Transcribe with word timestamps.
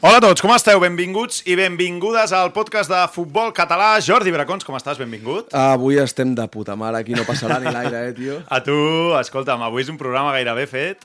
Hola 0.00 0.16
a 0.16 0.20
tots, 0.24 0.40
com 0.40 0.48
esteu? 0.54 0.78
Benvinguts 0.80 1.42
i 1.44 1.52
benvingudes 1.60 2.32
al 2.32 2.54
podcast 2.56 2.88
de 2.88 3.00
futbol 3.12 3.50
català. 3.52 3.90
Jordi 4.00 4.32
Bracons, 4.32 4.64
com 4.64 4.78
estàs? 4.78 4.96
Benvingut. 4.96 5.52
Avui 5.52 5.98
estem 6.00 6.30
de 6.32 6.46
puta 6.48 6.72
mare, 6.72 7.02
aquí 7.02 7.12
no 7.12 7.26
passarà 7.28 7.58
ni 7.60 7.68
l'aire, 7.68 8.06
eh, 8.08 8.14
tio? 8.16 8.38
A 8.48 8.62
tu, 8.64 8.78
escolta'm, 9.18 9.60
avui 9.66 9.84
és 9.84 9.90
un 9.92 9.98
programa 10.00 10.32
gairebé 10.32 10.64
fet 10.70 11.04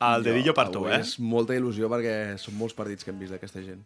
al 0.00 0.24
dedillo 0.24 0.54
per 0.56 0.70
tu, 0.72 0.86
eh? 0.88 1.02
És 1.02 1.18
molta 1.20 1.52
il·lusió 1.52 1.92
perquè 1.92 2.38
són 2.40 2.56
molts 2.56 2.72
partits 2.78 3.04
que 3.04 3.12
hem 3.12 3.18
vist 3.20 3.36
d'aquesta 3.36 3.60
gent. 3.60 3.84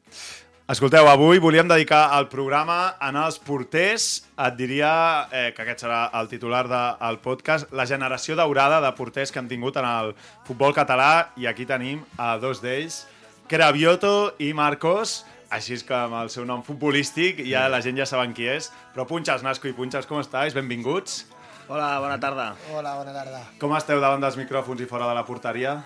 Escolteu, 0.71 1.11
avui 1.11 1.43
volíem 1.43 1.67
dedicar 1.69 2.05
el 2.17 2.31
programa 2.31 2.95
en 3.03 3.19
els 3.21 3.41
porters. 3.43 4.07
Et 4.39 4.55
diria 4.57 4.93
eh, 5.35 5.51
que 5.51 5.67
aquest 5.67 5.83
serà 5.83 6.07
el 6.21 6.31
titular 6.31 6.63
del 6.71 7.19
podcast, 7.27 7.75
la 7.75 7.89
generació 7.91 8.39
daurada 8.39 8.79
de 8.87 8.95
porters 8.95 9.35
que 9.35 9.43
hem 9.43 9.51
tingut 9.51 9.83
en 9.83 9.91
el 9.91 10.15
futbol 10.47 10.73
català 10.79 11.35
i 11.37 11.51
aquí 11.51 11.67
tenim 11.67 12.07
a 12.17 12.37
dos 12.39 12.63
d'ells, 12.63 13.03
Cravioto 13.49 14.35
i 14.41 14.53
Marcos, 14.57 15.23
així 15.53 15.75
és 15.77 15.83
que 15.85 15.95
amb 15.95 16.17
el 16.23 16.31
seu 16.33 16.47
nom 16.49 16.63
futbolístic 16.65 17.43
ja 17.45 17.67
la 17.69 17.83
gent 17.85 17.99
ja 18.01 18.07
saben 18.09 18.33
qui 18.35 18.47
és. 18.49 18.71
Però 18.95 19.05
Punxes, 19.09 19.45
Nasco 19.45 19.69
i 19.69 19.75
Punxes, 19.77 20.09
com 20.09 20.21
estàs? 20.23 20.57
Benvinguts. 20.57 21.25
Hola, 21.69 21.99
bona 22.01 22.17
tarda. 22.21 22.55
Hola, 22.73 22.95
bona 22.97 23.13
tarda. 23.13 23.43
Com 23.61 23.75
esteu 23.77 24.01
davant 24.01 24.25
dels 24.25 24.39
micròfons 24.41 24.81
i 24.85 24.89
fora 24.89 25.09
de 25.11 25.15
la 25.17 25.25
porteria? 25.29 25.77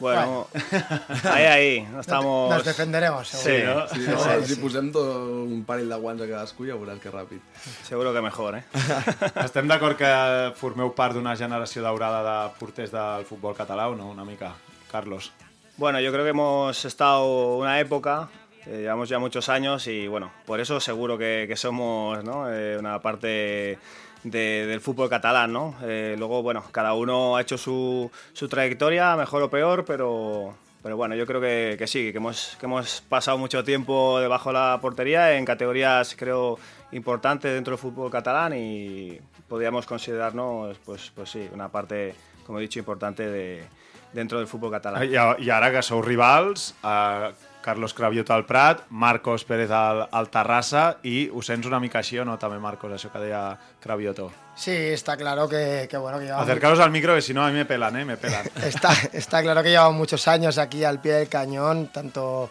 Bueno, 0.00 0.46
ahí, 1.30 1.44
ahí, 1.44 1.80
no 1.92 2.00
estamos... 2.00 2.48
Nos 2.50 2.64
defenderemos, 2.64 3.28
seguro. 3.28 3.50
Sí, 3.50 3.64
no? 3.66 3.88
Sí, 3.88 4.04
Sí, 4.06 4.10
no, 4.10 4.22
sí, 4.24 4.46
si 4.46 4.54
sí. 4.54 4.60
posem 4.62 4.88
tot 4.94 5.10
un 5.44 5.60
parell 5.68 5.92
de 5.92 5.98
guants 6.00 6.24
a 6.24 6.28
cadascú 6.30 6.64
ja 6.64 6.78
veuràs 6.80 7.02
que 7.02 7.12
ràpid. 7.12 7.42
Seguro 7.84 8.14
que 8.16 8.22
mejor, 8.24 8.56
¿eh? 8.56 8.64
Estem 9.44 9.68
d'acord 9.68 10.00
que 10.00 10.08
formeu 10.56 10.94
part 10.96 11.16
d'una 11.16 11.36
generació 11.36 11.84
daurada 11.84 12.22
de 12.24 12.38
porters 12.56 12.92
del 12.96 13.28
futbol 13.28 13.52
català 13.56 13.90
o 13.92 13.96
no? 13.96 14.08
Una 14.08 14.24
mica, 14.24 14.54
Carlos. 14.88 15.32
Bueno, 15.80 15.98
yo 15.98 16.12
creo 16.12 16.24
que 16.24 16.30
hemos 16.32 16.84
estado 16.84 17.56
una 17.56 17.80
época, 17.80 18.28
eh, 18.66 18.80
llevamos 18.82 19.08
ya 19.08 19.18
muchos 19.18 19.48
años 19.48 19.86
y 19.86 20.08
bueno, 20.08 20.30
por 20.44 20.60
eso 20.60 20.78
seguro 20.78 21.16
que, 21.16 21.50
somos. 21.56 22.18
Eh, 22.50 22.76
una 22.78 23.00
parte 23.00 23.78
de- 24.22 24.66
del 24.66 24.82
fútbol 24.82 25.08
catalán, 25.08 25.54
¿no? 25.54 25.74
Eh, 25.82 26.16
luego, 26.18 26.42
bueno, 26.42 26.62
cada 26.70 26.92
uno 26.92 27.34
ha 27.34 27.40
hecho 27.40 27.56
su, 27.56 28.10
su 28.34 28.46
trayectoria, 28.46 29.16
mejor 29.16 29.42
o 29.42 29.48
peor, 29.48 29.86
pero, 29.86 30.54
pero 30.82 30.98
bueno, 30.98 31.14
yo 31.14 31.24
creo 31.24 31.40
que, 31.40 31.76
que 31.78 31.86
sí, 31.86 32.12
que 32.12 32.18
hemos, 32.18 32.58
que 32.60 32.66
hemos 32.66 33.00
pasado 33.00 33.38
mucho 33.38 33.64
tiempo 33.64 34.20
debajo 34.20 34.50
de 34.50 34.58
la 34.58 34.78
portería 34.82 35.38
en 35.38 35.46
categorías, 35.46 36.14
creo, 36.14 36.58
importantes 36.92 37.54
dentro 37.54 37.70
del 37.70 37.78
fútbol 37.80 38.10
catalán 38.10 38.52
y 38.54 39.18
podríamos 39.48 39.86
considerarnos, 39.86 40.76
pues, 40.84 41.10
pues 41.14 41.30
sí, 41.30 41.48
una 41.54 41.70
parte, 41.70 42.14
como 42.44 42.58
he 42.58 42.62
dicho, 42.62 42.78
importante 42.78 43.26
de, 43.26 43.64
dentro 44.12 44.38
del 44.38 44.46
fútbol 44.46 44.70
catalán. 44.70 45.04
I, 45.04 45.16
I 45.44 45.50
ara 45.50 45.70
que 45.70 45.82
sou 45.82 46.02
rivals, 46.02 46.74
eh, 46.82 47.30
Carlos 47.60 47.92
Cravioto 47.92 48.32
al 48.32 48.46
Prat, 48.46 48.82
Marcos 48.88 49.44
Pérez 49.44 49.70
al, 49.70 50.06
al 50.10 50.30
Terrassa 50.32 50.96
i 51.04 51.28
ho 51.28 51.42
sents 51.44 51.66
una 51.68 51.80
mica 51.80 52.00
així 52.00 52.18
o 52.18 52.24
no 52.24 52.38
també, 52.40 52.58
Marcos, 52.58 52.92
això 52.96 53.10
que 53.12 53.20
deia 53.20 53.42
Cravioto? 53.80 54.30
Sí, 54.56 54.72
está 54.72 55.16
claro 55.16 55.48
que, 55.48 55.86
que 55.90 55.96
bueno, 55.96 56.18
que 56.18 56.24
llevamos, 56.24 56.48
Acercaros 56.48 56.80
al 56.80 56.90
micro 56.90 57.14
que 57.14 57.22
si 57.22 57.34
no 57.34 57.44
a 57.44 57.48
mí 57.48 57.54
me 57.54 57.66
pelan, 57.66 57.96
¿eh? 57.96 58.04
Me 58.04 58.16
pelan. 58.16 58.46
está, 58.64 58.92
está 59.12 59.42
claro 59.42 59.62
que 59.62 59.70
llevamos 59.70 59.94
muchos 59.94 60.26
años 60.28 60.58
aquí 60.58 60.84
al 60.84 61.00
pie 61.00 61.12
del 61.14 61.28
cañón, 61.28 61.88
tanto 61.88 62.50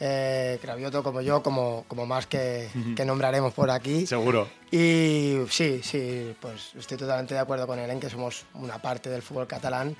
eh, 0.00 0.58
Cravioto 0.62 1.02
como 1.02 1.20
yo, 1.20 1.42
como, 1.42 1.84
como 1.86 2.06
más 2.06 2.26
que, 2.26 2.68
que 2.96 3.04
nombraremos 3.04 3.52
por 3.52 3.70
aquí. 3.70 4.06
Seguro. 4.06 4.48
Y 4.70 5.36
sí, 5.50 5.80
sí, 5.82 6.34
pues 6.40 6.70
estoy 6.78 6.96
totalmente 6.96 7.34
de 7.34 7.40
acuerdo 7.40 7.66
con 7.66 7.78
él 7.78 7.90
en 7.90 8.00
que 8.00 8.08
somos 8.08 8.46
una 8.54 8.78
parte 8.80 9.10
del 9.10 9.20
fútbol 9.22 9.46
catalán, 9.46 9.94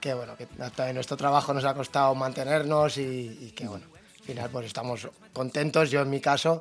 que 0.00 0.12
bueno, 0.14 0.36
que 0.36 0.46
también 0.46 0.94
nuestro 0.96 1.16
trabajo 1.16 1.54
nos 1.54 1.64
ha 1.64 1.74
costado 1.74 2.14
mantenernos 2.14 2.98
y, 2.98 3.38
y 3.40 3.52
que 3.54 3.68
bueno, 3.68 3.86
al 4.18 4.24
final 4.24 4.50
pues 4.50 4.66
estamos 4.66 5.08
contentos, 5.32 5.90
yo 5.90 6.00
en 6.02 6.10
mi 6.10 6.20
caso, 6.20 6.60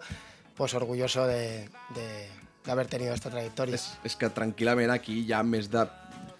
pues 0.55 0.73
orgulloso 0.73 1.25
de, 1.25 1.69
de- 1.95 2.43
de 2.63 2.71
haber 2.71 2.87
tenido 2.87 3.13
esta 3.13 3.29
trayectoria. 3.29 3.75
És, 3.75 3.89
és 4.07 4.13
que 4.15 4.29
tranquil·lament 4.31 4.87
aquí 4.93 5.17
ha 5.35 5.41
més 5.43 5.65
de 5.67 5.81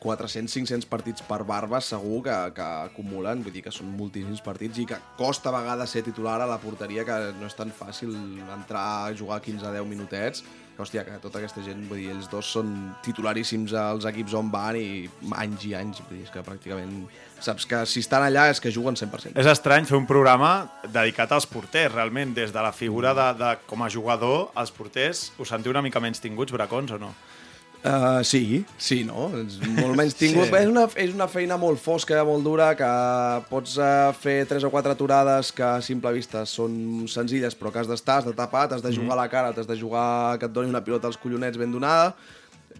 400-500 0.04 0.90
partits 0.92 1.24
per 1.26 1.42
barba 1.48 1.80
segur 1.82 2.22
que, 2.26 2.36
que 2.58 2.66
acumulen, 2.90 3.44
vull 3.46 3.56
dir 3.56 3.64
que 3.66 3.74
són 3.74 3.94
moltíssims 3.98 4.44
partits 4.44 4.82
i 4.84 4.88
que 4.90 5.00
costa 5.20 5.52
a 5.52 5.56
vegades 5.60 5.96
ser 5.96 6.04
titular 6.06 6.40
a 6.42 6.50
la 6.50 6.60
porteria, 6.62 7.06
que 7.08 7.20
no 7.40 7.48
és 7.48 7.56
tan 7.58 7.72
fàcil 7.72 8.12
entrar 8.44 8.84
a 9.08 9.16
jugar 9.16 9.40
15-10 9.46 9.90
minutets, 9.90 10.44
que 10.74 10.82
hòstia, 10.82 11.04
que 11.06 11.20
tota 11.22 11.38
aquesta 11.38 11.62
gent, 11.62 11.84
vull 11.90 12.00
dir, 12.02 12.10
ells 12.16 12.30
dos 12.32 12.48
són 12.56 12.72
titularíssims 13.06 13.76
als 13.78 14.08
equips 14.10 14.34
on 14.38 14.50
van 14.54 14.78
i 14.80 15.06
anys 15.38 15.68
i 15.70 15.76
anys, 15.78 16.02
vull 16.02 16.18
dir, 16.18 16.24
és 16.26 16.34
que 16.34 16.42
pràcticament 16.46 16.96
saps 17.44 17.68
que 17.70 17.84
si 17.90 18.02
estan 18.02 18.26
allà 18.26 18.48
és 18.50 18.62
que 18.64 18.72
juguen 18.74 18.98
100%. 18.98 19.38
És 19.38 19.50
estrany 19.50 19.86
fer 19.86 20.00
un 20.00 20.08
programa 20.10 20.54
dedicat 20.88 21.36
als 21.36 21.46
porters, 21.50 21.94
realment, 21.94 22.34
des 22.34 22.56
de 22.56 22.66
la 22.66 22.74
figura 22.74 23.14
de, 23.18 23.30
de 23.38 23.52
com 23.70 23.86
a 23.86 23.92
jugador, 23.94 24.50
els 24.58 24.74
porters, 24.74 25.28
us 25.38 25.54
sentiu 25.54 25.76
una 25.76 25.84
mica 25.86 26.02
menys 26.02 26.24
tinguts, 26.24 26.56
bracons, 26.56 26.96
o 26.98 27.02
no? 27.02 27.14
Uh, 27.84 28.24
sí, 28.24 28.64
sí, 28.80 29.02
no? 29.04 29.26
És 29.36 29.58
molt 29.76 29.98
menys 30.00 30.14
tingut. 30.22 30.48
Sí. 30.48 30.56
és, 30.56 30.70
una, 30.72 30.86
és 31.04 31.12
una 31.12 31.28
feina 31.28 31.58
molt 31.60 31.82
fosca, 31.84 32.22
molt 32.24 32.46
dura, 32.48 32.70
que 32.80 32.92
pots 33.50 33.74
uh, 33.76 34.14
fer 34.16 34.46
tres 34.48 34.64
o 34.64 34.70
quatre 34.72 34.94
aturades 34.96 35.50
que 35.52 35.66
a 35.68 35.82
simple 35.84 36.14
vista 36.16 36.46
són 36.48 37.04
senzilles, 37.12 37.58
però 37.60 37.74
que 37.76 37.82
has 37.84 37.90
d'estar, 37.92 38.22
has 38.22 38.30
de 38.30 38.36
tapar, 38.38 38.70
t'has 38.72 38.86
de 38.86 38.94
jugar 38.96 39.18
a 39.18 39.22
la 39.26 39.28
cara, 39.28 39.52
t'has 39.52 39.68
de 39.68 39.76
jugar 39.76 40.38
que 40.40 40.48
et 40.48 40.56
doni 40.56 40.72
una 40.72 40.80
pilota 40.86 41.12
als 41.12 41.20
collonets 41.20 41.60
ben 41.60 41.76
donada, 41.76 42.14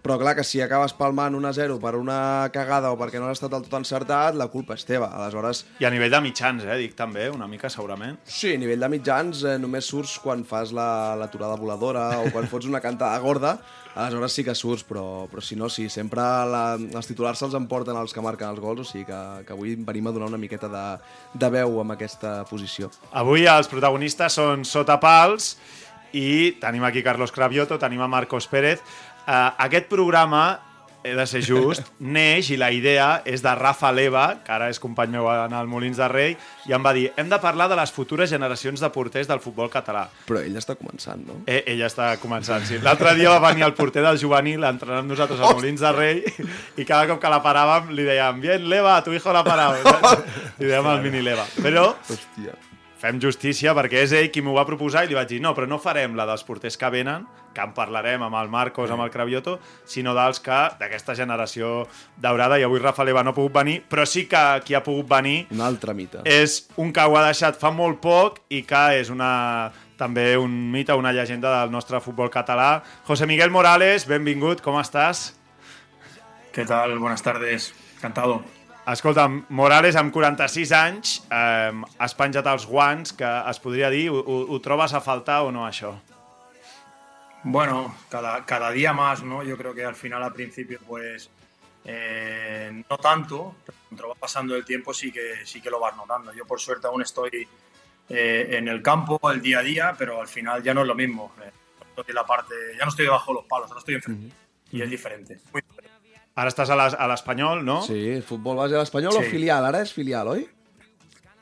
però 0.04 0.16
clar 0.20 0.34
que 0.36 0.42
si 0.44 0.60
acabes 0.64 0.92
palmant 0.96 1.36
1-0 1.36 1.76
per 1.84 1.94
una 2.00 2.48
cagada 2.52 2.90
o 2.92 2.96
perquè 3.00 3.20
no 3.20 3.28
has 3.28 3.36
estat 3.38 3.52
del 3.54 3.62
tot 3.68 3.76
encertat, 3.78 4.34
la 4.40 4.48
culpa 4.52 4.72
és 4.76 4.88
teva. 4.88 5.12
Aleshores, 5.20 5.66
I 5.80 5.86
a 5.88 5.92
nivell 5.92 6.12
de 6.16 6.20
mitjans, 6.24 6.64
eh, 6.64 6.80
dic 6.80 6.96
també, 6.98 7.28
una 7.32 7.46
mica 7.48 7.68
segurament. 7.72 8.16
Sí, 8.24 8.56
a 8.56 8.60
nivell 8.60 8.80
de 8.80 8.90
mitjans 8.96 9.44
eh, 9.44 9.54
només 9.60 9.84
surts 9.88 10.16
quan 10.24 10.44
fas 10.48 10.72
la- 10.76 11.14
l'aturada 11.20 11.56
voladora 11.60 12.08
o 12.24 12.28
quan 12.34 12.48
fots 12.48 12.68
una 12.72 12.80
cantada 12.84 13.16
gorda, 13.20 13.58
aleshores 13.94 14.34
sí 14.34 14.44
que 14.44 14.54
surts, 14.58 14.84
però, 14.86 15.26
però 15.30 15.42
si 15.44 15.56
no, 15.56 15.68
sí, 15.70 15.86
sempre 15.92 16.22
la, 16.50 16.64
els 16.76 17.08
titulars 17.08 17.38
se'ls 17.40 17.54
emporten 17.58 17.96
els 17.98 18.14
que 18.14 18.24
marquen 18.24 18.50
els 18.50 18.60
gols, 18.62 18.82
o 18.82 18.88
sigui 18.88 19.06
que, 19.08 19.20
que 19.46 19.54
avui 19.54 19.76
venim 19.78 20.10
a 20.10 20.14
donar 20.16 20.32
una 20.32 20.40
miqueta 20.40 20.70
de, 20.70 20.84
de 21.38 21.50
veu 21.54 21.78
amb 21.82 21.94
aquesta 21.94 22.40
posició. 22.50 22.90
Avui 23.14 23.46
els 23.50 23.70
protagonistes 23.70 24.40
són 24.40 24.66
Sota 24.68 24.98
Pals 25.02 25.54
i 26.14 26.54
tenim 26.62 26.84
aquí 26.86 27.02
Carlos 27.06 27.34
Cravioto, 27.34 27.78
tenim 27.78 28.02
a 28.02 28.10
Marcos 28.10 28.46
Pérez. 28.50 28.82
Uh, 29.24 29.54
aquest 29.66 29.86
programa, 29.90 30.44
he 31.04 31.14
de 31.14 31.26
ser 31.28 31.42
just, 31.44 31.90
neix 32.16 32.48
i 32.50 32.58
la 32.58 32.70
idea 32.74 33.20
és 33.28 33.44
de 33.44 33.52
Rafa 33.54 33.92
Leva, 33.92 34.24
que 34.44 34.54
ara 34.54 34.70
és 34.72 34.80
company 34.82 35.12
meu 35.12 35.28
en 35.30 35.54
el 35.54 35.68
Molins 35.70 36.00
de 36.00 36.08
Rei, 36.10 36.34
i 36.66 36.74
em 36.74 36.82
va 36.84 36.94
dir, 36.96 37.10
hem 37.20 37.28
de 37.30 37.38
parlar 37.42 37.68
de 37.70 37.78
les 37.78 37.92
futures 37.92 38.30
generacions 38.32 38.80
de 38.80 38.90
porters 38.90 39.28
del 39.30 39.42
futbol 39.44 39.70
català. 39.70 40.06
Però 40.26 40.40
ell 40.40 40.56
està 40.58 40.78
començant, 40.80 41.20
no? 41.28 41.42
Eh, 41.46 41.62
ella 41.76 41.90
està 41.92 42.14
començant, 42.22 42.64
sí. 42.66 42.80
L'altre 42.82 43.14
dia 43.18 43.36
va 43.36 43.52
venir 43.52 43.68
el 43.68 43.76
porter 43.76 44.02
del 44.02 44.18
juvenil 44.18 44.64
a 44.64 44.72
entrenar 44.74 45.04
amb 45.04 45.12
nosaltres 45.12 45.44
al 45.44 45.58
Molins 45.60 45.84
de 45.84 45.94
Rei 45.94 46.22
i 46.80 46.88
cada 46.88 47.06
cop 47.10 47.20
que 47.22 47.32
la 47.32 47.42
paràvem 47.44 47.92
li 47.94 48.08
dèiem 48.08 48.40
bien, 48.42 48.68
Leva, 48.72 48.98
tu 49.04 49.12
hijo 49.12 49.32
la 49.32 49.44
parado. 49.46 49.78
li 50.58 50.70
dèiem 50.70 50.94
el 50.96 51.04
mini 51.04 51.24
Leva. 51.24 51.44
Però 51.60 51.90
Hòstia. 52.08 52.56
Fem 53.04 53.20
justícia 53.20 53.74
perquè 53.76 54.00
és 54.06 54.12
ell 54.16 54.30
qui 54.32 54.40
m'ho 54.40 54.54
va 54.56 54.64
proposar 54.64 55.04
i 55.04 55.10
li 55.10 55.16
vaig 55.16 55.28
dir 55.28 55.40
no, 55.44 55.52
però 55.56 55.68
no 55.68 55.76
farem 55.82 56.14
la 56.16 56.24
dels 56.24 56.44
porters 56.46 56.78
que 56.80 56.88
venen, 56.92 57.26
que 57.54 57.60
en 57.60 57.74
parlarem 57.76 58.22
amb 58.24 58.38
el 58.40 58.48
Marcos, 58.48 58.90
amb 58.90 59.04
el 59.04 59.12
Cravioto, 59.12 59.58
sinó 59.84 60.14
dels 60.16 60.40
que 60.40 60.60
d'aquesta 60.80 61.16
generació 61.18 61.84
daurada, 62.16 62.56
i 62.58 62.64
avui 62.64 62.80
Rafa 62.80 63.04
Leva 63.04 63.22
no 63.22 63.34
ha 63.34 63.36
pogut 63.36 63.52
venir, 63.58 63.82
però 63.90 64.06
sí 64.08 64.24
que 64.30 64.40
qui 64.64 64.74
ha 64.74 64.82
pogut 64.86 65.10
venir 65.10 65.44
Un 65.52 65.60
altre 65.60 65.92
mite. 65.92 66.24
és 66.24 66.64
un 66.80 66.92
que 66.92 67.04
ho 67.04 67.16
ha 67.18 67.26
deixat 67.26 67.60
fa 67.60 67.70
molt 67.70 68.00
poc 68.00 68.40
i 68.48 68.62
que 68.64 68.84
és 69.00 69.12
una 69.12 69.70
també 70.00 70.36
un 70.40 70.50
mite, 70.72 70.96
una 70.96 71.12
llegenda 71.12 71.60
del 71.60 71.70
nostre 71.70 72.00
futbol 72.00 72.30
català. 72.30 72.82
José 73.06 73.26
Miguel 73.26 73.50
Morales, 73.50 74.08
benvingut, 74.08 74.64
com 74.64 74.80
estàs? 74.80 75.34
¿Qué 76.52 76.64
tal? 76.64 76.98
Buenas 76.98 77.22
tardes. 77.22 77.74
Encantado. 77.96 78.42
Escolta, 78.84 79.28
Morales, 79.48 79.96
amb 79.96 80.12
46 80.12 80.72
anys, 80.76 81.14
eh, 81.32 81.72
has 81.96 82.14
penjat 82.18 82.46
els 82.50 82.66
guants, 82.68 83.14
que 83.16 83.30
es 83.50 83.60
podria 83.64 83.88
dir, 83.88 84.10
ho, 84.12 84.20
ho, 84.20 84.42
ho 84.52 84.58
trobes 84.60 84.92
a 84.92 85.00
faltar 85.00 85.40
o 85.46 85.52
no, 85.54 85.64
això? 85.64 85.94
Bueno, 87.44 87.94
cada, 88.10 88.44
cada 88.44 88.70
día 88.70 88.92
más, 88.92 89.22
¿no? 89.22 89.42
Yo 89.42 89.56
creo 89.56 89.74
que 89.74 89.84
al 89.84 89.94
final, 89.94 90.22
al 90.22 90.32
principio, 90.32 90.80
pues 90.86 91.30
eh, 91.84 92.82
no 92.88 92.98
tanto, 92.98 93.56
pero 93.64 93.78
cuando 93.88 94.08
va 94.08 94.14
pasando 94.14 94.56
el 94.56 94.64
tiempo 94.64 94.92
sí 94.94 95.12
que, 95.12 95.44
sí 95.44 95.60
que 95.60 95.70
lo 95.70 95.80
vas 95.80 95.96
notando. 95.96 96.32
Yo, 96.32 96.46
por 96.46 96.60
suerte, 96.60 96.86
aún 96.86 97.02
estoy 97.02 97.46
eh, 98.08 98.48
en 98.50 98.68
el 98.68 98.82
campo, 98.82 99.18
el 99.30 99.40
día 99.40 99.58
a 99.60 99.62
día, 99.62 99.94
pero 99.96 100.20
al 100.20 100.28
final 100.28 100.62
ya 100.62 100.74
no 100.74 100.82
es 100.82 100.86
lo 100.86 100.94
mismo. 100.94 101.34
Eh, 101.42 101.50
estoy 101.88 102.04
en 102.08 102.14
la 102.14 102.26
parte, 102.26 102.54
ya 102.78 102.84
no 102.84 102.90
estoy 102.90 103.06
debajo 103.06 103.32
de 103.32 103.40
los 103.40 103.46
palos, 103.46 103.68
ahora 103.68 103.78
estoy 103.78 103.94
enfrente. 103.94 104.34
Y 104.72 104.82
es 104.82 104.90
diferente, 104.90 105.40
muy 105.52 105.62
diferente. 105.62 105.73
Ara 106.34 106.50
estàs 106.50 106.70
a 106.70 106.76
l'es- 106.76 106.96
a 106.98 107.06
l'Espanyol, 107.06 107.64
no? 107.64 107.82
Sí, 107.82 108.20
futbol 108.26 108.56
base 108.56 108.74
a 108.74 108.78
l'Espanyol 108.80 109.16
o 109.16 109.22
Sí. 109.22 109.30
filial? 109.30 109.64
Ara 109.64 109.80
és 109.82 109.92
filial, 109.92 110.28
oi? 110.28 110.48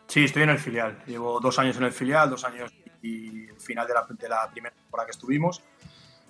Sí, 0.06 0.24
estoy 0.24 0.42
en 0.42 0.50
el 0.50 0.58
filial. 0.58 0.98
Llevo 1.06 1.40
dos 1.40 1.58
años 1.58 1.76
en 1.78 1.84
el 1.84 1.92
filial, 1.92 2.28
dos 2.28 2.44
años 2.44 2.70
y 3.02 3.48
el 3.48 3.60
final 3.60 3.86
de 3.86 3.94
la, 3.94 4.06
de 4.08 4.28
la 4.28 4.50
primera 4.50 4.74
temporada 4.74 5.06
que 5.06 5.12
estuvimos. 5.12 5.62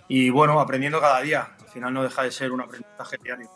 Y 0.09 0.31
bueno, 0.31 0.61
aprendiendo 0.61 1.00
cada 1.00 1.20
día. 1.20 1.49
Al 1.61 1.69
final 1.69 1.93
no 1.94 2.03
deja 2.05 2.23
de 2.23 2.31
ser 2.31 2.53
un 2.53 2.61
aprendizaje 2.61 3.17
diario. 3.23 3.50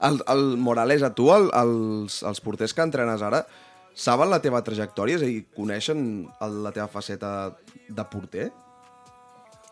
El, 0.00 0.22
el 0.26 0.56
Morales, 0.56 1.02
a 1.02 1.14
tu, 1.14 1.32
el, 1.34 1.50
els, 1.52 2.22
els 2.22 2.40
porters 2.40 2.72
que 2.74 2.80
entrenes 2.82 3.20
ara, 3.22 3.46
saben 3.94 4.30
la 4.30 4.40
teva 4.40 4.62
trajectòria? 4.64 5.16
És 5.16 5.22
a 5.22 5.26
dir, 5.26 5.44
coneixen 5.54 6.30
el, 6.40 6.62
la 6.64 6.72
teva 6.72 6.88
faceta 6.88 7.52
de 7.88 8.04
porter? 8.10 8.50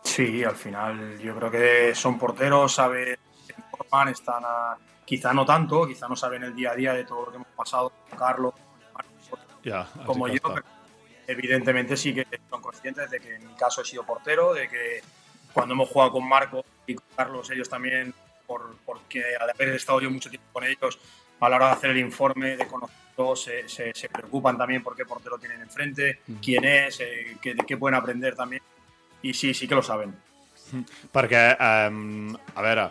Sí, 0.05 0.45
al 0.45 0.57
final 0.57 1.19
yo 1.19 1.35
creo 1.37 1.51
que 1.51 1.95
son 1.95 2.19
porteros, 2.19 2.75
saben, 2.75 3.17
están 4.09 4.43
a- 4.45 4.77
quizá 5.05 5.33
no 5.33 5.45
tanto, 5.45 5.87
quizá 5.87 6.09
no 6.09 6.15
saben 6.17 6.45
el 6.45 6.55
día 6.55 6.71
a 6.73 6.75
día 6.77 6.93
de 6.95 7.05
todo 7.05 7.27
lo 7.27 7.31
que 7.31 7.37
hemos 7.37 7.49
pasado 7.57 7.91
con 8.09 8.19
Carlos, 8.19 8.55
els 8.55 10.07
como 10.07 10.29
yo, 10.29 10.41
pero 10.55 10.63
evidentemente 11.27 11.97
sí 11.97 12.15
que 12.15 12.27
son 12.49 12.63
conscientes 12.63 13.11
de 13.11 13.21
que 13.21 13.35
en 13.37 13.47
mi 13.47 13.55
caso 13.55 13.83
he 13.83 13.85
sido 13.85 14.05
portero, 14.05 14.55
de 14.55 14.69
que 14.69 15.03
cuando 15.53 15.75
hemos 15.75 15.89
jugado 15.89 16.13
con 16.13 16.29
Marco 16.29 16.65
y 16.87 16.95
con 16.95 17.05
Carlos, 17.17 17.51
ellos 17.51 17.69
también, 17.69 18.15
por, 18.47 18.77
porque 18.87 19.23
al 19.39 19.51
haber 19.51 19.71
estado 19.71 20.01
yo 20.01 20.11
mucho 20.11 20.31
tiempo 20.31 20.47
con 20.53 20.65
ellos, 20.65 20.99
a 21.41 21.49
la 21.49 21.57
hora 21.57 21.67
de 21.67 21.73
hacer 21.73 21.91
el 21.91 21.99
informe, 21.99 22.57
de 22.57 22.67
conocerlos, 22.67 23.43
se, 23.43 23.69
se- 23.69 23.93
se 23.95 24.09
preocupan 24.09 24.57
también 24.57 24.83
por 24.83 24.95
qué 24.97 25.05
portero 25.05 25.39
tienen 25.39 25.61
enfrente, 25.63 26.21
quién 26.41 26.65
es, 26.65 27.01
eh, 27.01 27.37
qué, 27.43 27.55
qué 27.67 27.77
pueden 27.77 27.97
aprender 27.97 28.35
también. 28.37 28.63
Y 29.23 29.35
sí, 29.35 29.53
sí 29.55 29.67
que 29.69 29.75
lo 29.75 29.83
saben. 29.83 30.15
Perquè, 31.13 31.57
um, 31.91 32.37
a 32.55 32.63
veure, 32.63 32.91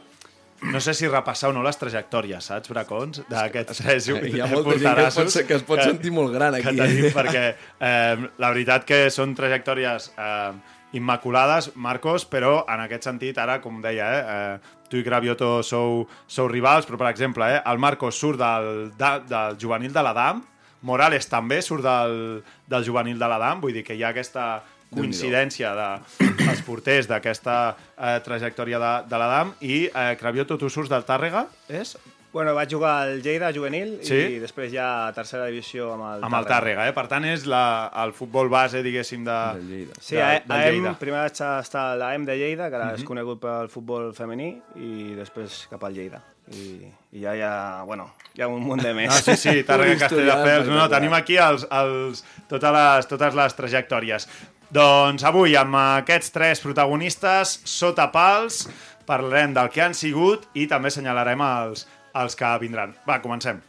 no 0.62 0.82
sé 0.82 0.94
si 0.94 1.08
repassar 1.08 1.52
o 1.52 1.54
no 1.56 1.64
les 1.64 1.78
trajectòries, 1.80 2.50
saps, 2.52 2.72
Bracons? 2.72 3.22
D'aquests 3.30 3.80
tres 3.80 4.10
Hi 4.10 4.42
ha 4.44 4.50
molta 4.52 4.76
gent 4.80 4.98
que 4.98 5.06
es 5.08 5.20
pot, 5.20 5.38
que 5.48 5.58
es 5.60 5.64
pot 5.68 5.84
sentir 5.84 6.12
molt 6.16 6.34
gran 6.34 6.58
aquí. 6.58 6.68
que 6.68 6.76
tenim, 6.82 7.08
perquè 7.16 7.46
eh, 7.52 8.28
la 8.38 8.52
veritat 8.52 8.86
que 8.88 9.06
són 9.14 9.36
trajectòries 9.38 10.12
eh, 10.18 10.52
immaculades, 11.00 11.72
Marcos, 11.76 12.26
però 12.26 12.64
en 12.68 12.84
aquest 12.86 13.08
sentit, 13.08 13.38
ara, 13.38 13.60
com 13.64 13.80
deia, 13.82 14.10
eh, 14.10 14.38
eh, 14.60 14.78
tu 14.90 15.00
i 15.00 15.06
Gravioto 15.06 15.60
sou, 15.64 16.06
sou 16.28 16.50
rivals, 16.50 16.88
però, 16.90 16.98
per 16.98 17.12
exemple, 17.14 17.48
eh, 17.56 17.62
el 17.66 17.80
Marcos 17.80 18.20
surt 18.20 18.42
del, 18.42 18.90
de, 18.98 19.12
del 19.30 19.60
juvenil 19.62 19.94
de 19.94 20.06
l'Adam, 20.06 20.44
Morales 20.82 21.28
també 21.28 21.60
surt 21.62 21.84
del, 21.84 22.44
del 22.72 22.86
juvenil 22.88 23.20
de 23.20 23.28
l'Adam, 23.28 23.60
vull 23.64 23.76
dir 23.76 23.84
que 23.84 23.98
hi 23.98 24.04
ha 24.04 24.14
aquesta 24.14 24.62
coincidència 24.96 25.74
de, 25.76 25.90
dels 26.46 26.62
porters 26.68 27.08
d'aquesta 27.10 27.58
eh, 27.98 28.20
trajectòria 28.26 28.80
de, 28.82 28.94
de 29.10 29.18
l'Adam 29.22 29.54
i 29.62 29.84
eh, 29.90 30.16
Cravioto, 30.20 30.58
tu 30.58 30.70
surts 30.70 30.90
del 30.92 31.06
Tàrrega, 31.06 31.46
és? 31.70 31.98
Bueno, 32.32 32.52
vaig 32.54 32.70
jugar 32.70 32.92
al 33.08 33.24
Lleida 33.26 33.48
juvenil 33.50 33.96
Sí? 34.06 34.18
i 34.36 34.38
després 34.38 34.70
ja 34.70 35.08
a 35.08 35.14
tercera 35.18 35.48
divisió 35.50 35.88
amb 35.96 36.04
el 36.12 36.26
Amb 36.28 36.36
el 36.38 36.46
Tàrrega, 36.46 36.84
eh? 36.86 36.94
Per 36.94 37.08
tant, 37.10 37.26
és 37.26 37.48
la, 37.50 37.90
el 38.04 38.12
futbol 38.14 38.52
base, 38.54 38.84
diguéssim, 38.86 39.24
de, 39.26 39.38
Del 39.58 39.66
Lleida. 39.72 39.96
Sí, 39.98 40.14
de, 40.16 40.22
a, 40.22 40.28
de 40.46 40.54
a 40.54 40.68
EM, 40.68 40.76
Lleida. 40.84 40.92
primer 41.02 41.24
vaig 41.24 41.42
estar 41.42 41.86
a 41.88 41.96
l'AM 41.98 42.28
de 42.30 42.36
Lleida, 42.38 42.70
que 42.70 42.78
ara 42.78 42.92
Mhm. 42.92 43.00
és 43.02 43.04
conegut 43.08 43.42
pel 43.42 43.70
futbol 43.74 44.12
femení, 44.14 44.52
i 44.78 45.16
després 45.18 45.64
cap 45.72 45.84
al 45.90 45.98
Lleida. 45.98 46.22
I, 46.54 46.86
i 47.14 47.22
ja 47.26 47.34
hi 47.38 47.42
ha, 47.46 47.82
bueno, 47.86 48.12
hi 48.38 48.42
ha 48.42 48.48
un 48.48 48.62
munt 48.62 48.82
de 48.82 48.94
més. 48.94 49.10
Ah, 49.10 49.22
sí, 49.26 49.36
sí, 49.38 49.64
Tàrrega 49.70 49.98
Castelldefels. 50.06 50.68
No, 50.70 50.78
no, 50.84 50.88
tenim 50.90 51.14
aquí 51.18 51.38
els, 51.42 51.66
els, 51.72 52.22
totes, 52.50 52.72
les, 52.78 53.08
totes 53.10 53.34
les 53.42 53.58
trajectòries. 53.58 54.30
Doncs 54.70 55.24
avui, 55.26 55.56
amb 55.58 55.74
aquests 55.74 56.30
tres 56.30 56.60
protagonistes, 56.62 57.56
sota 57.66 58.06
pals, 58.14 58.68
parlarem 59.10 59.56
del 59.56 59.72
que 59.74 59.82
han 59.82 59.96
sigut 59.98 60.46
i 60.54 60.68
també 60.70 60.92
assenyalarem 60.94 61.42
els, 61.42 61.88
els 62.14 62.38
que 62.38 62.52
vindran. 62.62 62.94
Va, 63.10 63.18
comencem. 63.24 63.64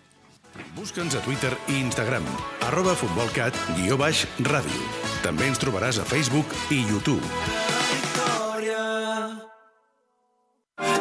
Busca'ns 0.77 1.17
a 1.17 1.23
Twitter 1.25 1.55
i 1.73 1.79
Instagram, 1.81 2.27
arroba 2.69 2.93
futbolcat, 2.99 3.57
guió 3.79 3.97
baix, 3.97 4.27
ràdio. 4.45 4.83
També 5.25 5.49
ens 5.49 5.63
trobaràs 5.63 6.03
a 6.03 6.05
Facebook 6.05 6.53
i 6.69 6.83
YouTube. 6.85 7.25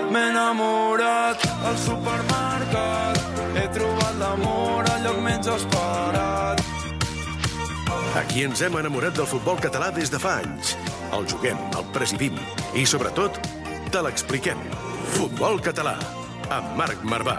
M'he 0.09 0.23
enamorat 0.31 1.43
al 1.67 1.77
supermercat, 1.77 3.19
he 3.59 3.67
trobat 3.75 4.17
l'amor 4.23 4.89
al 4.95 5.05
lloc 5.05 5.23
menys 5.27 5.51
esperat. 5.59 5.88
Aquí 8.19 8.41
ens 8.43 8.59
hem 8.59 8.73
enamorat 8.75 9.15
del 9.15 9.27
futbol 9.31 9.55
català 9.63 9.93
des 9.95 10.09
de 10.11 10.19
fa 10.19 10.33
anys. 10.41 10.73
El 11.15 11.23
juguem, 11.31 11.59
el 11.79 11.85
presidim 11.95 12.35
i, 12.75 12.83
sobretot, 12.83 13.37
te 13.93 14.01
l'expliquem. 14.03 14.59
Futbol 15.15 15.61
català, 15.63 15.95
amb 16.51 16.75
Marc 16.75 17.05
Marvà. 17.07 17.37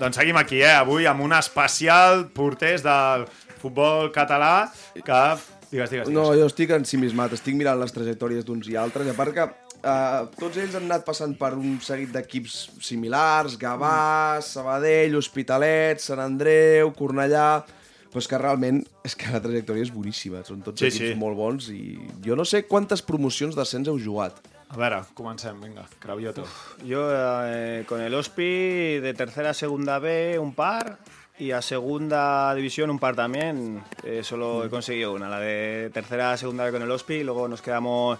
Doncs 0.00 0.16
seguim 0.16 0.40
aquí, 0.40 0.62
eh? 0.64 0.72
Avui 0.80 1.04
amb 1.04 1.20
un 1.20 1.36
especial 1.36 2.30
porters 2.32 2.80
del 2.80 3.28
futbol 3.60 4.10
català 4.14 4.68
que... 4.94 5.22
Digues, 5.70 5.90
digues, 5.92 6.08
digues. 6.08 6.08
No, 6.10 6.32
jo 6.34 6.48
estic 6.50 6.72
ensimismat, 6.74 7.36
estic 7.36 7.54
mirant 7.54 7.78
les 7.78 7.92
trajectòries 7.94 8.42
d'uns 8.46 8.66
i 8.72 8.74
altres, 8.80 9.06
i 9.06 9.12
a 9.12 9.14
part 9.14 9.36
que 9.36 9.44
uh, 9.46 10.24
tots 10.34 10.58
ells 10.58 10.74
han 10.74 10.88
anat 10.88 11.04
passant 11.06 11.36
per 11.38 11.52
un 11.54 11.76
seguit 11.84 12.10
d'equips 12.10 12.56
similars, 12.82 13.54
Gavà, 13.60 14.40
Sabadell, 14.42 15.14
Hospitalet, 15.20 16.02
Sant 16.02 16.22
Andreu, 16.24 16.90
Cornellà... 16.98 17.50
Però 18.10 18.18
és 18.18 18.26
que 18.26 18.38
realment 18.42 18.80
és 19.06 19.12
que 19.14 19.30
la 19.30 19.38
trajectòria 19.38 19.84
és 19.86 19.92
boníssima, 19.94 20.40
són 20.42 20.64
tots 20.66 20.82
Sí, 20.82 20.88
equips 20.88 21.12
sí. 21.12 21.18
molt 21.20 21.36
bons 21.38 21.68
i 21.70 21.94
jo 22.24 22.34
no 22.34 22.42
sé 22.42 22.64
quantes 22.66 23.04
promocions 23.06 23.54
d'ascens 23.54 23.86
heu 23.86 24.00
jugat. 24.02 24.40
A 24.66 24.74
veure, 24.80 24.98
comencem, 25.14 25.60
vinga, 25.62 25.84
Cravioto. 26.02 26.42
Yo 26.82 27.04
eh, 27.06 27.84
con 27.86 28.02
el 28.02 28.14
OSPI 28.18 28.98
de 29.06 29.14
tercera 29.14 29.54
a 29.54 29.54
segunda 29.54 30.00
B 30.02 30.40
un 30.42 30.50
par 30.58 30.98
y 31.40 31.52
a 31.52 31.62
segunda 31.62 32.54
división 32.54 32.90
un 32.90 32.98
par 32.98 33.16
también. 33.16 33.82
Eh, 34.04 34.20
solo 34.22 34.64
he 34.64 34.68
conseguido 34.68 35.14
una, 35.14 35.28
la 35.28 35.40
de 35.40 35.90
tercera 35.92 36.32
a 36.32 36.36
segunda 36.36 36.70
con 36.70 36.82
el 36.82 36.90
OSPI 36.90 37.14
y 37.14 37.24
luego 37.24 37.48
nos 37.48 37.62
quedamos 37.62 38.18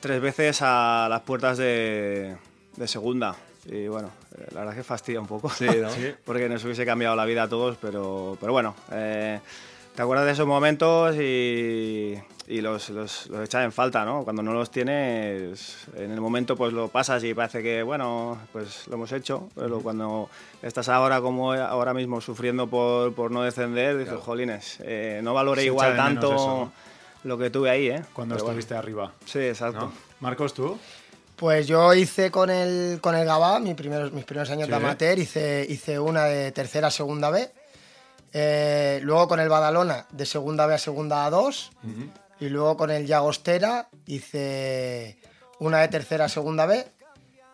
tres 0.00 0.20
veces 0.20 0.60
a 0.62 1.06
las 1.10 1.20
puertas 1.20 1.58
de, 1.58 2.36
de 2.76 2.88
segunda. 2.88 3.36
Y 3.66 3.86
bueno, 3.86 4.10
eh, 4.38 4.46
la 4.52 4.60
verdad 4.60 4.74
es 4.74 4.78
que 4.78 4.84
fastidia 4.84 5.20
un 5.20 5.26
poco. 5.26 5.50
Sí, 5.50 5.66
¿no? 5.66 5.90
Sí. 5.90 6.14
Porque 6.24 6.48
nos 6.48 6.64
hubiese 6.64 6.86
cambiado 6.86 7.14
la 7.14 7.26
vida 7.26 7.44
a 7.44 7.48
todos, 7.48 7.76
pero, 7.80 8.38
pero 8.40 8.52
bueno, 8.52 8.74
eh, 8.92 9.40
te 9.94 10.02
acuerdas 10.02 10.26
de 10.26 10.32
esos 10.32 10.46
momentos 10.46 11.14
y, 11.16 12.14
y 12.48 12.60
los, 12.60 12.90
los, 12.90 13.26
los 13.28 13.44
echas 13.44 13.64
en 13.64 13.72
falta, 13.72 14.04
¿no? 14.04 14.24
Cuando 14.24 14.42
no 14.42 14.52
los 14.52 14.70
tienes, 14.70 15.76
en 15.96 16.10
el 16.10 16.20
momento 16.20 16.56
pues 16.56 16.72
lo 16.72 16.88
pasas 16.88 17.22
y 17.24 17.32
parece 17.34 17.62
que, 17.62 17.82
bueno, 17.82 18.38
pues 18.52 18.86
lo 18.88 18.94
hemos 18.94 19.12
hecho, 19.12 19.48
pero 19.54 19.80
cuando 19.80 20.28
estás 20.62 20.88
ahora 20.88 21.20
como 21.20 21.52
ahora 21.52 21.94
mismo 21.94 22.20
sufriendo 22.20 22.66
por, 22.66 23.14
por 23.14 23.30
no 23.30 23.42
descender, 23.42 23.96
dices, 23.98 24.18
jolines, 24.20 24.78
eh, 24.80 25.20
no 25.22 25.32
valoré 25.34 25.62
Se 25.62 25.66
igual 25.66 25.96
tanto 25.96 26.34
eso, 26.34 26.46
¿no? 26.46 26.72
lo 27.24 27.38
que 27.38 27.50
tuve 27.50 27.70
ahí, 27.70 27.88
¿eh? 27.88 28.02
Cuando 28.12 28.34
Pero 28.34 28.44
bueno. 28.46 28.58
estuviste 28.60 28.74
arriba. 28.74 29.12
Sí, 29.24 29.38
exacto. 29.38 29.86
¿no? 29.86 29.92
Marcos, 30.20 30.52
tú? 30.54 30.78
Pues 31.36 31.66
yo 31.66 31.94
hice 31.94 32.30
con 32.30 32.50
el, 32.50 32.98
con 33.00 33.14
el 33.14 33.24
Gabá, 33.24 33.58
mis 33.60 33.74
primeros, 33.74 34.12
mis 34.12 34.24
primeros 34.24 34.50
años 34.50 34.66
Sí. 34.66 34.70
de 34.70 34.76
amateur, 34.76 35.18
hice, 35.18 35.66
hice 35.68 35.98
una 35.98 36.24
de 36.24 36.52
tercera 36.52 36.88
a 36.88 36.90
segunda 36.90 37.30
B. 37.30 37.48
Eh, 38.36 38.98
luego 39.02 39.28
con 39.28 39.38
el 39.40 39.48
Badalona, 39.48 40.06
de 40.10 40.26
segunda 40.26 40.66
B 40.66 40.74
a 40.74 40.78
segunda 40.78 41.30
A2. 41.30 41.70
Y 42.40 42.48
luego 42.48 42.76
con 42.76 42.90
el 42.90 43.06
Llagostera 43.06 43.88
hice 44.06 45.18
una 45.60 45.78
de 45.78 45.88
tercera 45.88 46.24
a 46.24 46.28
segunda 46.28 46.66
B, 46.66 46.84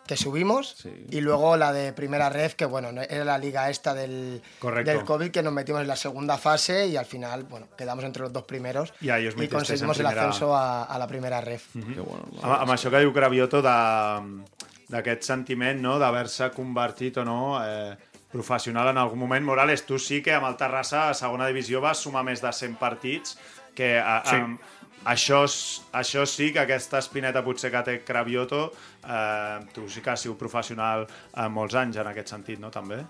que 0.06 0.16
subimos. 0.16 0.74
Sí. 0.82 1.06
Y 1.10 1.20
luego 1.20 1.56
la 1.58 1.72
de 1.72 1.92
primera 1.92 2.30
ref, 2.30 2.54
que 2.54 2.64
bueno, 2.64 2.90
no- 2.90 3.02
era 3.02 3.24
la 3.24 3.36
liga 3.38 3.68
esta 3.70 3.92
del, 3.94 4.42
Correcto. 4.58 4.90
del 4.90 5.04
COVID, 5.04 5.30
que 5.30 5.42
nos 5.42 5.52
metimos 5.52 5.82
en 5.82 5.86
la 5.86 5.96
segunda 5.96 6.38
fase 6.38 6.86
y 6.86 6.96
al 6.96 7.04
final, 7.04 7.44
bueno, 7.44 7.68
quedamos 7.76 8.02
entre 8.04 8.22
los 8.22 8.32
dos 8.32 8.44
primeros. 8.44 8.92
Y 9.02 9.10
ahí 9.10 9.26
os 9.28 9.34
y 9.40 9.46
conseguimos 9.48 9.98
el 10.00 10.06
primera- 10.06 10.28
ascenso 10.28 10.56
a, 10.56 10.84
a 10.84 10.98
la 10.98 11.06
primera 11.06 11.40
ref. 11.42 11.66
Que 11.74 12.00
bueno, 12.00 12.24
Amb, 12.42 12.54
amb 12.62 12.70
això 12.72 12.90
que 12.90 12.98
diu 13.04 13.12
Cravioto 13.12 13.60
de- 13.62 14.42
d'aquest 14.90 15.22
sentiment 15.22 15.78
no? 15.78 15.98
d'haver-se 16.00 16.48
convertit 16.50 17.18
o 17.18 17.24
no 17.24 17.60
eh, 17.62 17.94
professional 18.32 18.88
en 18.88 18.98
algun 18.98 19.18
moment. 19.18 19.44
Morales, 19.44 19.84
tu 19.86 19.98
sí 19.98 20.20
que 20.22 20.34
amb 20.34 20.46
el 20.46 20.56
Terrassa 20.56 21.08
a 21.10 21.14
segona 21.14 21.46
divisió 21.50 21.80
vas 21.80 21.98
sumar 22.02 22.22
més 22.24 22.42
de 22.42 22.52
100 22.52 22.76
partits, 22.78 23.38
que 23.74 23.98
a, 23.98 24.22
Sí. 24.24 24.36
a, 24.36 25.12
això, 25.14 25.44
això 25.92 26.26
sí 26.26 26.52
que 26.52 26.60
aquesta 26.60 26.98
espineta 26.98 27.42
potser 27.44 27.70
que 27.70 27.82
té 27.82 28.04
Cravioto, 28.04 28.72
eh, 29.06 29.60
tu 29.74 29.88
sí 29.88 30.00
que 30.00 30.10
has 30.10 30.20
sigut 30.20 30.38
professional 30.38 31.06
eh, 31.06 31.48
molts 31.48 31.74
anys 31.74 31.96
en 31.96 32.06
aquest 32.06 32.28
sentit, 32.28 32.60
no? 32.60 32.70
També? 32.70 33.02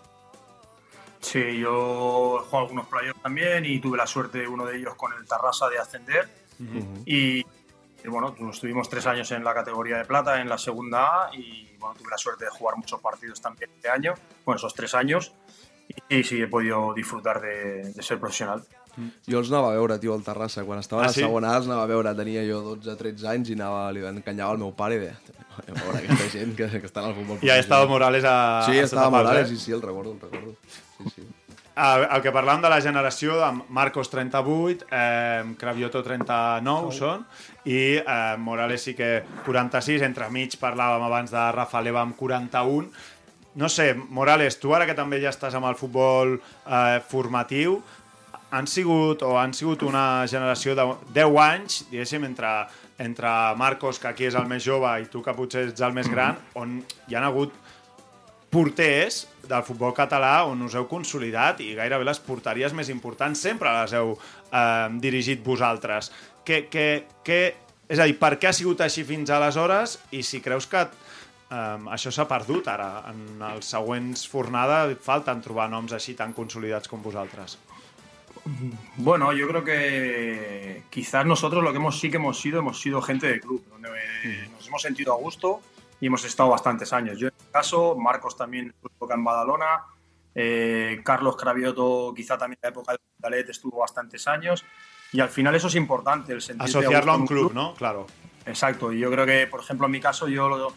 Sí, 1.21 1.59
yo 1.59 2.39
he 2.41 2.45
jugado 2.45 2.59
algunos 2.65 2.87
playoffs 2.87 3.21
también 3.23 3.65
y 3.67 3.79
tuve 3.79 3.99
la 3.99 4.07
suerte, 4.07 4.49
uno 4.49 4.65
de 4.65 4.79
ellos 4.79 4.95
con 4.95 5.13
el 5.13 5.27
Tarrasa, 5.27 5.69
de 5.69 5.79
ascender. 5.79 6.29
y, 7.07 7.45
y 8.05 8.09
bueno, 8.09 8.35
pues 8.39 8.55
estuvimos 8.57 8.89
tres 8.89 9.07
años 9.07 9.31
en 9.33 9.45
la 9.45 9.55
categoría 9.55 9.99
de 9.99 10.05
plata, 10.05 10.41
en 10.41 10.49
la 10.49 10.59
segunda 10.59 11.27
A, 11.27 11.35
y 11.35 11.77
bueno, 11.79 11.95
tuve 11.99 12.11
la 12.11 12.19
suerte 12.19 12.45
de 12.45 12.51
jugar 12.51 12.77
muchos 12.77 13.01
partidos 13.01 13.41
también 13.41 13.71
este 13.75 13.89
año, 13.89 14.15
bueno, 14.45 14.57
esos 14.57 14.75
tres 14.75 14.95
años. 14.95 15.33
Y, 16.09 16.19
y 16.21 16.25
sí, 16.25 16.41
he 16.41 16.47
podido 16.47 16.95
disfrutar 16.95 17.41
de, 17.41 17.93
de 17.93 18.03
ser 18.03 18.19
profesional. 18.21 18.63
Jo 19.27 19.39
els 19.39 19.49
anava 19.51 19.71
a 19.71 19.77
veure, 19.79 19.97
tio, 20.03 20.13
al 20.15 20.23
Terrassa. 20.27 20.65
Quan 20.67 20.81
estava 20.83 21.03
Ah, 21.03 21.07
a 21.07 21.09
la 21.09 21.15
sí? 21.15 21.21
segona 21.23 21.53
A 21.55 21.59
els 21.61 21.67
anava 21.67 21.85
a 21.87 21.89
veure. 21.91 22.11
Tenia 22.19 22.43
jo 22.47 22.75
12-13 22.77 23.27
anys 23.31 23.51
i 23.51 23.55
anava, 23.57 23.85
li 23.95 24.03
encanyava 24.07 24.51
al 24.55 24.59
meu 24.59 24.73
pare 24.77 24.99
i 24.99 25.03
deia 25.03 25.15
a 25.15 25.63
veure 25.67 25.99
aquesta 26.03 26.27
gent 26.35 26.55
que, 26.59 26.67
que 26.75 26.87
està 26.91 27.03
en 27.05 27.11
el 27.13 27.15
futbol. 27.21 27.39
I 27.43 27.51
ha 27.55 27.59
estado 27.63 27.89
Morales 27.89 28.27
a... 28.27 28.63
Sí, 28.67 28.79
a 28.79 28.85
estava 28.87 29.09
Pau, 29.09 29.19
Morales, 29.23 29.47
eh? 29.51 29.55
sí, 29.57 29.63
sí, 29.65 29.73
el 29.73 29.83
recordo, 29.83 30.13
el 30.13 30.21
recordo. 30.21 30.55
Sí, 30.99 31.15
sí. 31.17 31.27
El, 31.81 32.03
el 32.11 32.21
que 32.21 32.33
parlàvem 32.35 32.61
de 32.67 32.69
la 32.69 32.81
generació, 32.83 33.39
de 33.41 33.51
Marcos 33.71 34.11
38, 34.11 34.87
eh, 34.91 35.55
Cravioto 35.57 36.03
39 36.05 36.91
són, 36.93 37.23
i 37.65 38.01
eh, 38.01 38.37
Morales 38.39 38.85
sí 38.87 38.95
que 38.97 39.21
46, 39.47 40.05
entremig 40.07 40.57
parlàvem 40.61 41.05
abans 41.07 41.33
de 41.33 41.47
Rafa 41.57 41.83
Leva 41.85 42.03
amb 42.05 42.17
41. 42.17 42.91
No 43.61 43.69
sé, 43.69 43.93
Morales, 43.95 44.61
tu 44.63 44.75
ara 44.75 44.87
que 44.87 44.95
també 44.95 45.19
ja 45.23 45.33
estàs 45.35 45.57
amb 45.59 45.69
el 45.69 45.79
futbol 45.79 46.37
eh, 46.39 47.01
formatiu, 47.11 47.81
han 48.51 48.67
sigut 48.67 49.23
o 49.23 49.37
han 49.39 49.55
sigut 49.55 49.83
una 49.87 50.27
generació 50.31 50.75
de 50.75 50.87
10 51.15 51.37
anys, 51.45 51.81
diguéssim, 51.91 52.25
entre, 52.27 52.51
entre 52.99 53.31
Marcos, 53.59 54.01
que 54.03 54.11
aquí 54.11 54.27
és 54.27 54.39
el 54.39 54.49
més 54.51 54.65
jove, 54.67 54.91
i 55.03 55.07
tu, 55.11 55.23
que 55.23 55.35
potser 55.37 55.69
ets 55.69 55.85
el 55.87 55.95
més 55.95 56.11
gran, 56.11 56.39
on 56.59 56.81
hi 57.09 57.19
han 57.19 57.27
hagut 57.29 57.55
porters 58.51 59.29
del 59.47 59.63
futbol 59.63 59.95
català 59.95 60.45
on 60.51 60.63
us 60.67 60.75
heu 60.75 60.89
consolidat 60.91 61.63
i 61.63 61.71
gairebé 61.79 62.07
les 62.07 62.19
porteries 62.23 62.75
més 62.75 62.91
importants 62.91 63.39
sempre 63.47 63.71
les 63.77 63.95
heu 63.95 64.17
eh, 64.17 64.89
dirigit 65.03 65.43
vosaltres. 65.47 66.11
Que, 66.45 66.67
que, 66.73 67.07
que, 67.25 67.41
és 67.91 67.99
a 67.99 68.07
dir, 68.09 68.17
per 68.19 68.37
què 68.41 68.51
ha 68.51 68.57
sigut 68.57 68.81
així 68.85 69.05
fins 69.07 69.31
aleshores 69.35 69.99
i 70.17 70.23
si 70.27 70.41
creus 70.45 70.67
que 70.71 70.85
eh, 70.87 71.91
això 71.95 72.13
s'ha 72.15 72.29
perdut 72.31 72.71
ara? 72.73 72.91
En 73.11 73.43
els 73.51 73.73
següents 73.75 74.27
fornada 74.31 74.85
falten 75.05 75.43
trobar 75.45 75.69
noms 75.73 75.97
així 75.97 76.17
tan 76.19 76.33
consolidats 76.37 76.89
com 76.89 77.03
vosaltres. 77.03 77.59
Bueno, 78.97 79.33
yo 79.33 79.47
creo 79.49 79.65
que 79.65 80.85
quizás 80.89 81.27
nosotros 81.27 81.63
lo 81.63 81.73
que 81.73 81.77
hemos 81.77 82.01
sí 82.01 82.11
que 82.11 82.17
hemos 82.17 82.41
sido, 82.41 82.61
hemos 82.61 82.81
sido 82.81 83.03
gente 83.03 83.27
de 83.27 83.41
club, 83.41 83.63
donde 83.69 83.91
eh, 84.25 84.49
nos 84.51 84.67
hemos 84.67 84.83
sentido 84.83 85.13
a 85.13 85.17
gusto 85.17 85.61
y 86.01 86.07
hemos 86.07 86.25
estado 86.25 86.49
bastantes 86.49 86.93
años. 86.93 87.19
Yo 87.19 87.29
en 87.29 87.35
mi 87.39 87.53
caso, 87.53 87.97
Marcos 87.97 88.37
también 88.37 88.73
estuvo 88.83 89.13
en 89.13 89.23
Badalona, 89.25 89.85
eh, 90.35 91.01
Carlos 91.05 91.37
Cravioto 91.37 92.15
quizá 92.17 92.39
también 92.39 92.59
en 92.63 92.69
la 92.69 92.71
época 92.71 92.93
del 92.93 93.01
Dalet 93.19 93.49
estuvo 93.51 93.81
bastantes 93.81 94.27
años 94.29 94.65
y 95.13 95.21
al 95.21 95.29
final 95.29 95.55
eso 95.55 95.67
es 95.69 95.75
importante, 95.75 96.33
el 96.33 96.39
Asociarlo 96.59 97.13
a 97.13 97.15
un 97.17 97.21
en 97.23 97.27
club, 97.27 97.53
¿no? 97.55 97.75
Claro. 97.75 98.07
Exacto, 98.47 98.93
y 98.93 98.99
yo 98.99 99.11
creo 99.11 99.27
que, 99.27 99.47
por 99.47 99.61
ejemplo, 99.61 99.87
en 99.87 99.93
mi 99.93 100.01
caso, 100.01 100.29
yo 100.29 100.49
lo- 100.49 100.73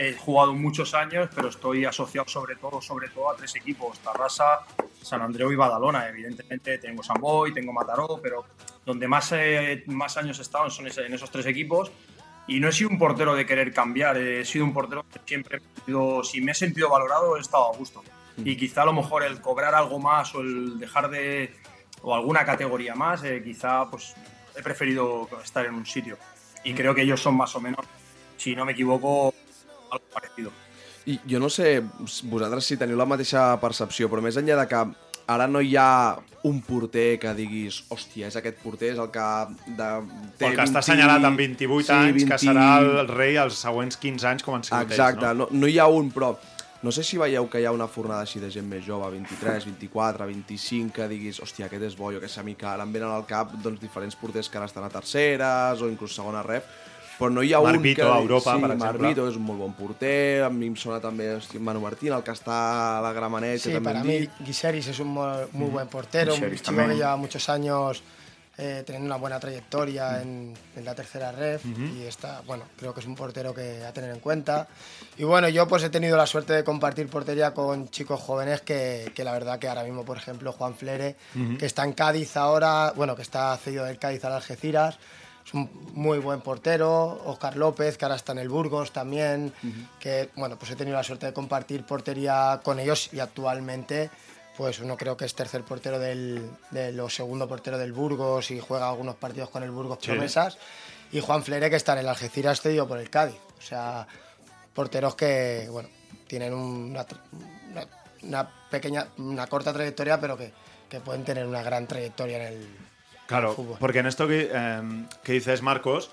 he 0.00 0.14
jugado 0.14 0.54
muchos 0.54 0.94
años, 0.94 1.28
pero 1.34 1.48
estoy 1.48 1.84
asociado 1.84 2.28
sobre 2.28 2.54
todo, 2.54 2.80
sobre 2.80 3.08
todo 3.08 3.30
a 3.32 3.36
tres 3.36 3.56
equipos, 3.56 3.98
Tarrasa, 3.98 4.60
San 5.02 5.20
Andreu 5.22 5.50
y 5.50 5.56
Badalona. 5.56 6.08
Evidentemente 6.08 6.78
tengo 6.78 7.02
San 7.02 7.20
Boy, 7.20 7.52
tengo 7.52 7.72
Mataró, 7.72 8.20
pero 8.22 8.44
donde 8.86 9.08
más, 9.08 9.32
eh, 9.32 9.82
más 9.88 10.16
años 10.16 10.38
he 10.38 10.42
estado 10.42 10.70
son 10.70 10.86
en 10.86 11.14
esos 11.14 11.28
tres 11.32 11.46
equipos. 11.46 11.90
Y 12.46 12.60
no 12.60 12.68
he 12.68 12.72
sido 12.72 12.90
un 12.90 12.98
portero 12.98 13.34
de 13.34 13.44
querer 13.44 13.74
cambiar, 13.74 14.16
he 14.18 14.44
sido 14.44 14.64
un 14.64 14.72
portero 14.72 15.04
que 15.12 15.18
siempre, 15.26 15.58
he 15.58 15.84
sido- 15.86 16.22
si 16.22 16.40
me 16.40 16.52
he 16.52 16.54
sentido 16.54 16.88
valorado, 16.88 17.36
he 17.36 17.40
estado 17.40 17.72
a 17.74 17.76
gusto. 17.76 18.04
Y 18.36 18.56
quizá 18.56 18.82
a 18.82 18.86
lo 18.86 18.92
mejor 18.92 19.24
el 19.24 19.40
cobrar 19.40 19.74
algo 19.74 19.98
más 19.98 20.32
o 20.36 20.42
el 20.42 20.78
dejar 20.78 21.10
de, 21.10 21.52
o 22.02 22.14
alguna 22.14 22.44
categoría 22.44 22.94
más, 22.94 23.24
eh, 23.24 23.42
quizá 23.42 23.88
pues 23.90 24.14
he 24.56 24.62
preferido 24.62 25.28
estar 25.42 25.66
en 25.66 25.74
un 25.74 25.86
sitio. 25.86 26.18
Y 26.64 26.74
creo 26.74 26.94
que 26.94 27.02
ellos 27.02 27.20
son 27.20 27.36
más 27.36 27.54
o 27.54 27.60
menos, 27.60 27.84
si 28.36 28.54
no 28.54 28.64
me 28.64 28.72
equivoco, 28.72 29.32
algo 29.90 30.04
parecido. 30.12 30.50
I 31.06 31.20
jo 31.24 31.38
no 31.40 31.48
sé 31.48 31.80
vosaltres 32.28 32.66
si 32.68 32.76
teniu 32.76 32.98
la 33.00 33.06
mateixa 33.08 33.54
percepció, 33.62 34.10
però 34.12 34.20
més 34.20 34.36
enllà 34.36 34.58
de 34.58 34.66
que 34.68 34.80
ara 35.32 35.46
no 35.48 35.62
hi 35.64 35.72
ha 35.80 36.18
un 36.48 36.58
porter 36.64 37.16
que 37.22 37.32
diguis 37.36 37.78
hòstia, 37.88 38.28
és 38.28 38.36
aquest 38.36 38.60
porter, 38.60 38.92
és 38.92 39.00
el 39.00 39.08
que... 39.14 39.28
De, 39.78 39.88
El 40.44 40.58
que 40.58 40.66
està 40.66 40.82
assenyalat 40.82 41.24
amb 41.24 41.40
28 41.40 41.94
anys, 41.96 42.28
que 42.28 42.38
serà 42.42 42.66
el 42.82 43.08
rei 43.08 43.40
els 43.40 43.56
següents 43.64 43.96
15 44.00 44.28
anys 44.34 44.44
com 44.44 44.58
han 44.58 44.68
sigut 44.68 44.92
Exacte, 44.92 45.24
ells, 45.24 45.40
no? 45.40 45.48
no, 45.48 45.62
no 45.64 45.72
hi 45.72 45.80
ha 45.80 45.88
un, 45.88 46.12
però 46.12 46.34
no 46.82 46.92
sé 46.92 47.02
si 47.02 47.18
veieu 47.18 47.48
que 47.50 47.58
hi 47.60 47.64
ha 47.66 47.72
una 47.74 47.88
fornada 47.90 48.22
així 48.22 48.38
de 48.38 48.50
gent 48.54 48.68
més 48.70 48.84
jove, 48.86 49.08
23, 49.10 49.64
24, 49.66 50.26
25, 50.30 50.92
que 50.94 51.08
diguis, 51.10 51.40
hòstia, 51.42 51.66
aquest 51.66 51.88
és 51.88 51.96
bo, 51.98 52.12
jo 52.14 52.20
que 52.22 52.28
sé, 52.30 52.38
a 52.40 52.46
mi 52.46 52.54
que 52.54 52.68
ara 52.70 52.84
em 52.86 52.92
venen 52.94 53.10
al 53.10 53.26
cap 53.26 53.50
doncs, 53.64 53.80
diferents 53.82 54.14
porters 54.16 54.48
que 54.48 54.60
ara 54.60 54.68
estan 54.70 54.84
a 54.86 54.92
terceres 54.92 55.82
o 55.82 55.88
inclús 55.90 56.14
segona 56.14 56.44
rep, 56.46 56.68
però 57.18 57.32
no 57.34 57.42
hi 57.42 57.50
ha 57.52 57.58
Marc 57.58 57.80
un 57.80 57.82
Vito 57.82 58.04
que... 58.04 58.12
a 58.12 58.20
Europa, 58.22 58.54
sí, 58.54 58.60
per 58.62 58.68
Marc 58.70 58.78
exemple. 58.78 59.08
Vito 59.08 59.24
és 59.26 59.38
un 59.40 59.42
molt 59.48 59.58
bon 59.58 59.72
porter, 59.74 60.44
a 60.46 60.50
mi 60.54 60.68
em 60.70 60.76
sona 60.78 61.00
també 61.02 61.32
hòstia, 61.34 61.58
Manu 61.58 61.82
Martín, 61.82 62.12
el 62.14 62.22
que 62.22 62.30
està 62.30 62.58
a 62.98 63.00
la 63.02 63.10
Gramenet, 63.16 63.58
Sí, 63.58 63.72
que 63.72 63.80
també 63.80 63.90
para 63.90 64.04
hem 64.04 64.06
mí 64.06 64.20
dit. 64.22 64.38
Guiseris 64.46 64.92
es 64.94 65.00
un 65.02 65.10
muy, 65.16 65.48
muy 65.52 65.70
buen 65.74 65.88
portero, 65.90 66.30
un 66.34 66.38
Guiseris 66.38 66.62
chico 66.62 66.76
también. 66.76 66.90
que 66.94 67.02
lleva 67.02 67.16
muchos 67.16 67.48
años 67.48 68.04
eh, 68.60 68.82
teniendo 68.84 69.06
una 69.06 69.16
buena 69.16 69.38
trayectoria 69.38 70.20
en, 70.20 70.52
en 70.74 70.84
la 70.84 70.92
tercera 70.94 71.30
ref 71.30 71.64
y 71.64 72.02
está, 72.02 72.42
bueno, 72.44 72.64
creo 72.76 72.92
que 72.92 72.98
es 72.98 73.06
un 73.06 73.14
portero 73.14 73.54
que 73.54 73.84
a 73.84 73.92
tener 73.92 74.10
en 74.10 74.18
cuenta. 74.18 74.66
Y 75.16 75.22
bueno, 75.22 75.48
yo 75.48 75.68
pues 75.68 75.84
he 75.84 75.90
tenido 75.90 76.16
la 76.16 76.26
suerte 76.26 76.52
de 76.52 76.64
compartir 76.64 77.08
portería 77.08 77.54
con 77.54 77.88
chicos 77.88 78.20
jóvenes 78.20 78.60
que, 78.62 79.12
que 79.14 79.22
la 79.22 79.32
verdad 79.32 79.60
que 79.60 79.68
ahora 79.68 79.84
mismo, 79.84 80.04
por 80.04 80.16
ejemplo, 80.16 80.52
Juan 80.52 80.74
Flere, 80.74 81.14
que 81.58 81.66
está 81.66 81.84
en 81.84 81.92
Cádiz 81.92 82.36
ahora, 82.36 82.92
bueno, 82.96 83.14
que 83.14 83.22
está 83.22 83.56
cedido 83.56 83.84
del 83.84 83.98
Cádiz 83.98 84.24
al 84.24 84.32
Algeciras, 84.32 84.98
es 85.46 85.54
un 85.54 85.70
muy 85.94 86.18
buen 86.18 86.40
portero, 86.40 87.22
Oscar 87.24 87.56
López, 87.56 87.96
que 87.96 88.04
ahora 88.04 88.16
está 88.16 88.32
en 88.32 88.38
el 88.38 88.48
Burgos 88.48 88.92
también, 88.92 89.52
que 89.98 90.30
bueno, 90.36 90.58
pues 90.58 90.72
he 90.72 90.76
tenido 90.76 90.96
la 90.96 91.04
suerte 91.04 91.26
de 91.26 91.32
compartir 91.32 91.86
portería 91.86 92.60
con 92.62 92.78
ellos 92.78 93.08
y 93.12 93.20
actualmente 93.20 94.10
pues 94.58 94.80
uno 94.80 94.96
creo 94.96 95.16
que 95.16 95.24
es 95.24 95.34
tercer 95.36 95.62
portero 95.62 95.98
del, 96.00 96.50
del- 96.72 96.98
o 97.00 97.08
segundo 97.08 97.46
portero 97.48 97.78
del 97.78 97.92
Burgos 97.92 98.50
y 98.50 98.58
juega 98.58 98.88
algunos 98.90 99.14
partidos 99.14 99.50
con 99.50 99.62
el 99.62 99.70
Burgos 99.70 99.98
Sí. 100.02 100.10
promesas 100.10 100.58
y 101.12 101.20
Juan 101.20 101.44
Flere 101.44 101.70
que 101.70 101.76
está 101.76 101.92
en 101.92 102.00
el 102.00 102.08
Algeciras 102.08 102.60
cedido 102.60 102.86
por 102.88 102.98
el 102.98 103.08
Cádiz. 103.08 103.38
O 103.56 103.62
sea, 103.62 104.06
porteros 104.74 105.14
que 105.14 105.68
bueno, 105.70 105.88
tienen 106.26 106.52
una, 106.52 107.06
tra- 107.06 107.20
una, 107.70 107.86
una 108.22 108.50
pequeña, 108.68 109.06
una 109.18 109.46
corta 109.46 109.72
trayectoria 109.72 110.20
pero 110.20 110.36
que, 110.36 110.52
que 110.88 110.98
pueden 111.00 111.24
tener 111.24 111.46
una 111.46 111.62
gran 111.62 111.86
trayectoria 111.86 112.38
en 112.48 112.52
el, 112.54 112.68
Claro, 113.28 113.54
fútbol. 113.54 113.76
porque 113.78 114.00
en 114.00 114.06
esto 114.06 114.26
que, 114.26 114.50
eh, 114.52 114.82
que 115.22 115.32
dices, 115.34 115.62
Marcos, 115.62 116.10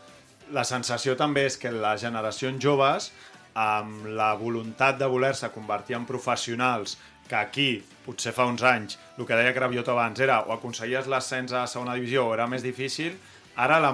la 0.51 0.63
sensació 0.67 1.15
també 1.17 1.45
és 1.47 1.55
que 1.57 1.71
les 1.73 2.01
generacions 2.03 2.59
joves, 2.61 3.07
amb 3.55 4.05
la 4.05 4.33
voluntat 4.35 4.99
de 4.99 5.07
voler-se 5.07 5.47
convertir 5.55 5.95
en 5.95 6.03
professionals, 6.05 6.97
que 7.29 7.35
aquí, 7.35 7.69
potser 8.05 8.33
fa 8.35 8.45
uns 8.45 8.63
anys, 8.65 8.99
el 9.17 9.25
que 9.25 9.37
deia 9.37 9.53
Cravioto 9.55 9.95
abans 9.95 10.19
era 10.21 10.41
o 10.45 10.53
aconseguies 10.53 11.09
l'ascens 11.09 11.53
a 11.53 11.65
segona 11.67 11.95
divisió 11.97 12.27
o 12.27 12.33
era 12.35 12.45
més 12.47 12.65
difícil, 12.65 13.15
ara 13.55 13.79
la, 13.81 13.93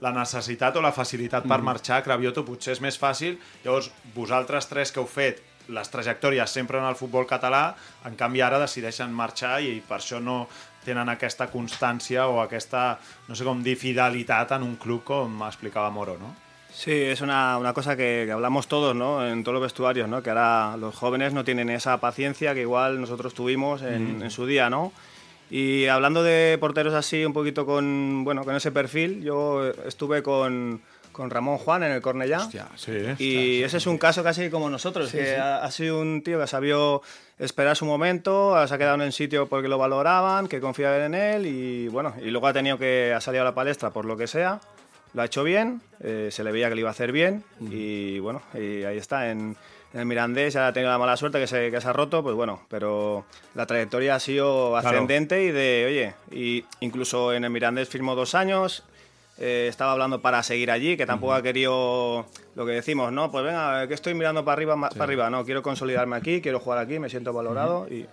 la 0.00 0.12
necessitat 0.16 0.76
o 0.76 0.84
la 0.84 0.94
facilitat 0.94 1.48
per 1.48 1.60
marxar 1.64 2.00
a 2.00 2.06
Cravioto 2.06 2.46
potser 2.46 2.76
és 2.76 2.82
més 2.84 2.96
fàcil. 3.00 3.36
Llavors, 3.64 3.90
vosaltres 4.14 4.70
tres 4.70 4.92
que 4.92 5.02
heu 5.02 5.10
fet 5.10 5.42
les 5.68 5.90
trajectòries 5.90 6.50
sempre 6.50 6.78
en 6.78 6.86
el 6.86 6.96
futbol 6.96 7.26
català, 7.26 7.74
en 8.06 8.16
canvi 8.16 8.42
ara 8.44 8.60
decideixen 8.62 9.12
marxar 9.12 9.58
i 9.64 9.80
per 9.82 9.98
això 9.98 10.20
no 10.22 10.44
tenen 10.86 11.10
aquesta 11.10 11.48
constància 11.50 12.28
o 12.30 12.38
aquesta, 12.40 12.96
no 13.26 13.34
sé 13.34 13.44
com 13.44 13.62
dir, 13.66 13.74
fidelitat 13.76 14.54
en 14.54 14.62
un 14.62 14.76
club 14.78 15.02
com 15.04 15.42
explicava 15.48 15.90
Moro, 15.90 16.14
no? 16.20 16.34
Sí, 16.76 16.92
es 16.92 17.22
una, 17.22 17.56
una 17.56 17.72
cosa 17.72 17.96
que, 17.96 18.24
que 18.26 18.32
hablamos 18.32 18.68
todos, 18.68 18.94
¿no? 18.94 19.26
En 19.26 19.42
todos 19.42 19.54
los 19.54 19.62
vestuarios, 19.62 20.10
¿no? 20.10 20.22
Que 20.22 20.28
ahora 20.28 20.76
los 20.76 20.94
jóvenes 20.94 21.32
no 21.32 21.42
tienen 21.42 21.70
esa 21.70 21.98
paciencia 22.00 22.52
que 22.52 22.60
igual 22.60 23.00
nosotros 23.00 23.32
tuvimos 23.32 23.80
en, 23.80 24.20
en 24.22 24.30
su 24.30 24.44
día, 24.44 24.68
¿no? 24.68 24.92
Y 25.50 25.86
hablando 25.86 26.22
de 26.22 26.58
porteros 26.60 26.92
así, 26.92 27.24
un 27.24 27.32
poquito 27.32 27.64
con, 27.64 28.24
bueno, 28.24 28.44
con 28.44 28.54
ese 28.54 28.72
perfil, 28.72 29.22
yo 29.22 29.66
estuve 29.86 30.22
con, 30.22 30.82
con 31.12 31.30
Ramón 31.30 31.56
Juan 31.56 31.82
en 31.82 31.92
el 31.92 32.02
Cornellá. 32.02 32.40
Hòstia, 32.40 32.66
Sí. 32.76 32.92
Y 33.24 33.62
ese 33.62 33.78
es 33.78 33.86
un 33.86 33.96
caso 33.96 34.22
casi 34.22 34.50
como 34.50 34.68
nosotros, 34.68 35.08
Sí, 35.08 35.16
que 35.16 35.24
sí. 35.24 35.32
Ha, 35.34 35.64
ha 35.64 35.70
sido 35.70 35.98
un 35.98 36.20
tío 36.22 36.38
que 36.38 36.46
sabió 36.46 37.00
esperar 37.38 37.74
su 37.74 37.86
momento, 37.86 38.54
se 38.68 38.74
ha 38.74 38.76
quedado 38.76 38.96
en 38.96 39.00
el 39.02 39.14
sitio 39.14 39.46
porque 39.48 39.68
lo 39.68 39.78
valoraban, 39.78 40.46
que 40.46 40.60
confiaban 40.60 41.00
en 41.00 41.14
él 41.14 41.46
y 41.46 41.88
bueno, 41.88 42.12
y 42.20 42.30
luego 42.30 42.48
ha 42.48 42.52
tenido 42.52 42.76
que 42.76 43.14
ha 43.16 43.20
salido 43.22 43.40
a 43.40 43.44
la 43.46 43.54
palestra 43.54 43.90
por 43.94 44.04
lo 44.04 44.16
que 44.18 44.26
sea, 44.26 44.60
lo 45.16 45.22
ha 45.22 45.24
hecho 45.24 45.42
bien, 45.42 45.80
eh, 46.00 46.28
se 46.30 46.44
le 46.44 46.52
veía 46.52 46.68
que 46.68 46.74
lo 46.76 46.80
iba 46.82 46.90
a 46.90 46.92
hacer 46.92 47.10
bien 47.10 47.42
y 47.60 48.18
bueno, 48.20 48.42
y 48.54 48.84
ahí 48.84 48.98
está 48.98 49.30
en, 49.30 49.56
en 49.94 50.00
el 50.00 50.04
Mirandés, 50.06 50.52
ya 50.54 50.68
ha 50.68 50.72
tenido 50.72 50.92
la 50.92 50.98
mala 50.98 51.16
suerte 51.16 51.40
que 51.40 51.46
se, 51.46 51.70
que 51.70 51.80
se 51.80 51.88
ha 51.88 51.92
roto, 51.94 52.22
pues 52.22 52.36
bueno, 52.36 52.60
pero 52.68 53.24
la 53.54 53.64
trayectoria 53.66 54.14
ha 54.14 54.20
sido 54.20 54.76
ascendente 54.76 55.42
y 55.42 55.50
de, 55.52 55.84
oye, 56.30 56.38
y 56.38 56.64
incluso 56.80 57.32
en 57.32 57.44
el 57.44 57.50
Mirandés 57.50 57.88
firmó 57.88 58.14
dos 58.14 58.34
años, 58.34 58.84
eh, 59.38 59.66
estaba 59.70 59.92
hablando 59.92 60.20
para 60.20 60.42
seguir 60.42 60.70
allí, 60.70 60.96
que 60.98 61.06
tampoco 61.06 61.32
ha 61.34 61.42
querido 61.42 62.26
lo 62.54 62.66
que 62.66 62.72
decimos, 62.72 63.10
¿no? 63.10 63.30
Pues 63.30 63.44
venga, 63.44 63.88
que 63.88 63.94
estoy 63.94 64.12
mirando 64.14 64.44
para 64.44 64.52
arriba, 64.54 64.76
ma- 64.76 64.88
para 64.90 65.04
arriba, 65.04 65.30
no, 65.30 65.44
quiero 65.46 65.62
consolidarme 65.62 66.16
aquí, 66.16 66.40
quiero 66.42 66.60
jugar 66.60 66.78
aquí, 66.78 66.98
me 66.98 67.08
siento 67.08 67.32
valorado 67.32 67.86
y... 67.90 68.06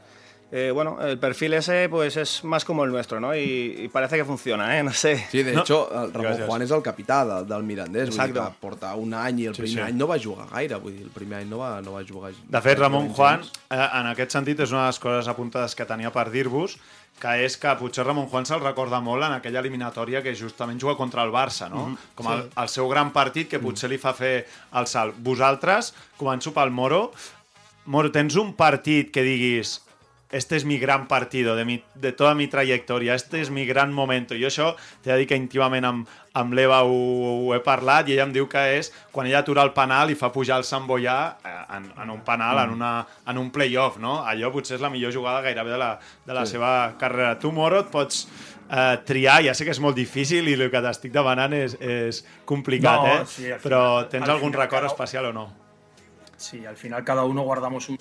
eh, 0.55 0.69
bueno, 0.71 0.99
el 1.01 1.17
perfil 1.17 1.55
ese 1.55 1.87
pues 1.89 2.15
es 2.15 2.43
más 2.43 2.63
como 2.63 2.83
el 2.83 2.91
nuestro, 2.91 3.19
¿no? 3.19 3.33
Y, 3.35 3.75
y 3.85 3.87
parece 3.89 4.17
que 4.17 4.23
funciona, 4.25 4.77
¿eh? 4.77 4.83
No 4.87 4.93
sé. 4.93 5.25
Sí, 5.31 5.41
de 5.41 5.51
No. 5.53 5.61
hecho, 5.61 5.89
el 5.91 6.13
Ramon 6.13 6.31
Gràcies. 6.37 6.45
Juan 6.45 6.61
és 6.61 6.71
el 6.71 6.83
capità 6.85 7.23
de, 7.25 7.39
del 7.49 7.63
Mirandés, 7.63 8.09
vull 8.11 8.19
dir 8.19 8.29
Exacte. 8.29 8.39
que 8.53 8.61
porta 8.61 8.93
un 8.95 9.15
any 9.17 9.39
i 9.41 9.47
el 9.49 9.55
Sí, 9.55 9.63
primer 9.63 9.85
sí. 9.85 9.89
any 9.89 9.97
no 9.97 10.07
va 10.07 10.19
jugar 10.21 10.45
gaire, 10.51 10.77
vull 10.77 10.93
dir, 10.93 11.07
el 11.07 11.09
primer 11.15 11.39
any 11.41 11.49
no 11.49 11.57
va, 11.63 11.71
no 11.81 11.93
va 11.97 12.03
jugar 12.05 12.31
De 12.37 12.61
fet, 12.61 12.77
Ramon 12.77 13.09
Juan, 13.17 13.41
eh, 13.71 13.79
en 13.99 14.11
aquest 14.13 14.31
sentit, 14.37 14.59
és 14.59 14.71
una 14.71 14.81
de 14.85 14.91
les 14.93 14.99
coses 14.99 15.27
apuntades 15.27 15.73
que 15.75 15.85
tenia 15.89 16.11
per 16.13 16.29
dir-vos, 16.29 16.77
que 17.19 17.33
és 17.45 17.57
que 17.57 17.73
potser 17.79 18.05
Ramon 18.05 18.27
Juan 18.29 18.45
se'l 18.45 18.61
recorda 18.61 18.99
molt 19.01 19.23
en 19.25 19.33
aquella 19.33 19.59
eliminatòria 19.61 20.21
que 20.21 20.35
justament 20.35 20.79
juga 20.81 20.95
contra 20.97 21.23
el 21.23 21.31
Barça, 21.33 21.69
no? 21.69 21.95
Com 22.15 22.29
el, 22.33 22.45
el 22.57 22.69
seu 22.69 22.87
gran 22.89 23.09
partit 23.13 23.49
que 23.49 23.59
potser 23.61 23.89
li 23.89 23.97
fa 24.01 24.13
fer 24.17 24.45
el 24.73 24.85
salt. 24.89 25.15
Vosaltres, 25.17 25.93
començo 26.17 26.53
pel 26.53 26.69
Moro, 26.73 27.11
Moro, 27.85 28.09
tens 28.11 28.35
un 28.39 28.53
partit 28.55 29.09
que 29.11 29.21
diguis 29.25 29.81
este 30.33 30.55
es 30.57 30.65
mi 30.65 30.77
gran 30.79 31.07
partido 31.07 31.55
de, 31.55 31.63
mi, 31.65 31.83
de 31.95 32.11
toda 32.11 32.33
mi 32.35 32.47
trayectoria, 32.47 33.13
este 33.15 33.39
es 33.41 33.49
mi 33.49 33.65
gran 33.65 33.93
momento. 33.93 34.33
Jo 34.35 34.47
això 34.49 34.73
t'he 35.03 35.11
de 35.13 35.17
dir 35.21 35.27
que 35.29 35.37
íntimament 35.37 35.85
amb, 35.85 36.07
amb 36.33 36.53
l'Eva 36.57 36.81
ho, 36.83 36.95
ho 37.45 37.53
he 37.55 37.59
parlat 37.61 38.09
i 38.09 38.15
ella 38.17 38.25
em 38.25 38.33
diu 38.33 38.47
que 38.49 38.63
és 38.79 38.89
quan 39.13 39.27
ella 39.29 39.43
atura 39.45 39.61
el 39.63 39.71
penal 39.77 40.09
i 40.09 40.15
fa 40.17 40.31
pujar 40.33 40.57
el 40.57 40.65
Sant 40.65 40.87
Boià 40.89 41.17
eh, 41.45 41.53
en, 41.77 41.85
en 42.01 42.09
un 42.09 42.23
penal, 42.25 42.57
en, 42.65 42.73
una, 42.73 42.91
en 43.29 43.37
un 43.37 43.51
play-off, 43.53 43.99
no? 44.01 44.23
Allò 44.25 44.49
potser 44.51 44.75
és 44.79 44.81
la 44.81 44.89
millor 44.89 45.13
jugada 45.13 45.41
gairebé 45.45 45.71
de 45.71 45.77
la, 45.77 45.91
de 46.25 46.33
la 46.33 46.45
sí. 46.45 46.57
seva 46.57 46.73
carrera. 46.97 47.37
Tu, 47.39 47.51
Moro, 47.53 47.79
et 47.85 47.91
pots 47.93 48.23
eh, 48.71 48.97
triar, 49.05 49.43
ja 49.45 49.53
sé 49.53 49.65
que 49.67 49.75
és 49.75 49.79
molt 49.83 49.95
difícil 49.95 50.49
i 50.49 50.57
el 50.57 50.69
que 50.73 50.81
t'estic 50.81 51.13
demanant 51.13 51.53
és, 51.53 51.77
és 51.79 52.23
complicat, 52.49 53.03
No, 53.05 53.13
eh? 53.21 53.25
sí, 53.29 53.51
al 53.51 53.59
Però 53.61 53.83
final- 53.83 54.09
tens 54.09 54.23
al 54.27 54.35
algun 54.39 54.49
final 54.51 54.65
record 54.65 54.81
cada- 54.87 54.93
especial 54.95 55.29
o 55.29 55.33
no? 55.33 55.45
Sí, 56.37 56.65
al 56.65 56.75
final 56.75 57.03
cada 57.05 57.23
uno 57.23 57.43
guardamos 57.43 57.87
un 57.89 57.99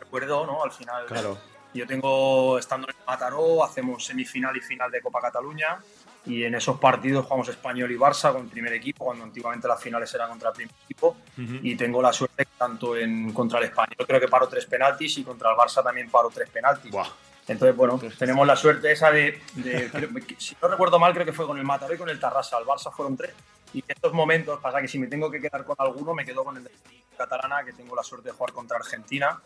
recuerdo, 0.00 0.44
¿no? 0.46 0.62
Al 0.64 0.72
final, 0.72 1.06
Claro. 1.06 1.38
Yo 1.74 1.86
tengo, 1.86 2.58
estando 2.58 2.88
en 2.88 2.94
Mataró, 3.06 3.64
hacemos 3.64 4.04
semifinal 4.04 4.56
y 4.56 4.60
final 4.60 4.90
de 4.90 5.00
Copa 5.02 5.20
Cataluña 5.20 5.78
y 6.26 6.42
en 6.44 6.54
esos 6.56 6.78
partidos 6.78 7.24
jugamos 7.24 7.48
Español 7.48 7.90
y 7.90 7.96
Barça 7.96 8.32
con 8.32 8.42
el 8.42 8.48
primer 8.48 8.72
equipo, 8.72 9.04
cuando 9.06 9.24
antiguamente 9.24 9.66
las 9.68 9.80
finales 9.80 10.12
eran 10.14 10.28
contra 10.30 10.50
el 10.50 10.54
primer 10.54 10.74
equipo 10.84 11.16
y 11.62 11.76
tengo 11.76 12.02
la 12.02 12.12
suerte 12.12 12.44
que 12.44 12.50
tanto 12.58 12.96
en 12.96 13.32
contra 13.32 13.58
el 13.60 13.66
Español 13.66 14.04
creo 14.06 14.20
que 14.20 14.28
paro 14.28 14.48
tres 14.48 14.66
penaltis 14.66 15.18
y 15.18 15.24
contra 15.24 15.50
el 15.50 15.56
Barça 15.56 15.82
también 15.82 16.10
paro 16.10 16.30
tres 16.32 16.48
penaltis. 16.50 16.90
Buah. 16.90 17.06
Entonces, 17.46 17.74
bueno, 17.74 17.98
tenemos 18.18 18.46
la 18.46 18.56
suerte 18.56 18.92
esa 18.92 19.10
de, 19.10 19.40
de- 19.54 19.90
creo- 19.90 20.10
si 20.38 20.54
no 20.60 20.68
recuerdo 20.68 20.98
mal, 20.98 21.14
creo 21.14 21.24
que 21.24 21.32
fue 21.32 21.46
con 21.46 21.56
el 21.56 21.64
Mataró 21.64 21.94
y 21.94 21.98
con 21.98 22.10
el 22.10 22.20
Tarrasa. 22.20 22.58
El 22.58 22.66
Barça 22.66 22.92
fueron 22.92 23.16
tres. 23.16 23.32
Y 23.74 23.78
en 23.78 23.84
estos 23.88 24.12
momentos 24.12 24.58
pasa 24.60 24.80
que 24.80 24.88
si 24.88 24.98
me 24.98 25.06
tengo 25.06 25.30
que 25.30 25.40
quedar 25.40 25.64
con 25.64 25.76
alguno, 25.78 26.14
me 26.14 26.24
quedo 26.24 26.44
con 26.44 26.56
el 26.56 26.64
de 26.64 26.70
Catalana, 27.16 27.64
que 27.64 27.72
tengo 27.72 27.94
la 27.96 28.02
suerte 28.02 28.28
de 28.28 28.34
jugar 28.34 28.52
contra 28.52 28.76
Argentina. 28.78 29.40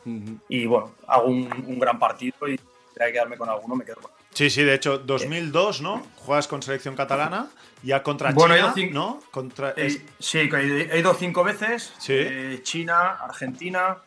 Y 0.49 0.67
bueno, 0.67 0.93
hago 1.07 1.27
un, 1.27 1.51
un 1.67 1.79
gran 1.79 1.99
partido 1.99 2.47
y 2.49 2.57
si 2.59 3.03
hay 3.03 3.09
que 3.09 3.13
quedarme 3.15 3.37
con 3.37 3.49
alguno, 3.49 3.75
me 3.75 3.85
quedo 3.85 3.97
con 4.03 4.11
Sí, 4.35 4.49
sí, 4.49 4.63
de 4.63 4.75
hecho, 4.75 4.97
2002, 4.99 5.83
¿no? 5.83 6.03
Juegas 6.17 6.49
con 6.49 6.63
selección 6.63 6.97
catalana, 6.97 7.51
ya 7.83 8.03
contra 8.03 8.31
Bueno, 8.33 8.55
he 8.55 8.59
China, 8.59 8.73
ido 8.75 8.77
cin- 8.77 8.93
¿no? 8.93 9.21
Contra, 9.31 9.71
Eh, 9.71 9.87
es- 9.87 10.03
sí, 10.19 10.39
he 10.39 10.89
he 10.95 10.99
ido 10.99 11.13
cinco 11.15 11.45
veces. 11.45 11.93
Sí. 11.99 12.15
Eh, 12.17 12.61
China, 12.63 13.19
Argentina, 13.21 13.99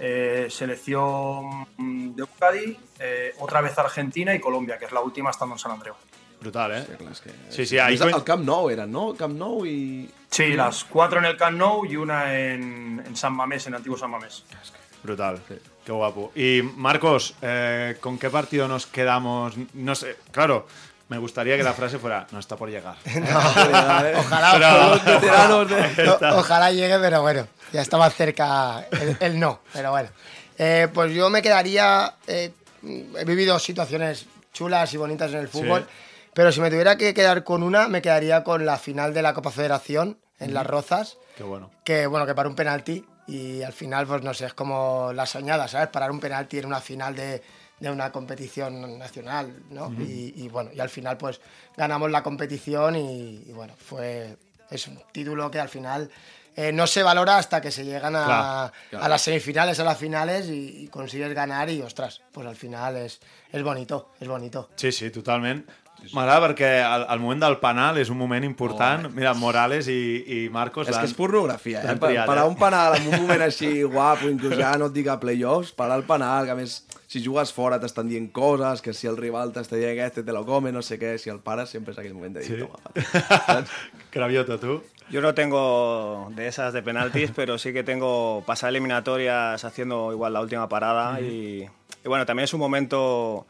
eh, 0.00 0.48
selección 0.50 1.66
de 1.78 2.20
Euskadi, 2.22 2.76
eh, 2.98 3.34
otra 3.38 3.60
vez 3.60 3.78
Argentina 3.78 4.34
y 4.34 4.40
Colombia, 4.40 4.76
que 4.78 4.86
es 4.86 4.92
la 4.92 5.00
última 5.00 5.30
estando 5.30 5.54
en 5.54 5.58
San 5.60 5.72
Andreu. 5.72 5.94
Brutal, 6.40 6.72
¿eh? 6.72 6.84
Sí, 6.88 6.96
clar, 6.96 7.12
és 7.12 7.20
que... 7.20 7.30
Sí, 7.50 7.66
sí, 7.66 7.78
ahí 7.78 7.98
al 8.00 8.24
Camp 8.24 8.44
Nou 8.44 8.70
eren, 8.70 8.90
no? 8.90 9.14
Camp 9.14 9.36
Nou 9.36 9.64
i... 9.66 10.08
Sí, 10.30 10.52
las 10.54 10.84
cuatro 10.84 11.18
en 11.18 11.26
el 11.26 11.36
Camp 11.36 11.58
Nou 11.58 11.84
y 11.84 11.96
una 11.96 12.32
en, 12.34 13.02
en 13.06 13.16
San 13.16 13.32
Mamés, 13.34 13.66
en 13.66 13.74
antiguo 13.74 13.98
San 13.98 14.10
Mamés. 14.10 14.44
Brutal. 15.02 15.40
Qué 15.84 15.92
guapo. 15.92 16.30
Y 16.36 16.62
Marcos, 16.62 17.34
eh, 17.42 17.96
¿con 18.00 18.18
qué 18.18 18.30
partido 18.30 18.68
nos 18.68 18.86
quedamos? 18.86 19.54
No 19.74 19.94
sé, 19.94 20.16
claro, 20.30 20.66
me 21.08 21.18
gustaría 21.18 21.56
que 21.56 21.62
la 21.62 21.72
frase 21.72 21.98
fuera, 21.98 22.26
no 22.32 22.38
está 22.38 22.56
por 22.56 22.68
llegar. 22.70 22.96
Ojalá, 23.04 24.52
Pero- 24.52 24.88
Los 24.90 25.04
veteranos 25.04 25.68
de... 25.68 26.08
O- 26.08 26.38
ojalá 26.38 26.70
llegue, 26.70 26.98
pero 26.98 27.22
bueno, 27.22 27.46
ya 27.72 27.82
estaba 27.82 28.08
cerca 28.10 28.86
el, 28.90 29.16
el 29.20 29.38
no, 29.40 29.60
pero 29.72 29.90
bueno. 29.90 30.08
Eh, 30.58 30.88
pues 30.92 31.12
yo 31.14 31.30
me 31.30 31.40
quedaría. 31.42 32.14
eh, 32.26 32.52
he 32.82 33.24
vivido 33.24 33.58
situaciones 33.58 34.26
chulas 34.52 34.92
y 34.94 34.96
bonitas 34.98 35.32
en 35.32 35.38
el 35.38 35.48
fútbol, 35.48 35.82
Sí. 35.88 35.88
Pero 36.34 36.52
si 36.52 36.60
me 36.60 36.70
tuviera 36.70 36.96
que 36.96 37.14
quedar 37.14 37.44
con 37.44 37.62
una, 37.62 37.88
me 37.88 38.02
quedaría 38.02 38.44
con 38.44 38.64
la 38.66 38.78
final 38.78 39.12
de 39.14 39.22
la 39.22 39.34
Copa 39.34 39.50
Federación 39.50 40.18
en 40.38 40.54
Las 40.54 40.66
Rozas, 40.66 41.18
Qué 41.36 41.42
bueno. 41.42 41.70
que 41.84 42.06
bueno, 42.06 42.26
que 42.26 42.34
para 42.34 42.48
un 42.48 42.54
penalti 42.56 43.04
y 43.26 43.62
al 43.62 43.72
final, 43.72 44.06
pues 44.06 44.22
no 44.22 44.34
sé, 44.34 44.46
es 44.46 44.54
como 44.54 45.12
la 45.12 45.26
soñada, 45.26 45.68
¿sabes? 45.68 45.88
Parar 45.88 46.10
un 46.10 46.20
penalti 46.20 46.58
en 46.58 46.66
una 46.66 46.80
final 46.80 47.14
de, 47.14 47.42
de 47.78 47.90
una 47.90 48.10
competición 48.10 48.98
nacional, 48.98 49.54
¿no? 49.70 49.92
y, 50.00 50.32
y, 50.36 50.48
bueno, 50.48 50.70
y 50.74 50.80
al 50.80 50.88
final, 50.88 51.16
pues 51.16 51.40
ganamos 51.76 52.10
la 52.10 52.22
competición 52.22 52.96
y, 52.96 53.44
y, 53.46 53.52
bueno, 53.52 53.74
fue. 53.76 54.36
Es 54.70 54.86
un 54.86 55.00
título 55.12 55.50
que 55.50 55.58
al 55.58 55.68
final 55.68 56.08
eh, 56.56 56.72
no 56.72 56.86
se 56.86 57.02
valora 57.02 57.38
hasta 57.38 57.60
que 57.60 57.70
se 57.72 57.84
llegan 57.84 58.14
a, 58.14 58.72
claro. 58.90 59.04
a 59.04 59.08
las 59.08 59.22
semifinales, 59.22 59.80
a 59.80 59.84
las 59.84 59.98
finales 59.98 60.46
y, 60.48 60.84
y 60.84 60.88
consigues 60.88 61.32
ganar 61.34 61.68
y 61.70 61.82
ostras, 61.82 62.20
pues 62.32 62.46
al 62.46 62.54
final 62.56 62.96
es, 62.96 63.20
es 63.52 63.62
bonito, 63.62 64.10
es 64.20 64.28
bonito. 64.28 64.70
Sí, 64.76 64.92
sí, 64.92 65.10
totalment. 65.10 65.68
M'agrada 66.14 66.40
perquè 66.48 66.68
el, 66.82 67.04
el 67.14 67.20
moment 67.22 67.42
del 67.44 67.56
penal 67.62 67.98
és 68.00 68.08
un 68.10 68.18
moment 68.18 68.44
important. 68.46 69.08
Mira, 69.14 69.34
Morales 69.34 69.86
i, 69.92 69.98
i 70.26 70.38
Marcos 70.50 70.88
És 70.88 70.96
que 70.98 71.04
és 71.06 71.14
pornografia, 71.14 71.82
eh? 71.84 71.96
triat, 72.00 72.26
Parar 72.26 72.44
eh? 72.46 72.50
un 72.50 72.56
penal 72.58 72.96
en 72.98 73.08
un 73.10 73.20
moment 73.22 73.42
així 73.46 73.82
guapo, 73.82 74.28
inclús 74.30 74.56
ja 74.58 74.72
no 74.80 74.88
et 74.90 74.96
dic 74.96 75.10
a 75.12 75.18
playoffs, 75.22 75.72
parar 75.76 75.98
el 76.00 76.06
penal, 76.08 76.46
que 76.48 76.54
a 76.54 76.58
més, 76.58 76.80
si 77.10 77.22
jugues 77.24 77.52
fora 77.52 77.78
t'estan 77.82 78.08
dient 78.10 78.30
coses, 78.32 78.80
que 78.82 78.94
si 78.96 79.06
el 79.10 79.16
rival 79.20 79.52
t'està 79.54 79.76
dient 79.78 79.94
que 79.98 80.06
este 80.08 80.22
te 80.24 80.32
lo 80.32 80.44
come, 80.48 80.72
no 80.72 80.82
sé 80.82 80.98
què, 80.98 81.16
si 81.18 81.30
el 81.30 81.38
pares 81.44 81.70
sempre 81.70 81.92
és 81.94 81.98
aquell 82.02 82.14
moment 82.14 82.34
de 82.38 82.46
dir, 82.46 82.56
Sí. 82.56 82.64
toma, 82.64 83.36
saps? 83.46 83.70
Cravioto, 84.10 84.58
tu? 84.58 84.80
Yo 85.10 85.20
no 85.20 85.34
tengo 85.34 86.30
de 86.36 86.46
esas 86.46 86.72
de 86.72 86.82
penaltis, 86.82 87.32
pero 87.34 87.58
sí 87.58 87.72
que 87.72 87.82
tengo 87.82 88.42
pasar 88.46 88.70
eliminatorias 88.70 89.64
haciendo 89.64 90.12
igual 90.12 90.32
la 90.32 90.40
última 90.40 90.68
parada 90.68 91.20
y, 91.20 91.66
y 92.04 92.08
bueno, 92.08 92.24
también 92.26 92.44
es 92.44 92.54
un 92.54 92.60
momento 92.60 93.44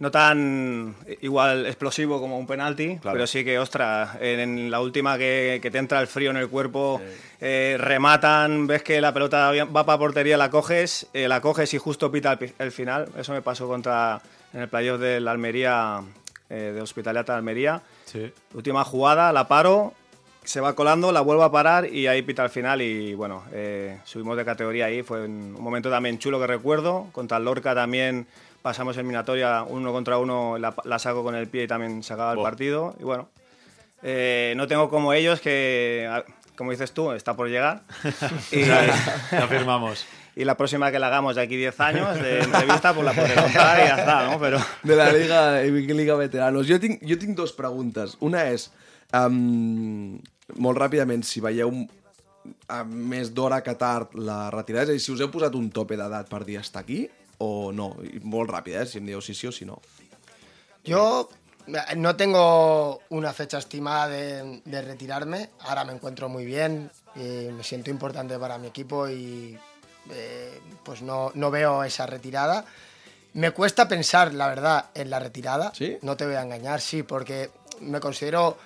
no 0.00 0.10
tan 0.12 0.94
igual 1.22 1.66
explosivo 1.66 2.20
como 2.20 2.38
un 2.38 2.46
penalti, 2.46 2.98
Claro. 2.98 3.14
pero 3.16 3.26
sí 3.26 3.44
que, 3.44 3.58
ostras, 3.58 4.16
en 4.20 4.70
la 4.70 4.80
última 4.80 5.18
que, 5.18 5.58
que 5.60 5.70
te 5.72 5.78
entra 5.78 6.00
el 6.00 6.06
frío 6.06 6.30
en 6.30 6.36
el 6.36 6.48
cuerpo, 6.48 7.00
eh, 7.40 7.76
rematan, 7.80 8.66
ves 8.68 8.82
que 8.84 9.00
la 9.00 9.12
pelota 9.12 9.50
va 9.64 9.84
para 9.84 9.98
portería, 9.98 10.36
la 10.36 10.50
coges, 10.50 11.08
eh, 11.12 11.26
la 11.26 11.40
coges 11.40 11.74
y 11.74 11.78
justo 11.78 12.12
pita 12.12 12.34
el, 12.40 12.52
el 12.58 12.70
final. 12.72 13.08
Eso 13.18 13.32
me 13.32 13.42
pasó 13.42 13.66
contra 13.66 14.20
en 14.54 14.60
el 14.60 14.68
playoff 14.68 15.00
de 15.00 15.18
la 15.20 15.32
Almería, 15.32 16.00
eh, 16.48 16.72
de 16.74 16.80
Hospitaliata 16.80 17.36
Almería. 17.36 17.82
Sí. 18.04 18.32
Última 18.54 18.84
jugada, 18.84 19.32
la 19.32 19.48
paro, 19.48 19.94
se 20.44 20.60
va 20.60 20.74
colando, 20.74 21.10
la 21.12 21.20
vuelvo 21.20 21.42
a 21.42 21.50
parar 21.52 21.92
y 21.92 22.06
ahí 22.06 22.22
pita 22.22 22.42
al 22.44 22.50
final 22.50 22.80
y 22.80 23.12
bueno, 23.14 23.42
eh, 23.52 23.98
subimos 24.04 24.36
de 24.36 24.44
categoría 24.44 24.86
ahí. 24.86 25.02
Fue 25.02 25.24
un 25.26 25.54
un 25.58 25.62
momento 25.62 25.90
también 25.90 26.18
chulo 26.20 26.38
que 26.40 26.46
recuerdo. 26.46 27.08
Contra 27.12 27.36
el 27.36 27.44
Lorca 27.44 27.74
también 27.74 28.26
pasamos 28.62 28.96
eliminatoria 28.96 29.62
uno 29.62 29.92
contra 29.92 30.18
uno, 30.18 30.58
la, 30.58 30.74
la 30.84 30.98
saco 30.98 31.22
con 31.22 31.34
el 31.34 31.48
pie 31.48 31.64
y 31.64 31.66
también 31.66 32.02
sacaba 32.02 32.32
el 32.32 32.38
Buah. 32.38 32.50
partido. 32.50 32.96
Y 32.98 33.04
bueno, 33.04 33.28
eh, 34.02 34.54
no 34.56 34.66
tengo 34.66 34.88
como 34.88 35.12
ellos 35.12 35.40
que, 35.40 36.08
como 36.56 36.70
dices 36.70 36.92
tú, 36.92 37.12
está 37.12 37.34
por 37.34 37.48
llegar. 37.48 37.82
y, 38.52 38.64
La 38.64 39.46
firmamos. 39.48 40.06
y 40.36 40.44
la 40.44 40.56
próxima 40.56 40.90
que 40.90 40.98
la 40.98 41.08
hagamos 41.08 41.36
de 41.36 41.42
aquí 41.42 41.56
10 41.56 41.80
años 41.80 42.20
de 42.20 42.40
entrevista, 42.40 42.94
pues 42.94 43.04
la 43.04 43.12
podré 43.12 43.34
contar 43.34 43.78
y 43.84 43.88
ya 43.88 43.96
está, 43.96 44.30
¿no? 44.30 44.38
Pero... 44.38 44.58
De 44.82 44.96
la 44.96 45.12
Liga, 45.12 45.62
Liga 45.62 46.14
Veteranos. 46.14 46.66
Jo 46.68 46.78
tinc, 46.78 47.02
jo 47.02 47.18
tinc 47.18 47.36
dos 47.36 47.52
preguntes. 47.52 48.16
Una 48.20 48.44
és, 48.52 48.68
um, 49.12 50.18
molt 50.56 50.78
ràpidament, 50.78 51.24
si 51.26 51.42
veieu 51.42 51.72
a 52.70 52.82
més 52.84 53.32
d'hora 53.34 53.60
que 53.66 53.74
tard 53.76 54.14
la 54.14 54.46
retirada, 54.54 54.86
és 54.86 54.90
a 54.90 54.96
dir, 54.96 55.02
si 55.04 55.12
us 55.12 55.20
heu 55.24 55.32
posat 55.32 55.56
un 55.58 55.72
tope 55.74 55.98
d'edat 55.98 56.30
per 56.30 56.44
dir 56.46 56.60
estar 56.62 56.84
aquí 56.86 57.08
o 57.38 57.72
no? 57.72 57.96
I 58.02 58.20
molt 58.22 58.50
eh? 58.66 58.86
Si 58.86 58.98
em 58.98 59.06
dieu 59.06 59.20
si 59.20 59.34
sí 59.34 59.46
o 59.46 59.52
si 59.52 59.64
no. 59.64 59.80
Yo 60.84 61.28
eh, 61.66 61.96
no 61.96 62.16
tengo 62.16 63.00
una 63.10 63.32
fecha 63.32 63.58
estimada 63.58 64.08
de, 64.08 64.62
de 64.64 64.82
retirarme. 64.82 65.50
Ahora 65.60 65.84
me 65.84 65.92
encuentro 65.92 66.28
muy 66.28 66.44
bien, 66.44 66.90
y 67.14 67.50
me 67.52 67.62
siento 67.62 67.90
importante 67.90 68.38
para 68.38 68.58
mi 68.58 68.68
equipo 68.68 69.08
y 69.08 69.58
eh, 70.10 70.60
pues 70.84 71.02
no, 71.02 71.30
no 71.34 71.50
veo 71.50 71.84
esa 71.84 72.06
retirada. 72.06 72.64
Me 73.34 73.50
cuesta 73.50 73.86
pensar, 73.88 74.34
la 74.34 74.48
verdad, 74.48 74.86
en 74.94 75.10
la 75.10 75.18
retirada. 75.18 75.72
¿Sí? 75.74 75.98
No 76.02 76.16
te 76.16 76.26
voy 76.26 76.34
a 76.34 76.42
engañar, 76.42 76.80
sí, 76.80 77.02
porque 77.02 77.50
me 77.80 78.00
considero, 78.00 78.56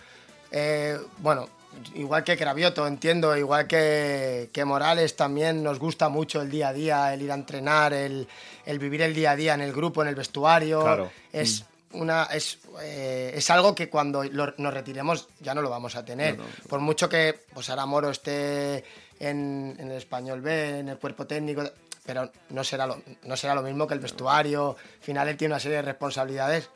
eh, 0.51 0.99
bueno, 1.19 1.49
igual 1.95 2.25
que 2.25 2.37
Cravioto, 2.37 2.87
entiendo, 2.87 3.37
igual 3.37 3.67
que, 3.67 4.51
que, 4.53 4.65
Morales, 4.65 5.17
también 5.17 5.63
nos 5.63 5.79
gusta 5.79 6.09
mucho 6.09 6.41
el 6.43 6.51
día 6.51 6.69
a 6.69 6.73
día, 6.73 7.15
el 7.15 7.23
ir 7.23 7.31
a 7.33 7.35
entrenar, 7.35 7.93
el, 7.93 8.27
el 8.67 8.79
vivir 8.79 9.03
el 9.03 9.15
día 9.15 9.33
a 9.33 9.37
día 9.37 9.55
en 9.55 9.61
el 9.61 9.73
grupo, 9.73 10.03
en 10.03 10.09
el 10.09 10.15
vestuario. 10.15 10.83
Claro. 10.83 11.11
Es, 11.33 11.65
una, 11.93 12.25
es, 12.33 12.59
eh, 12.81 13.33
es 13.35 13.51
algo 13.51 13.75
que 13.75 13.89
cuando 13.91 14.25
lo- 14.25 14.55
nos 14.57 14.73
retiremos 14.73 15.29
ya 15.41 15.55
no 15.55 15.61
lo 15.63 15.69
vamos 15.71 15.95
a 15.97 16.05
tener. 16.05 16.39
Por 16.69 16.81
mucho 16.81 17.09
que 17.09 17.41
pues 17.53 17.69
ahora 17.71 17.85
Moro 17.87 18.11
esté 18.11 18.85
en, 19.21 19.77
en 19.79 19.91
el 19.91 19.97
español 19.99 20.41
B, 20.41 20.79
en 20.79 20.89
el 20.89 20.99
cuerpo 20.99 21.27
técnico, 21.27 21.63
pero 22.07 22.31
no 22.51 22.65
será 22.65 22.87
lo, 22.87 23.03
no 23.25 23.37
será 23.37 23.55
lo 23.55 23.63
mismo 23.63 23.87
que 23.87 23.95
el 23.95 24.01
vestuario. 24.01 24.71
Al 24.99 25.05
final 25.05 25.29
él 25.29 25.37
tiene 25.37 25.53
una 25.55 25.61
serie 25.61 25.77
de 25.77 25.83
responsabilidades 25.83 26.71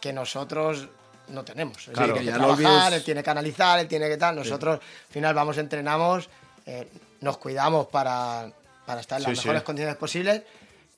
que 0.00 0.12
nosotros 0.12 0.88
no 1.30 1.44
tenemos. 1.44 1.76
Es 1.78 1.94
Claro. 1.94 2.08
decir, 2.08 2.14
Que 2.14 2.20
tiene 2.20 2.26
ya 2.26 2.32
que 2.32 2.38
no 2.38 2.56
trabajar, 2.56 2.82
olvides- 2.92 2.96
él 2.98 3.04
tiene 3.04 3.22
que 3.22 3.30
analizar, 3.30 3.78
él 3.78 3.88
tiene 3.88 4.08
que 4.08 4.16
tal. 4.16 4.36
Nosotros 4.36 4.80
al 4.80 5.12
final 5.12 5.34
vamos, 5.34 5.58
entrenamos, 5.58 6.28
eh, 6.66 6.88
nos 7.20 7.38
cuidamos 7.38 7.86
para, 7.88 8.50
para 8.86 9.00
estar 9.00 9.18
en 9.18 9.24
las 9.24 9.30
Sí, 9.30 9.36
sí. 9.36 9.42
mejores 9.48 9.62
condiciones 9.62 9.96
posibles, 9.96 10.42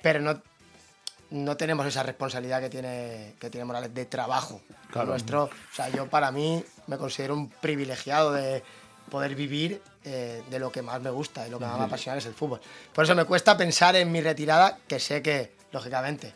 pero 0.02 0.20
no, 0.20 0.40
no 1.30 1.56
tenemos 1.56 1.86
esa 1.86 2.02
responsabilidad 2.02 2.60
que 2.60 2.70
tiene, 2.70 3.34
que 3.40 3.50
tiene 3.50 3.64
Morales 3.64 3.94
de 3.94 4.04
trabajo. 4.06 4.60
Nuestro, 5.06 5.44
o 5.44 5.50
sea, 5.74 5.88
yo 5.88 6.08
para 6.08 6.30
mí 6.32 6.64
me 6.88 6.96
considero 6.98 7.34
un 7.34 7.48
privilegiado 7.48 8.32
de 8.32 8.62
poder 9.10 9.34
vivir 9.34 9.80
eh, 10.04 10.42
de 10.50 10.58
lo 10.58 10.72
que 10.72 10.82
más 10.82 11.00
me 11.00 11.10
gusta, 11.10 11.44
de 11.44 11.50
lo 11.50 11.58
que 11.58 11.64
más 11.66 11.78
me 11.78 11.84
apasiona 11.84 12.14
que 12.14 12.20
es 12.20 12.26
el 12.26 12.34
fútbol. 12.34 12.60
Por 12.92 13.04
eso 13.04 13.14
me 13.14 13.24
cuesta 13.24 13.56
pensar 13.56 13.94
en 13.96 14.10
mi 14.10 14.20
retirada, 14.20 14.78
que 14.88 14.98
sé 14.98 15.20
que, 15.22 15.52
lógicamente, 15.72 16.32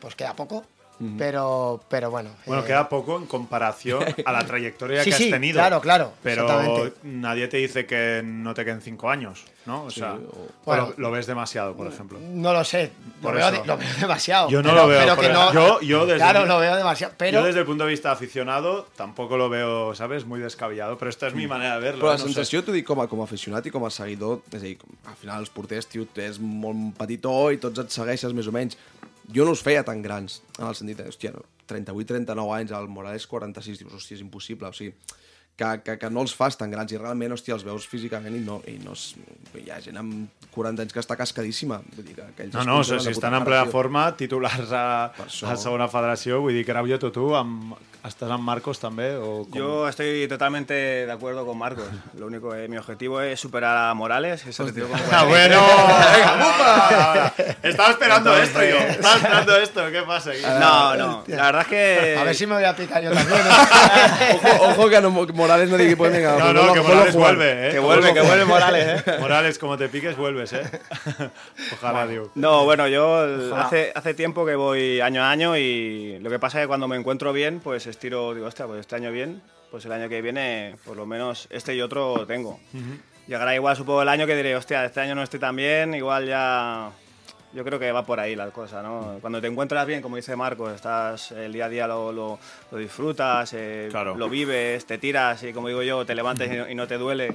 pues 0.00 0.14
queda 0.14 0.34
poco, 0.34 0.64
pero, 1.16 1.80
pero 1.88 2.10
bueno. 2.10 2.30
Bueno, 2.46 2.62
eh, 2.62 2.66
queda 2.66 2.88
poco 2.88 3.16
en 3.16 3.26
comparación 3.26 4.04
a 4.24 4.32
la 4.32 4.44
trayectoria 4.44 5.02
Sí, 5.04 5.10
que 5.10 5.16
sí, 5.16 5.24
has 5.24 5.30
tenido. 5.30 5.54
claro, 5.58 5.80
claro, 5.80 6.12
Pero 6.22 6.90
nadie 7.02 7.48
te 7.48 7.58
dice 7.58 7.86
que 7.86 8.22
no 8.24 8.54
te 8.54 8.64
queden 8.64 8.80
cinco 8.80 9.08
años, 9.10 9.44
¿no? 9.66 9.84
O 9.84 9.90
sea, 9.90 10.14
o 10.14 10.48
Bueno. 10.64 10.92
lo, 10.96 11.02
lo 11.04 11.10
ves 11.12 11.26
demasiado, 11.26 11.74
por 11.74 11.86
ejemplo. 11.86 12.18
No 12.20 12.52
lo 12.52 12.64
sé, 12.64 12.90
lo 13.16 13.22
Por 13.22 13.34
veo, 13.36 13.64
lo 13.64 13.76
veo 13.76 13.88
demasiado. 14.00 14.48
Yo 14.50 14.62
no 14.62 14.70
pero- 14.70 14.82
lo 14.82 14.88
veo, 14.88 15.00
pero 15.00 15.16
que 15.16 15.28
no-. 15.28 15.52
Yo- 15.52 15.80
yo 15.80 16.06
desde 16.06 16.18
claro, 16.18 16.40
mi- 16.42 16.48
lo 16.48 16.58
veo 16.58 16.76
demasiado. 16.76 17.14
Pero 17.16 17.40
Yo 17.40 17.46
desde 17.46 17.60
el 17.60 17.66
punto 17.66 17.84
de 17.84 17.90
vista 17.90 18.10
aficionado 18.10 18.86
tampoco 18.96 19.36
lo 19.36 19.48
veo, 19.48 19.94
¿sabes? 19.94 20.24
Muy 20.24 20.40
descabellado, 20.40 20.98
però 20.98 21.08
esta 21.10 21.26
és 21.28 21.34
mi 21.34 21.46
manera 21.46 21.74
de 21.74 21.80
verlo. 21.80 22.00
Però 22.00 22.10
la 22.10 22.18
No 22.18 22.18
sé. 22.18 22.24
sensació, 22.32 22.64
t'ho 22.64 22.72
dic, 22.72 22.84
com 22.86 23.00
a, 23.00 23.06
com 23.08 23.20
a 23.20 23.24
aficionat 23.24 23.64
i 23.66 23.70
com 23.70 23.84
a 23.86 23.90
seguidor, 23.90 24.40
és 24.52 24.60
a 24.62 24.64
dir, 24.64 24.76
com- 24.78 24.90
al 25.06 25.16
final 25.16 25.40
els 25.40 25.50
porters, 25.50 25.86
tio, 25.86 26.06
és 26.16 26.38
molt 26.40 26.96
petitó 26.98 27.52
i 27.52 27.58
tots 27.58 27.78
et 27.78 27.90
segueixes 27.90 28.32
més 28.34 28.46
o 28.48 28.52
menys. 28.52 28.76
Jo 29.34 29.44
no 29.44 29.54
us 29.56 29.62
feia 29.64 29.84
tan 29.84 30.02
grans, 30.04 30.40
en 30.58 30.66
el 30.68 30.76
sentit 30.78 31.00
de, 31.00 31.08
hòstia, 31.10 31.34
no, 31.34 31.44
38-39 31.68 32.54
anys, 32.56 32.76
el 32.76 32.88
Morales 32.88 33.26
46, 33.28 33.82
dius, 33.82 33.96
hòstia, 33.98 34.16
és 34.16 34.24
impossible, 34.24 34.70
o 34.70 34.76
sigui, 34.76 34.94
que, 35.58 35.70
que, 35.82 35.96
que 35.98 36.10
no 36.14 36.22
els 36.22 36.32
fas 36.38 36.56
tan 36.56 36.70
grans 36.70 36.92
i 36.94 37.00
realment, 37.00 37.34
hòstia, 37.34 37.56
els 37.58 37.64
veus 37.66 37.86
físicament 37.90 38.36
i 38.38 38.40
no, 38.44 38.60
i 38.70 38.76
no 38.84 38.94
es, 38.94 39.10
hi 39.58 39.66
ha 39.74 39.80
gent 39.82 39.98
amb 39.98 40.46
40 40.54 40.84
anys 40.84 40.94
que 40.94 41.02
està 41.02 41.16
cascadíssima. 41.18 41.80
Vull 41.96 42.06
dir 42.06 42.14
que 42.14 42.46
No, 42.46 42.62
es 42.62 42.68
no, 42.68 42.76
o 42.78 42.78
consideren 42.78 43.02
sigui, 43.02 43.02
si 43.08 43.16
estan 43.16 43.36
en 43.40 43.46
plena 43.48 43.66
forma, 43.72 44.04
titulars 44.16 44.70
a, 44.70 44.84
això. 45.26 45.50
a 45.50 45.56
segona 45.58 45.90
federació, 45.90 46.38
vull 46.44 46.54
dir 46.54 46.64
que 46.64 46.76
Araujo, 46.76 47.10
tu, 47.10 47.26
amb, 47.36 47.74
estàs 48.04 48.30
amb 48.30 48.44
Marcos? 48.44 48.78
O 48.84 49.46
com? 49.50 49.52
Yo 49.52 49.88
estoy 49.88 50.26
totalmente 50.28 50.72
de 50.74 51.10
acuerdo 51.12 51.44
con 51.44 51.58
Marcos. 51.58 51.84
Lo 52.18 52.26
único 52.26 52.50
que 52.50 52.68
mi 52.68 52.76
objetivo 52.76 53.20
es 53.20 53.40
superar 53.40 53.76
a 53.76 53.94
Morales, 53.94 54.42
que 54.42 54.52
se 54.52 54.62
retiró 54.62 54.86
Ah, 55.12 55.24
40. 55.24 55.26
bueno, 55.26 55.60
venga. 56.14 57.34
Estaba 57.62 57.90
esperando 57.90 58.36
esto 58.36 58.60
yo, 58.62 58.76
estaba 58.76 59.16
esperando 59.16 59.56
esto, 59.56 59.90
¿qué 59.90 60.02
pasa 60.02 60.30
aquí? 60.30 60.42
No, 60.60 60.96
no. 60.96 61.24
La 61.26 61.46
verdad 61.46 61.62
es 61.62 61.68
que. 61.68 62.16
a 62.18 62.24
ver 62.24 62.34
si 62.34 62.46
me 62.46 62.54
voy 62.54 62.64
a 62.64 62.76
picar 62.76 63.02
yo 63.02 63.10
también. 63.12 63.40
¿eh? 63.40 64.40
Ojo, 64.58 64.64
ojo 64.70 64.88
que 64.88 65.00
no, 65.00 65.10
Morales 65.10 65.68
no 65.68 65.76
pues 65.96 66.12
venga, 66.12 66.36
No, 66.38 66.52
no, 66.52 66.72
que 66.72 66.78
a 66.78 66.82
Morales 66.82 67.16
vuelve, 67.16 67.68
¿eh? 67.68 67.72
Que 67.72 67.78
vuelve, 67.78 68.14
que 68.14 68.20
vuelve 68.20 68.44
Morales, 68.44 69.02
¿eh? 69.06 69.16
Morales, 69.20 69.58
como 69.58 69.76
te 69.76 69.88
piques, 69.88 70.16
vuelves, 70.16 70.52
¿eh? 70.52 70.62
Ojalá, 71.74 72.06
digo. 72.06 72.30
No, 72.34 72.64
bueno, 72.64 72.86
yo 72.88 73.56
hace, 73.56 73.92
hace 73.94 74.14
tiempo 74.14 74.46
que 74.46 74.54
voy 74.54 75.00
año 75.00 75.22
a 75.22 75.30
año 75.30 75.56
y 75.56 76.18
lo 76.20 76.30
que 76.30 76.38
pasa 76.38 76.58
es 76.58 76.64
que 76.64 76.68
cuando 76.68 76.86
me 76.88 76.96
encuentro 76.96 77.32
bien, 77.32 77.60
pues 77.60 77.87
estiro, 77.90 78.34
digo, 78.34 78.46
hostia, 78.46 78.66
pues 78.66 78.80
este 78.80 78.96
año 78.96 79.10
bien, 79.12 79.42
pues 79.70 79.84
el 79.84 79.92
año 79.92 80.08
que 80.08 80.22
viene, 80.22 80.76
por 80.84 80.96
lo 80.96 81.06
menos 81.06 81.46
este 81.50 81.74
y 81.74 81.80
otro 81.80 82.26
tengo. 82.26 82.58
Llegará 83.26 83.54
igual, 83.54 83.76
supongo, 83.76 84.02
el 84.02 84.08
año 84.08 84.26
que 84.26 84.34
diré, 84.36 84.56
hostia, 84.56 84.84
este 84.84 85.00
año 85.00 85.14
no 85.14 85.22
estoy 85.22 85.38
tan 85.40 85.54
bien, 85.56 85.94
igual 85.94 86.26
ya. 86.26 86.90
Yo 87.54 87.64
creo 87.64 87.78
que 87.78 87.90
va 87.92 88.04
por 88.04 88.20
ahí 88.20 88.36
la 88.36 88.50
cosa, 88.50 88.82
¿no? 88.82 89.16
Cuando 89.22 89.40
te 89.40 89.46
encuentras 89.46 89.86
bien, 89.86 90.02
como 90.02 90.16
dice 90.16 90.36
Marcos, 90.36 90.70
estás 90.74 91.32
el 91.32 91.50
día 91.52 91.64
a 91.64 91.68
día 91.70 91.86
lo, 91.86 92.12
lo- 92.12 92.38
lo 92.70 92.76
disfrutas, 92.78 93.52
eh, 93.54 93.88
Claro. 93.90 94.14
lo 94.16 94.28
vives, 94.28 94.84
te 94.84 94.98
tiras 94.98 95.42
y, 95.44 95.54
como 95.54 95.68
digo 95.68 95.82
yo, 95.82 96.04
te 96.04 96.14
levantas 96.14 96.46
y 96.46 96.56
no, 96.56 96.68
y 96.68 96.74
no 96.74 96.86
te 96.86 96.98
duele, 96.98 97.32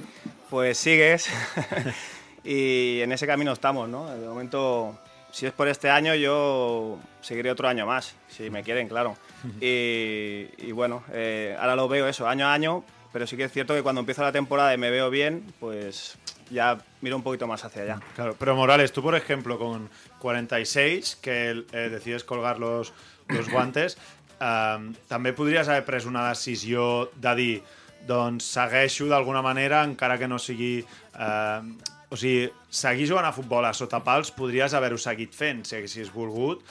pues 0.50 0.78
sigues. 0.78 1.28
y 2.44 3.00
en 3.00 3.10
ese 3.12 3.26
camino 3.26 3.52
estamos, 3.52 3.88
¿no? 3.88 4.06
De 4.14 4.26
momento, 4.26 4.96
si 5.34 5.46
es 5.46 5.52
por 5.52 5.66
este 5.66 5.90
año, 5.90 6.14
yo 6.14 7.00
seguiré 7.20 7.50
otro 7.50 7.66
año 7.66 7.86
más, 7.86 8.14
si 8.28 8.50
me 8.50 8.62
quieren, 8.62 8.86
claro. 8.88 9.16
Y, 9.60 10.46
y 10.58 10.70
bueno, 10.70 11.02
eh, 11.10 11.56
ahora 11.58 11.74
lo 11.74 11.88
veo 11.88 12.06
eso, 12.06 12.28
año 12.28 12.46
a 12.46 12.54
año, 12.54 12.84
pero 13.12 13.26
sí 13.26 13.36
que 13.36 13.42
es 13.42 13.52
cierto 13.52 13.74
que 13.74 13.82
cuando 13.82 13.98
empieza 13.98 14.22
la 14.22 14.30
temporada 14.30 14.72
y 14.72 14.78
me 14.78 14.90
veo 14.90 15.10
bien, 15.10 15.44
pues 15.58 16.16
ya 16.50 16.78
miro 17.00 17.16
un 17.16 17.24
poquito 17.24 17.48
más 17.48 17.64
hacia 17.64 17.82
allá. 17.82 18.00
Claro, 18.14 18.36
pero 18.38 18.54
Morales, 18.54 18.92
tú 18.92 19.02
por 19.02 19.16
ejemplo 19.16 19.58
con 19.58 19.90
46, 20.20 21.16
que 21.20 21.64
eh, 21.72 21.88
decides 21.90 22.22
colgar 22.22 22.60
los, 22.60 22.92
los 23.26 23.50
guantes, 23.50 23.98
eh, 24.38 24.78
també 25.10 25.34
podries 25.34 25.66
haver 25.66 25.82
pres 25.82 26.06
una 26.06 26.28
decisió 26.28 27.10
de 27.18 27.34
dir 27.34 27.58
doncs 28.06 28.46
segueixo 28.54 29.10
d'alguna 29.10 29.42
manera 29.42 29.82
encara 29.82 30.14
que 30.14 30.30
no 30.30 30.38
sigui... 30.38 30.84
Eh, 31.18 31.93
o 32.14 32.16
sigui, 32.16 32.46
seguir 32.70 33.08
jugant 33.10 33.26
a 33.26 33.32
futbol 33.34 33.66
a 33.66 33.72
sota 33.74 33.98
pals 34.06 34.30
podries 34.36 34.74
haver-ho 34.78 34.98
seguit 35.02 35.32
fent 35.34 35.64
si 35.66 35.74
haguessis 35.78 36.12
volgut. 36.14 36.62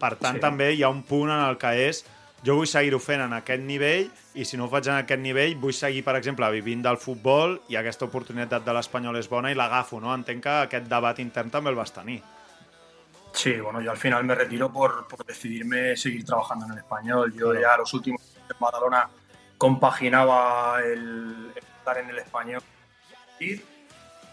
Per 0.00 0.16
tant, 0.18 0.40
sí. 0.40 0.42
també 0.42 0.72
hi 0.74 0.82
ha 0.82 0.90
un 0.90 1.04
punt 1.06 1.30
en 1.30 1.44
el 1.44 1.58
que 1.60 1.70
és 1.84 2.02
jo 2.42 2.56
vull 2.56 2.66
seguir-ho 2.66 2.98
fent 2.98 3.22
en 3.22 3.36
aquest 3.36 3.62
nivell 3.62 4.08
i 4.34 4.46
si 4.48 4.58
no 4.58 4.66
ho 4.66 4.72
faig 4.72 4.88
en 4.88 4.96
aquest 4.96 5.22
nivell 5.22 5.54
vull 5.60 5.76
seguir, 5.76 6.02
per 6.06 6.16
exemple, 6.18 6.48
vivint 6.50 6.82
del 6.82 6.98
futbol 6.98 7.58
i 7.70 7.78
aquesta 7.78 8.08
oportunitat 8.08 8.64
de 8.66 8.74
l'Espanyol 8.74 9.20
és 9.20 9.28
bona 9.30 9.52
i 9.52 9.58
l'agafo, 9.58 10.00
no? 10.02 10.10
Entenc 10.16 10.42
que 10.46 10.54
aquest 10.64 10.88
debat 10.90 11.20
intern 11.22 11.52
també 11.54 11.70
el 11.70 11.78
vas 11.78 11.94
tenir. 11.94 12.18
Sí, 13.32 13.54
bueno, 13.60 13.80
yo 13.80 13.92
al 13.92 13.96
final 13.96 14.24
me 14.24 14.34
retiro 14.34 14.72
por, 14.72 15.06
por 15.06 15.24
decidirme 15.24 15.96
seguir 15.96 16.24
trabajando 16.24 16.66
en 16.66 16.72
el 16.72 16.78
español. 16.78 17.32
Yo 17.32 17.54
ya 17.54 17.76
los 17.76 17.94
últimos 17.94 18.20
años 18.22 18.50
en 18.50 18.58
Badalona 18.58 19.08
compaginaba 19.56 20.80
el, 20.82 21.52
el 21.54 21.64
estar 21.78 21.98
en 21.98 22.10
el 22.10 22.18
español. 22.18 22.62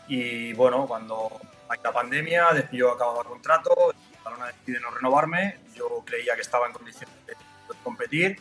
Y 0.08 0.54
bueno, 0.54 0.86
cuando 0.88 1.30
hay 1.70 1.80
la 1.84 1.91
pandemia, 1.91 2.48
yo 2.72 2.91
acababa 2.91 3.22
el 3.22 3.28
contrato, 3.28 3.91
el 3.91 3.98
Badalona 4.24 4.48
decide 4.48 4.80
no 4.80 4.89
renovarme, 4.91 5.58
yo 5.76 6.04
creía 6.06 6.36
que 6.36 6.41
estaba 6.41 6.67
en 6.67 6.74
condiciones 6.74 7.13
de 7.28 7.36
competir. 7.84 8.39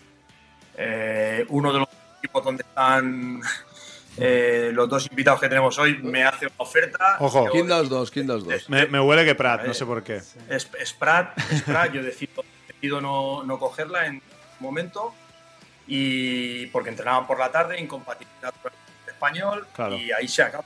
Eh, 0.76 1.44
uno 1.48 1.72
de 1.72 1.78
los 1.80 1.88
equipos 2.18 2.44
donde 2.44 2.62
están 2.62 3.40
eh, 4.18 4.70
los 4.72 4.88
dos 4.88 5.06
invitados 5.10 5.40
que 5.40 5.48
tenemos 5.48 5.78
hoy 5.78 5.98
me 5.98 6.24
hace 6.24 6.46
una 6.46 6.54
oferta. 6.58 7.16
Ojo. 7.20 7.46
Yo- 7.46 7.52
Quin 7.52 7.66
dels 7.66 7.88
dos, 7.88 8.10
dels 8.12 8.44
dos? 8.44 8.68
Me, 8.68 8.86
me 8.86 9.00
huele 9.00 9.24
que 9.24 9.34
Prat, 9.34 9.58
Vale. 9.58 9.68
no 9.68 9.74
sé 9.74 9.86
por 9.86 10.02
qué. 10.02 10.16
es, 10.48 10.68
Sprat, 10.84 11.38
Sprat, 11.58 11.92
yo 11.92 12.02
decido, 12.02 12.44
decido 12.68 13.00
no, 13.00 13.42
no 13.44 13.58
cogerla 13.58 14.06
en 14.06 14.14
un 14.16 14.22
momento 14.60 15.14
y 15.86 16.66
porque 16.66 16.90
entrenaban 16.90 17.26
por 17.26 17.38
la 17.38 17.50
tarde, 17.50 17.80
incompatibilidad 17.80 18.52
con 18.62 18.72
el 19.06 19.12
español 19.12 19.66
Claro. 19.74 19.96
y 19.96 20.12
ahí 20.12 20.28
se 20.28 20.42
acaba. 20.42 20.64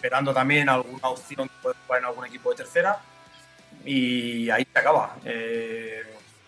Esperando 0.00 0.32
también 0.32 0.66
alguna 0.70 1.08
opción 1.08 1.46
de 1.46 1.52
poder 1.62 1.76
jugar 1.86 2.00
en 2.00 2.06
algún 2.06 2.24
equipo 2.24 2.48
de 2.48 2.56
tercera 2.56 2.98
y 3.84 4.48
ahí 4.48 4.66
se 4.72 4.78
acaba. 4.78 5.16
Eh, 5.26 6.02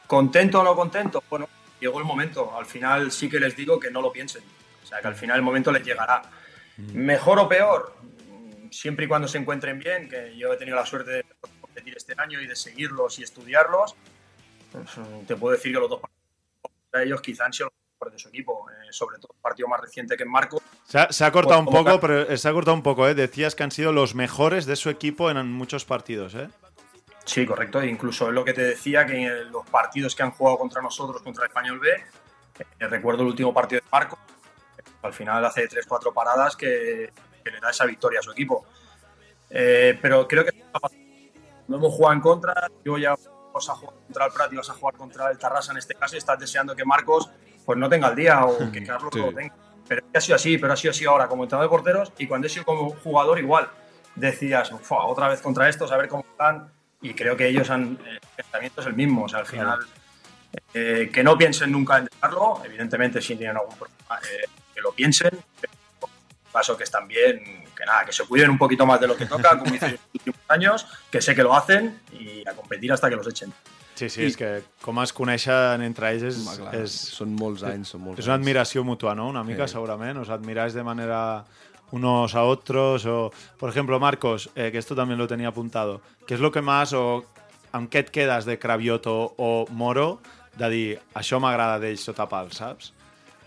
¿Contento 0.07 0.63
o 0.63 0.65
no 0.65 0.75
contento? 0.75 1.23
Bueno, 1.29 1.47
llegó 1.79 1.99
el 1.99 2.07
momento. 2.07 2.57
Al 2.57 2.65
final 2.65 3.13
sí 3.13 3.29
que 3.29 3.39
les 3.39 3.55
digo 3.55 3.79
que 3.79 3.91
no 3.91 4.01
lo 4.01 4.11
piensen. 4.11 4.43
O 4.83 4.87
sea, 4.87 5.03
que 5.03 5.09
al 5.09 5.15
final 5.15 5.37
el 5.37 5.43
momento 5.43 5.71
les 5.71 5.85
llegará. 5.85 6.23
¿Mejor 6.79 7.41
o 7.41 7.47
peor? 7.47 7.95
Siempre 8.71 9.05
y 9.05 9.09
cuando 9.09 9.29
se 9.29 9.37
encuentren 9.37 9.79
bien, 9.79 10.09
que 10.09 10.35
yo 10.35 10.55
he 10.55 10.57
tenido 10.57 10.79
la 10.79 10.87
suerte 10.87 11.11
de 11.11 11.25
competir 11.61 11.95
este 11.95 12.15
año 12.17 12.41
y 12.41 12.47
de 12.47 12.57
seguirlos 12.57 13.19
y 13.19 13.23
estudiarlos, 13.23 13.95
pues, 14.71 14.89
te 15.27 15.37
puedo 15.37 15.55
decir 15.55 15.75
que 15.75 15.79
los 15.79 15.91
dos 15.91 16.01
partidos 16.01 16.89
para 16.91 17.05
ellos 17.05 17.21
quizá 17.21 17.45
han 17.45 17.53
sido 17.53 17.67
los 17.67 17.82
de 18.11 18.19
su 18.19 18.29
equipo, 18.29 18.67
eh, 18.71 18.89
sobre 18.91 19.19
todo 19.19 19.35
el 19.35 19.41
partido 19.41 19.69
más 19.69 19.81
reciente 19.81 20.17
que 20.17 20.25
en 20.25 20.31
Marco. 20.31 20.63
Se 20.85 20.99
ha, 20.99 21.13
se 21.13 21.25
ha 21.25 21.31
cortado 21.33 21.61
un 21.61 21.67
Como 21.67 21.85
poco, 21.85 22.01
pero 22.01 22.37
se 22.37 22.49
ha 22.49 22.53
cortado 22.53 22.75
un 22.75 22.83
poco, 22.83 23.07
¿eh? 23.09 23.15
Decías 23.15 23.55
que 23.55 23.63
han 23.63 23.71
sido 23.71 23.93
los 23.93 24.15
mejores 24.15 24.67
de 24.67 24.77
su 24.77 24.91
equipo 24.91 25.31
en 25.31 25.53
muchos 25.53 25.85
partidos, 25.85 26.35
¿eh? 26.35 26.49
Sí, 27.25 27.47
correcto. 27.47 27.81
e 27.81 27.87
Incluso 27.87 28.29
es 28.29 28.35
lo 28.35 28.45
que 28.45 28.53
te 28.53 28.63
decía, 28.63 29.07
que 29.07 29.27
en 29.27 29.53
los 29.53 29.67
partidos 29.69 30.15
que 30.15 30.23
han 30.23 30.33
jugado 30.33 30.59
contra 30.59 30.83
nosotros, 30.83 31.23
contra 31.23 31.45
el 31.45 31.51
Español 31.51 31.79
B, 31.79 31.89
eh, 32.79 32.89
recuerdo 32.89 33.23
el 33.23 33.29
último 33.29 33.55
partido 33.55 33.81
de 33.81 33.89
Marco, 33.91 34.19
al 35.03 35.13
final 35.13 35.45
hace 35.45 35.69
3-4 35.69 36.13
paradas 36.13 36.57
que, 36.57 37.13
que 37.45 37.51
le 37.51 37.61
da 37.61 37.71
esa 37.71 37.85
victoria 37.87 38.21
a 38.21 38.23
su 38.23 38.33
equipo. 38.33 38.67
Eh, 39.51 39.99
pero 40.01 40.27
creo 40.27 40.45
que 40.45 40.65
no 41.69 41.77
hemos 41.77 41.95
jugado 41.95 42.15
en 42.15 42.21
contra, 42.21 42.71
yo 42.85 42.99
ya 42.99 43.15
vas 43.53 43.69
a 43.69 43.75
jugar 43.75 43.97
contra 44.07 44.27
el 44.27 44.33
Prat 44.33 44.53
y 44.53 44.57
vas 44.57 44.71
a 44.71 44.75
jugar 44.75 44.95
contra 44.95 45.31
el 45.31 45.39
Tarrasa 45.39 45.73
en 45.73 45.79
este 45.79 45.95
caso 45.95 46.15
y 46.15 46.19
estás 46.19 46.39
deseando 46.39 46.75
que 46.75 46.85
Marcos 46.85 47.31
pues 47.65 47.79
no 47.79 47.89
tenga 47.89 48.09
el 48.09 48.17
día 48.17 48.45
o 48.45 48.71
que 48.73 48.83
Carlos 48.87 49.11
Sí. 49.13 49.19
lo 49.21 49.33
tenga. 49.33 49.55
pero 49.89 50.03
ha 50.15 50.21
sido 50.21 50.37
así, 50.37 50.59
pero 50.59 50.73
ha 50.73 50.77
sido 50.77 50.91
así 50.93 51.05
ahora 51.05 51.29
como 51.29 51.43
entrenador 51.45 51.69
de 51.71 51.77
porteros 51.77 52.13
y 52.19 52.27
cuando 52.27 52.47
he 52.47 52.51
sido 52.51 52.65
como 52.65 52.91
jugador 52.91 53.39
igual. 53.39 53.69
Decías, 54.15 54.71
"Fua, 54.83 55.05
otra 55.07 55.29
vez 55.29 55.41
contra 55.41 55.69
estos, 55.69 55.91
a 55.93 55.97
ver 55.97 56.09
cómo 56.09 56.25
están. 56.31 56.71
Y 57.01 57.15
creo 57.15 57.37
que 57.37 57.49
ellos 57.49 57.69
han, 57.71 57.99
el 58.07 58.21
pensamiento 58.37 58.81
es 58.81 58.87
el 58.87 58.95
mismo, 58.95 59.25
o 59.25 59.29
sea, 59.29 59.41
al 59.41 59.47
final, 59.47 59.81
eh, 60.75 61.11
que 61.13 61.25
no 61.25 61.37
piensen 61.37 61.73
nunca 61.73 61.99
en 61.99 62.05
dejarlo, 62.05 62.63
evidentemente 62.65 63.21
si 63.21 63.35
tienen 63.37 63.57
algún 63.57 63.75
problema, 63.77 64.21
eh, 64.31 64.45
que 64.75 64.81
lo 64.81 64.93
piensen, 64.93 65.31
pero 65.61 65.73
paso 66.53 66.77
que 66.77 66.85
están 66.85 67.09
bien, 67.09 67.65
que 67.77 67.85
nada, 67.87 68.05
que 68.05 68.13
se 68.13 68.25
cuiden 68.25 68.51
un 68.51 68.59
poquito 68.59 68.87
más 68.87 69.01
de 69.01 69.09
lo 69.09 69.17
que 69.17 69.27
toca, 69.27 69.59
como 69.59 69.75
hicieron 69.75 69.97
en 69.97 70.01
los 70.01 70.15
últimos 70.15 70.41
años, 70.49 70.87
que 71.11 71.21
sé 71.23 71.35
que 71.35 71.43
lo 71.43 71.55
hacen 71.57 72.01
y 72.13 72.47
a 72.47 72.53
competir 72.55 72.93
hasta 72.93 73.09
que 73.11 73.17
los 73.17 73.27
echen. 73.27 73.53
Sí, 74.03 74.09
sí, 74.11 74.25
és 74.27 74.37
que 74.37 74.63
com 74.83 74.99
es 75.03 75.13
coneixen 75.15 75.83
entre 75.87 76.09
ells 76.11 76.23
és, 76.27 76.39
Home, 76.43 76.57
clar, 76.59 76.75
és, 76.83 76.95
són 77.15 77.35
molts 77.39 77.63
anys, 77.63 77.93
són 77.95 78.03
molts 78.03 78.19
és 78.19 78.27
una 78.27 78.35
anys. 78.35 78.43
admiració 78.43 78.83
mutua, 78.85 79.15
¿no? 79.15 79.29
Una 79.29 79.45
mica, 79.45 79.69
Sí. 79.69 79.75
segurament. 79.75 80.19
Os 80.19 80.31
admiráis 80.31 80.75
de 80.75 80.83
manera 80.83 81.45
unos 81.93 82.35
a 82.35 82.43
otros. 82.45 83.05
O, 83.07 83.31
por 83.59 83.71
ejemplo, 83.71 84.01
Marcos, 84.01 84.51
eh, 84.57 84.71
que 84.73 84.79
esto 84.79 84.95
también 84.97 85.19
lo 85.19 85.29
tenía 85.29 85.49
apuntado. 85.49 86.01
¿Qué 86.27 86.35
es 86.35 86.41
lo 86.41 86.51
que 86.51 86.63
más 86.63 86.93
o 86.95 87.25
amb 87.73 87.89
què 87.91 88.01
et 88.01 88.11
quedes 88.11 88.45
de 88.45 88.59
Cravioto 88.59 89.35
o 89.39 89.67
Moro 89.71 90.21
de 90.59 90.69
dir 90.69 91.01
això 91.15 91.39
m'agrada 91.41 91.79
d'ells 91.79 92.01
sota 92.05 92.27
pal, 92.29 92.51
saps? 92.53 92.93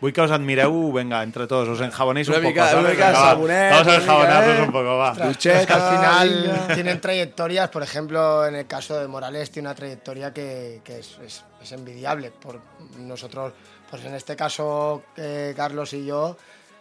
Vull 0.02 0.12
que 0.14 0.22
us 0.22 0.32
admireu, 0.32 0.92
venga, 0.92 1.24
entre 1.24 1.48
todos, 1.48 1.68
os 1.70 1.80
enjabonéis 1.82 2.28
un 2.28 2.42
mica- 2.44 2.70
poco, 2.70 2.84
Vamos 2.84 3.88
a 3.88 3.96
enjabonarnos 3.96 4.60
eh. 4.60 4.62
un 4.64 4.72
poco, 4.72 4.98
va. 4.98 5.14
Ducheta, 5.14 5.62
es 5.62 5.68
que 5.68 5.74
al 5.74 5.98
final 5.98 6.44
venga. 6.68 6.74
tienen 6.76 7.02
trayectorias, 7.02 7.70
por 7.70 7.82
ejemplo, 7.82 8.46
en 8.46 8.56
el 8.56 8.68
caso 8.68 9.00
de 9.00 9.08
Morales 9.08 9.52
tiene 9.52 9.70
una 9.70 9.76
trayectoria 9.76 10.34
que, 10.34 10.82
que 10.84 11.00
es, 11.00 11.18
es- 11.26 11.44
es 11.62 11.72
envidiable. 11.72 12.32
Por 12.32 12.60
nosotros, 13.00 13.54
pues 13.90 14.04
en 14.06 14.14
este 14.16 14.36
caso, 14.36 15.04
eh, 15.18 15.54
Carlos 15.56 15.94
y 15.94 16.06
yo 16.06 16.36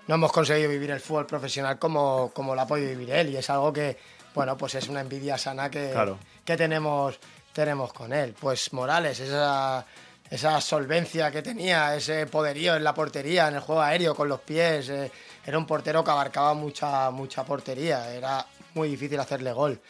no 0.08 0.16
hemos 0.16 0.32
conseguido 0.32 0.68
vivir 0.68 0.90
el 0.90 1.00
fútbol 1.00 1.26
profesional 1.26 1.78
como, 1.78 2.30
como 2.34 2.54
lo 2.54 2.60
ha 2.60 2.66
podido 2.66 2.90
vivir 2.90 3.10
él 3.10 3.30
y 3.30 3.36
es 3.36 3.48
algo 3.48 3.72
que, 3.72 3.96
bueno, 4.34 4.56
pues 4.58 4.74
es 4.74 4.88
una 4.88 5.00
envidia 5.00 5.38
sana 5.38 5.70
que, 5.70 5.90
Claro. 5.92 6.18
que 6.44 6.56
tenemos, 6.56 7.18
tenemos 7.54 7.92
con 7.92 8.12
él. 8.12 8.34
Pues 8.38 8.72
Morales, 8.74 9.20
esa, 9.20 9.86
esa 10.30 10.60
solvencia 10.60 11.30
que 11.30 11.42
tenía, 11.42 11.94
ese 11.94 12.26
poderío 12.26 12.74
en 12.76 12.84
la 12.84 12.94
portería, 12.94 13.48
en 13.48 13.54
el 13.54 13.60
juego 13.60 13.82
aéreo, 13.82 14.14
con 14.14 14.28
los 14.28 14.40
pies, 14.40 14.88
eh, 14.88 15.10
era 15.44 15.58
un 15.58 15.66
portero 15.66 16.02
que 16.02 16.10
abarcaba 16.10 16.54
mucha, 16.54 17.10
mucha 17.10 17.44
portería, 17.44 18.12
era 18.12 18.46
muy 18.74 18.88
difícil 18.88 19.20
hacerle 19.20 19.52
gol. 19.52 19.80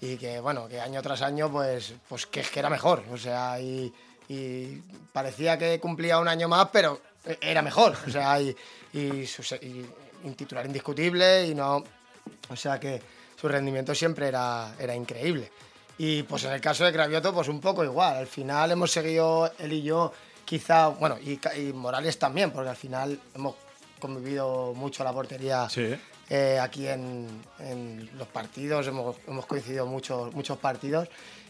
Y 0.00 0.16
que, 0.16 0.40
bueno, 0.40 0.68
que 0.68 0.80
año 0.80 1.00
tras 1.02 1.22
año, 1.22 1.50
pues, 1.50 1.94
pues 2.08 2.26
que, 2.26 2.44
era 2.56 2.68
mejor. 2.68 3.04
O 3.12 3.16
sea, 3.16 3.60
y, 3.60 3.92
parecía 5.12 5.58
que 5.58 5.78
cumplía 5.78 6.18
un 6.18 6.26
año 6.26 6.48
más, 6.48 6.68
pero 6.72 7.00
era 7.40 7.62
mejor. 7.62 7.96
O 8.06 8.10
sea, 8.10 8.40
y, 8.40 8.56
y, 8.92 9.26
titular 10.36 10.66
indiscutible 10.66 11.46
y 11.46 11.54
no... 11.54 11.84
O 12.48 12.56
sea 12.56 12.80
que 12.80 13.00
su 13.40 13.48
rendimiento 13.48 13.94
siempre 13.94 14.28
era, 14.28 14.74
era 14.78 14.94
increíble. 14.94 15.50
Y 15.98 16.22
pues 16.24 16.44
en 16.44 16.52
el 16.52 16.60
caso 16.60 16.84
de 16.84 16.92
Cravioto, 16.92 17.32
pues 17.32 17.48
un 17.48 17.60
poco 17.60 17.84
igual. 17.84 18.16
Al 18.16 18.26
final 18.26 18.70
hemos 18.72 18.90
seguido 18.90 19.52
él 19.58 19.72
y 19.72 19.82
yo, 19.82 20.12
quizá, 20.44 20.88
bueno, 20.88 21.18
y, 21.18 21.38
y 21.60 21.72
Morales 21.72 22.18
también, 22.18 22.50
porque 22.50 22.70
al 22.70 22.76
final 22.76 23.20
hemos 23.34 23.54
convivido 24.00 24.72
mucho 24.74 25.04
la 25.04 25.12
portería 25.12 25.68
Sí. 25.68 25.94
eh, 26.28 26.58
aquí 26.60 26.88
en, 26.88 27.28
en 27.60 28.10
los 28.18 28.26
partidos, 28.28 28.86
hemos, 28.88 29.16
hemos 29.28 29.46
coincidido 29.46 29.86
muchos, 29.86 30.32
muchos 30.34 30.58
partidos. 30.58 31.08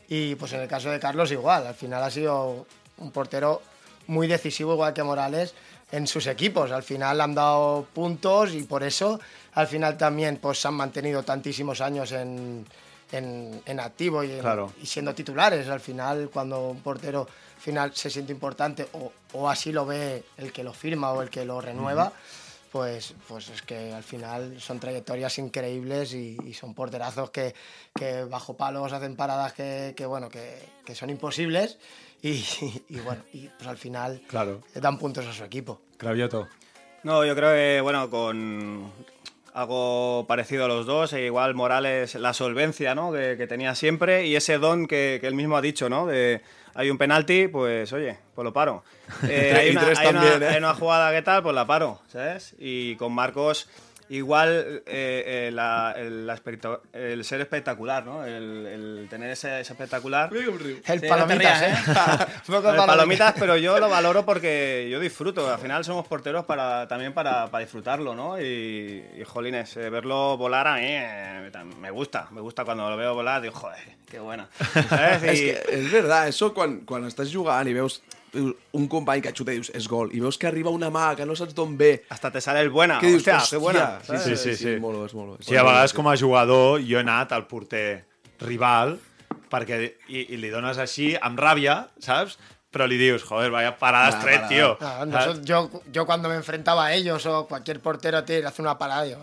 Y 0.09 0.35
pues 0.35 0.53
en 0.53 0.61
el 0.61 0.69
caso 0.69 0.91
de 0.91 1.01
Carlos 1.01 1.31
igual, 1.33 1.67
al 1.67 1.75
final 1.75 2.03
ha 2.03 2.11
sido 2.11 2.67
un 2.99 3.11
portero 3.13 3.63
muy 4.09 4.27
decisivo, 4.27 4.75
igual 4.75 4.93
que 4.93 5.03
Morales, 5.03 5.55
en 5.93 6.07
sus 6.07 6.27
equipos. 6.27 6.71
Al 6.73 6.83
final 6.83 7.21
han 7.21 7.35
dado 7.35 7.87
puntos 7.95 8.53
y 8.53 8.65
por 8.65 8.83
eso 8.83 9.19
al 9.55 9.67
final 9.69 9.97
también 9.97 10.37
pues, 10.37 10.61
se 10.61 10.69
han 10.69 10.75
mantenido 10.75 11.23
tantísimos 11.23 11.81
años 11.81 12.13
en, 12.13 12.67
en- 13.13 13.63
en 13.67 13.79
activo 13.81 14.25
y, 14.25 14.33
en- 14.33 14.41
Claro. 14.41 14.73
y 14.83 14.87
siendo 14.87 15.15
titulares. 15.15 15.69
Al 15.69 15.81
final, 15.81 16.31
cuando 16.33 16.69
un 16.71 16.81
portero 16.81 17.29
al 17.57 17.61
final 17.63 17.95
se 17.95 18.11
siente 18.11 18.33
importante 18.33 18.89
o, 18.95 19.13
o 19.35 19.49
así 19.49 19.71
lo 19.73 19.87
ve 19.87 20.25
el 20.39 20.53
que 20.53 20.65
lo 20.65 20.73
firma 20.73 21.13
o 21.13 21.23
el 21.23 21.31
que 21.31 21.45
lo 21.45 21.61
renueva, 21.61 22.13
pues, 22.73 23.15
pues 23.29 23.51
es 23.51 23.61
que 23.63 23.93
al 23.93 24.03
final 24.03 24.59
son 24.61 24.81
trayectorias 24.81 25.39
increíbles 25.39 26.15
y, 26.15 26.39
y 26.45 26.55
son 26.55 26.75
porterazos 26.75 27.31
que, 27.31 27.55
que 27.95 28.25
bajo 28.25 28.57
palos 28.57 28.93
hacen 28.93 29.15
paradas 29.15 29.53
que, 29.53 29.93
que, 29.97 30.07
bueno, 30.07 30.29
que, 30.31 30.59
que 30.85 30.95
son 30.95 31.11
imposibles 31.11 31.79
y, 32.23 32.43
y 32.89 33.01
bueno, 33.01 33.23
y 33.35 33.49
pues 33.49 33.67
al 33.69 33.77
final 33.77 34.23
Claro. 34.27 34.63
le 34.75 34.81
dan 34.81 34.99
puntos 34.99 35.27
a 35.27 35.33
su 35.35 35.45
equipo. 35.45 35.83
Cravioto. 35.99 36.49
No, 37.03 37.25
yo 37.27 37.35
creo 37.37 37.51
que, 37.53 37.81
bueno, 37.83 38.09
con 38.09 38.91
algo 39.55 40.25
parecido 40.27 40.65
a 40.65 40.69
los 40.69 40.87
dos, 40.87 41.13
e 41.13 41.25
igual 41.27 41.55
Morales, 41.55 42.15
la 42.15 42.33
solvencia, 42.33 42.95
¿no? 42.95 43.13
Que, 43.13 43.37
que 43.37 43.47
tenía 43.47 43.75
siempre 43.75 44.27
y 44.27 44.37
ese 44.37 44.59
don 44.59 44.87
que, 44.87 45.19
que 45.21 45.27
él 45.27 45.35
mismo 45.35 45.57
ha 45.57 45.61
dicho, 45.63 45.89
¿no? 45.89 46.07
De 46.07 46.41
hay 46.75 46.89
un 46.89 46.97
penalti, 46.97 47.49
pues 47.49 47.93
oye, 47.93 48.19
pues 48.35 48.45
lo 48.45 48.53
paro. 48.53 48.83
Eh, 49.29 49.55
hay, 49.59 49.71
una, 49.73 49.81
tres 49.85 49.99
hay 49.99 50.07
una- 50.09 50.21
también, 50.23 50.43
¿eh? 50.43 50.47
hay 50.55 50.57
una 50.59 50.75
jugada 50.75 51.13
que 51.13 51.21
tal, 51.23 51.43
pues 51.43 51.55
la 51.55 51.67
paro, 51.67 52.01
¿sabes? 52.09 52.55
Y 52.59 52.97
con 52.97 53.13
Marcos, 53.13 53.69
igual 54.17 54.83
eh, 54.87 55.25
eh, 55.47 55.51
la- 55.53 55.95
el, 55.97 56.27
la 56.27 56.41
el 56.93 57.25
ser 57.25 57.41
espectacular, 57.41 58.05
¿no? 58.05 58.25
El, 58.25 58.67
el 58.67 59.07
tener 59.09 59.31
ese, 59.31 59.61
ese 59.61 59.73
espectacular. 59.73 60.31
El 60.33 60.41
Sí, 60.41 60.83
no 60.87 61.01
te 61.01 61.09
palomitas, 61.09 61.61
rías, 61.61 61.63
¿eh? 61.63 62.27
Lo 62.49 62.61
de 62.63 62.77
palomitas, 62.77 63.35
pero 63.39 63.57
yo 63.57 63.79
lo 63.79 63.89
valoro 63.89 64.25
porque 64.25 64.89
yo 64.91 65.01
disfruto. 65.01 65.51
Al 65.53 65.59
final 65.59 65.85
somos 65.85 66.07
porteros 66.07 66.45
para, 66.45 66.87
también 66.89 67.13
para, 67.15 67.47
para 67.51 67.63
disfrutarlo, 67.65 68.15
¿no? 68.15 68.41
Y, 68.41 69.05
y, 69.19 69.25
jolines, 69.25 69.77
eh, 69.77 69.91
verlo 69.91 70.37
volar 70.37 70.67
a 70.67 70.75
mí 70.77 70.87
eh, 70.87 71.51
me 71.81 71.91
gusta. 71.91 72.29
Me 72.31 72.41
gusta 72.41 72.65
cuando 72.65 72.89
lo 72.91 72.97
veo 72.97 73.15
volar, 73.15 73.41
digo, 73.41 73.55
joder, 73.55 73.79
qué 74.11 74.19
buena. 74.21 74.49
És 75.23 75.91
verdad, 75.93 76.29
això 76.29 76.53
quan, 76.55 76.81
quan 76.85 77.07
estàs 77.09 77.33
jugant 77.33 77.69
i 77.69 77.75
veus 77.77 78.01
un 78.35 78.89
company 78.89 79.21
que 79.21 79.33
xuta 79.37 79.53
i 79.53 79.59
dius 79.61 79.69
és 79.77 79.87
gol, 79.89 80.09
i 80.17 80.21
veus 80.21 80.39
que 80.39 80.47
arriba 80.49 80.71
una 80.73 80.89
mà 80.91 81.11
que 81.17 81.27
no 81.29 81.35
saps 81.37 81.55
d'on 81.55 81.77
ve, 81.77 82.05
hasta 82.09 82.31
te 82.31 82.41
sale 82.41 82.61
el 82.61 82.71
buena. 82.71 82.99
que 82.99 83.07
dius, 83.09 83.19
Hostia, 83.27 83.43
qué 83.51 83.57
buena. 83.57 83.99
Sí, 84.01 84.07
¿sabes? 84.07 84.23
Sí, 84.25 84.37
sí, 84.37 84.57
sí. 84.57 84.69
És 84.75 84.81
molt 84.81 85.05
és 85.05 85.15
molt 85.15 85.29
bo. 85.35 85.37
Sí, 85.41 85.57
a 85.57 85.63
vegades 85.63 85.93
com 85.93 86.09
a 86.09 86.17
jugador 86.17 86.81
jo 86.81 86.97
he 86.97 87.01
anat 87.05 87.33
al 87.33 87.47
porter 87.47 88.07
rival 88.41 88.99
perquè, 89.53 89.97
i, 90.09 90.27
i 90.33 90.37
li 90.41 90.49
dones 90.49 90.79
així 90.79 91.15
amb 91.21 91.39
ràbia, 91.39 91.89
saps? 92.01 92.39
Però 92.73 92.87
li 92.89 92.97
dius, 92.97 93.23
joder, 93.23 93.51
vaya 93.53 93.75
parada 93.77 94.07
Vaya 94.09 94.17
estret, 94.17 94.41
parada. 94.41 94.49
tío. 94.49 95.07
Nosotros- 95.13 95.45
yo, 95.45 95.83
yo 95.93 96.07
cuando 96.07 96.31
me 96.31 96.37
enfrentaba 96.37 96.87
a 96.87 96.95
ellos 96.95 97.27
o 97.27 97.47
cualquier 97.47 97.81
portero 97.81 98.25
te 98.25 98.45
hace 98.47 98.63
una 98.63 98.79
parada, 98.79 99.05
yo, 99.07 99.19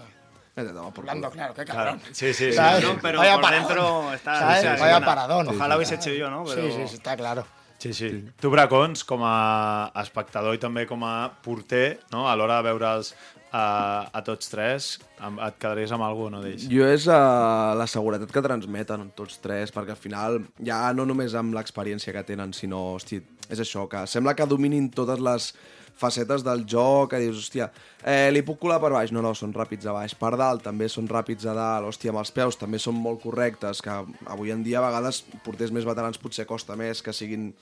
por 0.54 0.65
hablando, 0.65 1.30
culo. 1.30 1.32
claro, 1.32 1.54
qué 1.56 1.65
Claro. 1.65 1.80
cabrón. 1.98 2.02
Sí, 2.12 2.32
sí, 2.34 2.52
sí. 2.52 2.54
¿Sabes? 2.54 2.84
No, 2.84 3.00
pero 3.02 3.17
Vaya 3.19 3.34
por 3.34 3.41
paradón. 3.41 3.67
dentro 3.67 4.13
está. 4.13 4.56
Sí, 4.62 4.67
sí, 4.67 4.80
Vaya 4.82 5.00
paradón. 5.02 5.48
Ojalá 5.48 5.78
hubiese 5.78 5.95
hecho 5.95 6.12
yo, 6.12 6.30
¿no? 6.30 6.43
Pero... 6.43 6.62
Sí, 6.62 6.72
sí, 6.76 6.88
sí, 6.89 6.95
está 6.95 7.17
claro. 7.17 7.48
Sí, 7.79 7.93
sí. 7.95 8.09
Tu, 8.41 8.51
Bracons, 8.51 9.05
com 9.07 9.23
a 9.23 9.89
espectador 10.01 10.57
i 10.57 10.59
també 10.59 10.83
com 10.87 11.03
a 11.07 11.31
porter, 11.43 11.99
no? 12.11 12.25
a 12.27 12.35
l'hora 12.35 12.59
de 12.59 12.67
veure'ls 12.67 13.13
a, 13.55 13.63
a 14.11 14.21
tots 14.25 14.51
tres, 14.51 14.89
et 14.99 15.57
quedaries 15.61 15.93
amb 15.95 16.03
algun 16.05 16.35
d'ells? 16.43 16.67
Jo 16.69 16.89
és 16.91 17.07
uh, 17.07 17.71
la 17.79 17.87
seguretat 17.89 18.31
que 18.35 18.43
transmeten 18.43 19.09
tots 19.17 19.39
tres, 19.39 19.71
perquè 19.75 19.95
al 19.95 20.01
final 20.01 20.41
ja 20.59 20.81
no 20.93 21.07
només 21.07 21.35
amb 21.39 21.55
l'experiència 21.55 22.13
que 22.15 22.25
tenen, 22.27 22.51
sinó, 22.53 22.83
hosti, 22.97 23.21
és 23.49 23.63
això, 23.63 23.87
que 23.89 24.03
sembla 24.11 24.35
que 24.35 24.49
dominin 24.49 24.91
totes 24.93 25.23
les 25.23 25.53
facetes 25.99 26.45
del 26.45 26.63
joc, 26.69 27.12
que 27.12 27.19
dius, 27.21 27.41
hòstia, 27.43 27.69
eh, 28.03 28.29
li 28.31 28.43
puc 28.47 28.62
colar 28.63 28.79
per 28.81 28.93
baix? 28.95 29.12
No, 29.15 29.23
no, 29.25 29.33
són 29.35 29.53
ràpids 29.55 29.89
a 29.89 29.95
baix. 29.95 30.15
Per 30.19 30.31
dalt 30.39 30.63
també 30.65 30.88
són 30.91 31.09
ràpids 31.12 31.45
a 31.49 31.55
dalt, 31.57 31.89
hòstia, 31.91 32.13
amb 32.13 32.23
els 32.23 32.31
peus 32.35 32.59
també 32.59 32.79
són 32.79 32.97
molt 32.99 33.21
correctes, 33.23 33.83
que 33.83 33.99
avui 34.31 34.55
en 34.55 34.63
dia 34.63 34.79
a 34.79 34.88
vegades 34.88 35.23
porters 35.45 35.75
més 35.75 35.88
veterans 35.88 36.21
potser 36.21 36.47
costa 36.49 36.79
més 36.79 37.03
que 37.03 37.15
siguin... 37.15 37.53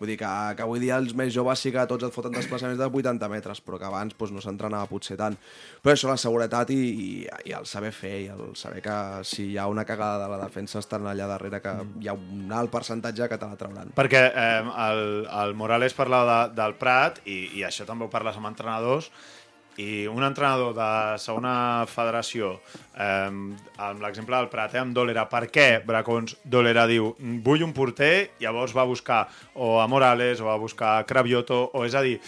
Vull 0.00 0.10
dir 0.12 0.18
que, 0.20 0.30
que 0.56 0.64
avui 0.64 0.80
dia 0.82 0.98
els 1.00 1.14
més 1.16 1.32
joves 1.34 1.62
sí 1.62 1.72
que 1.72 1.84
tots 1.88 2.04
et 2.04 2.14
foten 2.14 2.34
desplaçaments 2.36 2.78
de 2.80 2.88
80 2.88 3.30
metres, 3.32 3.62
però 3.64 3.78
que 3.80 3.88
abans 3.88 4.16
doncs, 4.16 4.34
no 4.34 4.42
s'entrenava 4.44 4.88
potser 4.90 5.16
tant. 5.16 5.38
Però 5.82 5.94
això, 5.94 6.10
la 6.10 6.18
seguretat 6.20 6.72
i, 6.74 6.80
i, 7.06 7.08
i 7.48 7.54
el 7.56 7.68
saber 7.70 7.92
fer, 7.96 8.14
i 8.26 8.28
el 8.34 8.52
saber 8.58 8.82
que 8.84 8.96
si 9.24 9.50
hi 9.52 9.56
ha 9.58 9.68
una 9.72 9.86
cagada 9.88 10.24
de 10.24 10.28
la 10.34 10.42
defensa 10.44 10.82
estan 10.82 11.06
allà 11.08 11.30
darrere, 11.30 11.62
que 11.64 11.74
hi 12.02 12.10
ha 12.12 12.16
un 12.16 12.52
alt 12.52 12.72
percentatge 12.74 13.30
que 13.32 13.40
te 13.40 13.48
la 13.48 13.56
trauran. 13.60 13.94
Perquè 13.96 14.22
eh, 14.28 14.60
el, 14.88 15.02
el 15.44 15.56
Morales 15.56 15.96
parlava 15.96 16.44
de, 16.44 16.54
del 16.60 16.76
Prat, 16.80 17.22
i, 17.24 17.40
i 17.56 17.64
això 17.64 17.88
també 17.88 18.04
ho 18.04 18.12
parles 18.12 18.36
amb 18.36 18.52
entrenadors, 18.52 19.10
i 19.76 20.06
un 20.08 20.24
entrenador 20.24 20.72
de 20.76 21.18
segona 21.20 21.84
federació, 21.90 22.54
eh, 22.96 23.28
amb 23.28 24.02
l'exemple 24.02 24.36
del 24.36 24.48
Prat, 24.52 24.74
eh, 24.74 24.80
amb 24.80 24.96
Dolera, 24.96 25.26
per 25.28 25.46
què 25.52 25.68
Bracons 25.84 26.36
Dolera 26.44 26.86
diu 26.88 27.12
vull 27.44 27.64
un 27.66 27.74
porter, 27.76 28.30
llavors 28.40 28.74
va 28.76 28.88
buscar 28.88 29.26
o 29.54 29.76
a 29.80 29.86
Morales 29.86 30.40
o 30.40 30.48
va 30.48 30.56
buscar 30.56 30.96
a 30.98 31.06
Cravioto, 31.06 31.70
o 31.74 31.84
és 31.84 31.94
a 31.94 32.02
dir, 32.02 32.18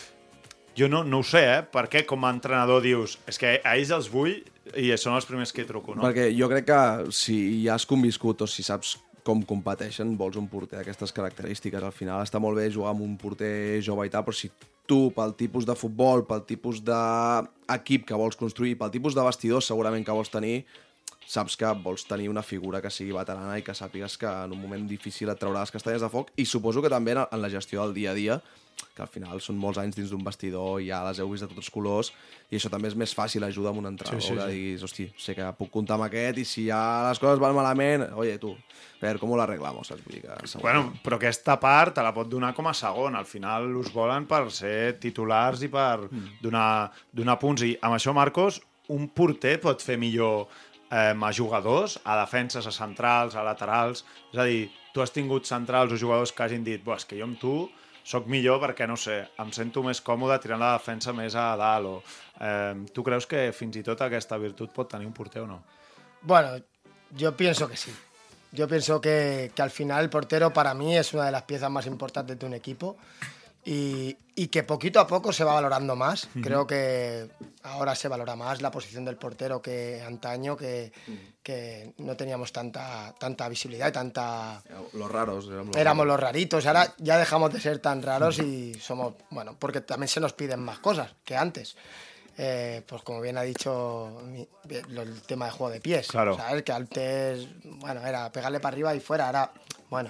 jo 0.78 0.88
no, 0.88 1.02
no 1.04 1.22
ho 1.22 1.26
sé, 1.26 1.42
eh? 1.56 1.62
Per 1.66 1.88
què 1.90 2.04
com 2.06 2.24
a 2.24 2.30
entrenador 2.30 2.84
dius 2.84 3.18
és 3.26 3.40
que 3.40 3.56
a 3.58 3.74
ells 3.74 3.90
els 3.94 4.12
vull 4.12 4.36
i 4.76 4.92
són 5.00 5.16
els 5.16 5.26
primers 5.26 5.52
que 5.52 5.66
truco, 5.66 5.96
no? 5.96 6.04
Perquè 6.04 6.28
jo 6.36 6.48
crec 6.52 6.68
que 6.68 6.80
si 7.16 7.38
ja 7.64 7.74
has 7.74 7.88
conviscut 7.88 8.44
o 8.44 8.50
si 8.50 8.62
saps 8.62 8.98
com 9.28 9.42
competeixen, 9.44 10.14
vols 10.16 10.38
un 10.40 10.46
porter 10.48 10.78
d'aquestes 10.78 11.12
característiques. 11.12 11.82
Al 11.84 11.92
final 11.92 12.22
està 12.24 12.40
molt 12.40 12.56
bé 12.56 12.68
jugar 12.72 12.94
amb 12.94 13.04
un 13.04 13.16
porter 13.20 13.80
jove 13.84 14.06
i 14.08 14.12
tal, 14.12 14.24
però 14.24 14.36
si 14.36 14.48
tu, 14.88 15.08
pel 15.14 15.34
tipus 15.38 15.66
de 15.68 15.76
futbol, 15.78 16.24
pel 16.28 16.42
tipus 16.48 16.80
d'equip 16.84 18.06
que 18.08 18.18
vols 18.18 18.38
construir, 18.40 18.76
pel 18.80 18.92
tipus 18.94 19.16
de 19.16 19.24
vestidor 19.26 19.64
segurament 19.64 20.06
que 20.06 20.16
vols 20.16 20.32
tenir, 20.32 20.62
saps 21.28 21.58
que 21.60 21.68
vols 21.84 22.06
tenir 22.08 22.30
una 22.32 22.42
figura 22.42 22.80
que 22.80 22.88
sigui 22.90 23.12
veterana 23.12 23.58
i 23.60 23.64
que 23.66 23.74
sàpigues 23.76 24.16
que 24.16 24.30
en 24.46 24.54
un 24.56 24.62
moment 24.62 24.86
difícil 24.88 25.28
et 25.28 25.36
traurà 25.40 25.60
les 25.66 25.74
castanyes 25.74 26.00
de 26.00 26.08
foc 26.08 26.30
i 26.40 26.46
suposo 26.48 26.80
que 26.80 26.88
també 26.88 27.12
en 27.18 27.42
la 27.42 27.50
gestió 27.52 27.84
del 27.84 27.92
dia 27.94 28.14
a 28.14 28.16
dia 28.16 28.38
que 28.94 29.02
al 29.02 29.08
final 29.10 29.40
són 29.42 29.56
molts 29.58 29.78
anys 29.82 29.96
dins 29.98 30.10
d'un 30.12 30.22
vestidor, 30.22 30.78
ja 30.86 31.00
les 31.02 31.18
heu 31.18 31.26
vist 31.32 31.42
de 31.42 31.48
tots 31.50 31.64
els 31.64 31.70
colors, 31.74 32.12
i 32.50 32.54
això 32.60 32.70
també 32.70 32.86
és 32.86 32.94
més 32.94 33.10
fàcil, 33.14 33.42
ajuda 33.42 33.72
amb 33.72 33.80
un 33.82 33.88
entrenador, 33.90 34.22
sí, 34.22 34.28
sí, 34.28 34.34
sí. 34.34 34.38
que 34.38 34.52
diguis, 34.54 34.84
hosti, 34.86 35.06
sé 35.18 35.34
que 35.34 35.48
puc 35.58 35.72
comptar 35.74 35.96
amb 35.96 36.06
aquest, 36.06 36.38
i 36.38 36.44
si 36.46 36.68
ja 36.68 36.78
les 37.08 37.18
coses 37.18 37.42
van 37.42 37.56
malament, 37.58 38.04
oye, 38.14 38.36
tu, 38.38 38.52
a 38.54 39.02
veure, 39.02 39.18
com 39.18 39.34
ho 39.34 39.40
l'arreglamos, 39.40 39.90
saps? 39.90 40.04
Vull 40.06 40.14
dir 40.20 40.22
que... 40.28 40.38
segur- 40.46 40.62
Bueno, 40.62 40.84
però 41.02 41.18
aquesta 41.18 41.58
part 41.58 41.96
te 41.98 42.06
la 42.06 42.14
pot 42.14 42.30
donar 42.30 42.52
com 42.54 42.70
a 42.70 42.74
segon. 42.78 43.18
Al 43.18 43.26
final 43.26 43.66
us 43.82 43.90
volen 43.94 44.30
per 44.30 44.44
ser 44.54 44.94
titulars 45.02 45.66
i 45.66 45.72
per 45.74 46.06
donar, 46.42 46.92
donar 47.10 47.38
punts. 47.42 47.66
I 47.66 47.74
amb 47.82 47.98
això, 47.98 48.14
Marcos, 48.14 48.60
un 48.94 49.08
porter 49.10 49.58
pot 49.60 49.82
fer 49.82 49.98
millor 50.00 50.46
eh, 50.90 51.14
a 51.14 51.32
jugadors, 51.32 51.98
a 52.04 52.16
defenses, 52.20 52.66
a 52.66 52.72
centrals, 52.72 53.34
a 53.34 53.42
laterals. 53.42 54.04
És 54.32 54.38
a 54.38 54.44
dir, 54.44 54.70
tu 54.94 55.02
has 55.02 55.12
tingut 55.12 55.46
centrals 55.46 55.92
o 55.92 56.00
jugadors 56.00 56.32
que 56.32 56.42
hagin 56.42 56.64
dit 56.64 56.82
"Buah, 56.84 56.96
és 56.96 57.04
que 57.04 57.18
jo 57.18 57.24
amb 57.24 57.38
tu 57.38 57.70
sóc 58.08 58.26
millor 58.26 58.60
perquè, 58.60 58.86
no 58.88 58.96
sé, 58.96 59.28
em 59.38 59.52
sento 59.52 59.82
més 59.82 60.00
còmode 60.00 60.38
tirant 60.40 60.60
la 60.60 60.72
defensa 60.78 61.12
més 61.12 61.34
a 61.34 61.56
dalt. 61.56 61.86
O, 61.86 62.02
eh, 62.40 62.74
tu 62.94 63.04
creus 63.04 63.26
que 63.26 63.52
fins 63.52 63.76
i 63.76 63.82
tot 63.82 64.00
aquesta 64.00 64.38
virtut 64.38 64.72
pot 64.72 64.88
tenir 64.88 65.06
un 65.06 65.12
porter 65.12 65.42
o 65.42 65.46
no? 65.46 65.62
Bueno, 66.22 66.56
yo 67.10 67.36
pienso 67.36 67.68
que 67.68 67.76
sí. 67.76 67.94
Yo 68.50 68.66
pienso 68.66 68.98
que, 69.00 69.52
que 69.54 69.60
al 69.60 69.70
final 69.70 70.04
el 70.04 70.10
portero 70.10 70.52
para 70.52 70.72
mí 70.72 70.96
es 70.96 71.12
una 71.12 71.26
de 71.26 71.32
las 71.32 71.42
piezas 71.42 71.70
más 71.70 71.86
importantes 71.86 72.38
de 72.38 72.46
un 72.46 72.54
equipo 72.54 72.96
y, 73.70 74.16
y 74.34 74.48
que 74.48 74.62
poquito 74.62 74.98
a 74.98 75.06
poco 75.06 75.30
se 75.32 75.44
va 75.44 75.52
valorando 75.52 75.94
más. 75.94 76.26
Creo 76.42 76.66
que 76.66 77.28
ahora 77.64 77.94
se 77.94 78.08
valora 78.08 78.34
más 78.34 78.62
la 78.62 78.70
posición 78.70 79.04
del 79.04 79.16
portero 79.16 79.60
que 79.60 80.00
antaño, 80.02 80.56
que, 80.56 80.90
que 81.42 81.92
no 81.98 82.16
teníamos 82.16 82.50
tanta, 82.52 83.14
tanta 83.18 83.46
visibilidad 83.48 83.88
y 83.88 83.92
tanta... 83.92 84.62
Los 84.94 85.10
raros. 85.10 85.46
Éramos 85.48 85.66
los 85.66 85.76
Éramos 85.76 86.06
raros. 86.06 86.20
los 86.20 86.20
raritos, 86.20 86.66
ahora 86.66 86.94
ya 86.96 87.18
dejamos 87.18 87.52
de 87.52 87.60
ser 87.60 87.78
tan 87.80 88.02
raros 88.02 88.38
y 88.38 88.72
somos, 88.74 89.14
bueno, 89.30 89.54
porque 89.58 89.82
también 89.82 90.08
se 90.08 90.20
nos 90.20 90.32
piden 90.32 90.60
más 90.60 90.78
cosas 90.78 91.14
que 91.24 91.36
antes. 91.36 91.76
Eh, 92.38 92.82
pues 92.86 93.02
como 93.02 93.20
bien 93.20 93.36
ha 93.36 93.42
dicho 93.42 94.22
el 94.68 95.22
tema 95.26 95.46
de 95.46 95.50
juego 95.50 95.70
de 95.72 95.80
pies, 95.80 96.06
Claro. 96.06 96.36
¿sabes? 96.36 96.62
Que 96.62 96.72
antes, 96.72 97.48
bueno, 97.64 98.00
era 98.06 98.30
pegarle 98.32 98.60
para 98.60 98.72
arriba 98.74 98.94
y 98.94 99.00
fuera, 99.00 99.26
ahora, 99.26 99.50
bueno, 99.90 100.08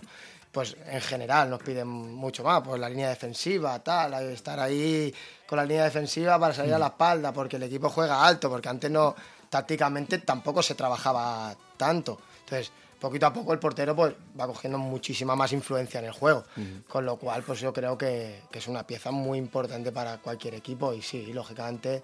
pues 0.58 0.76
en 0.88 1.00
general 1.00 1.48
nos 1.48 1.62
piden 1.62 1.86
mucho 1.86 2.42
más, 2.42 2.60
pues 2.64 2.80
la 2.80 2.88
línea 2.88 3.10
defensiva, 3.10 3.78
tal, 3.78 4.12
estar 4.32 4.58
ahí 4.58 5.14
con 5.46 5.56
la 5.56 5.64
línea 5.64 5.84
defensiva 5.84 6.36
para 6.36 6.52
salir 6.52 6.74
a 6.74 6.80
la 6.80 6.88
espalda, 6.88 7.32
porque 7.32 7.54
el 7.54 7.62
equipo 7.62 7.88
juega 7.88 8.26
alto, 8.26 8.50
porque 8.50 8.68
antes 8.68 8.90
no, 8.90 9.14
tácticamente 9.48 10.18
tampoco 10.18 10.60
se 10.60 10.74
trabajaba 10.74 11.54
tanto. 11.76 12.18
Entonces, 12.40 12.72
poquito 12.98 13.26
a 13.26 13.32
poco 13.32 13.52
el 13.52 13.60
portero 13.60 13.94
pues 13.94 14.14
va 14.36 14.48
cogiendo 14.48 14.78
muchísima 14.78 15.36
más 15.36 15.52
influencia 15.52 16.00
en 16.00 16.06
el 16.06 16.12
juego, 16.12 16.42
con 16.88 17.06
lo 17.06 17.14
cual 17.18 17.44
pues 17.44 17.60
yo 17.60 17.72
creo 17.72 17.96
que, 17.96 18.42
que 18.50 18.58
es 18.58 18.66
una 18.66 18.84
pieza 18.84 19.12
muy 19.12 19.38
importante 19.38 19.92
para 19.92 20.18
cualquier 20.18 20.54
equipo. 20.54 20.92
Y 20.92 21.02
sí, 21.02 21.32
lógicamente, 21.32 22.02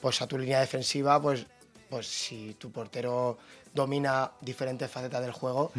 pues 0.00 0.20
a 0.20 0.26
tu 0.26 0.36
línea 0.36 0.58
defensiva, 0.58 1.22
pues, 1.22 1.46
pues 1.88 2.08
si 2.08 2.54
tu 2.54 2.72
portero 2.72 3.38
domina 3.72 4.32
diferentes 4.40 4.90
facetas 4.90 5.22
del 5.22 5.30
juego, 5.30 5.70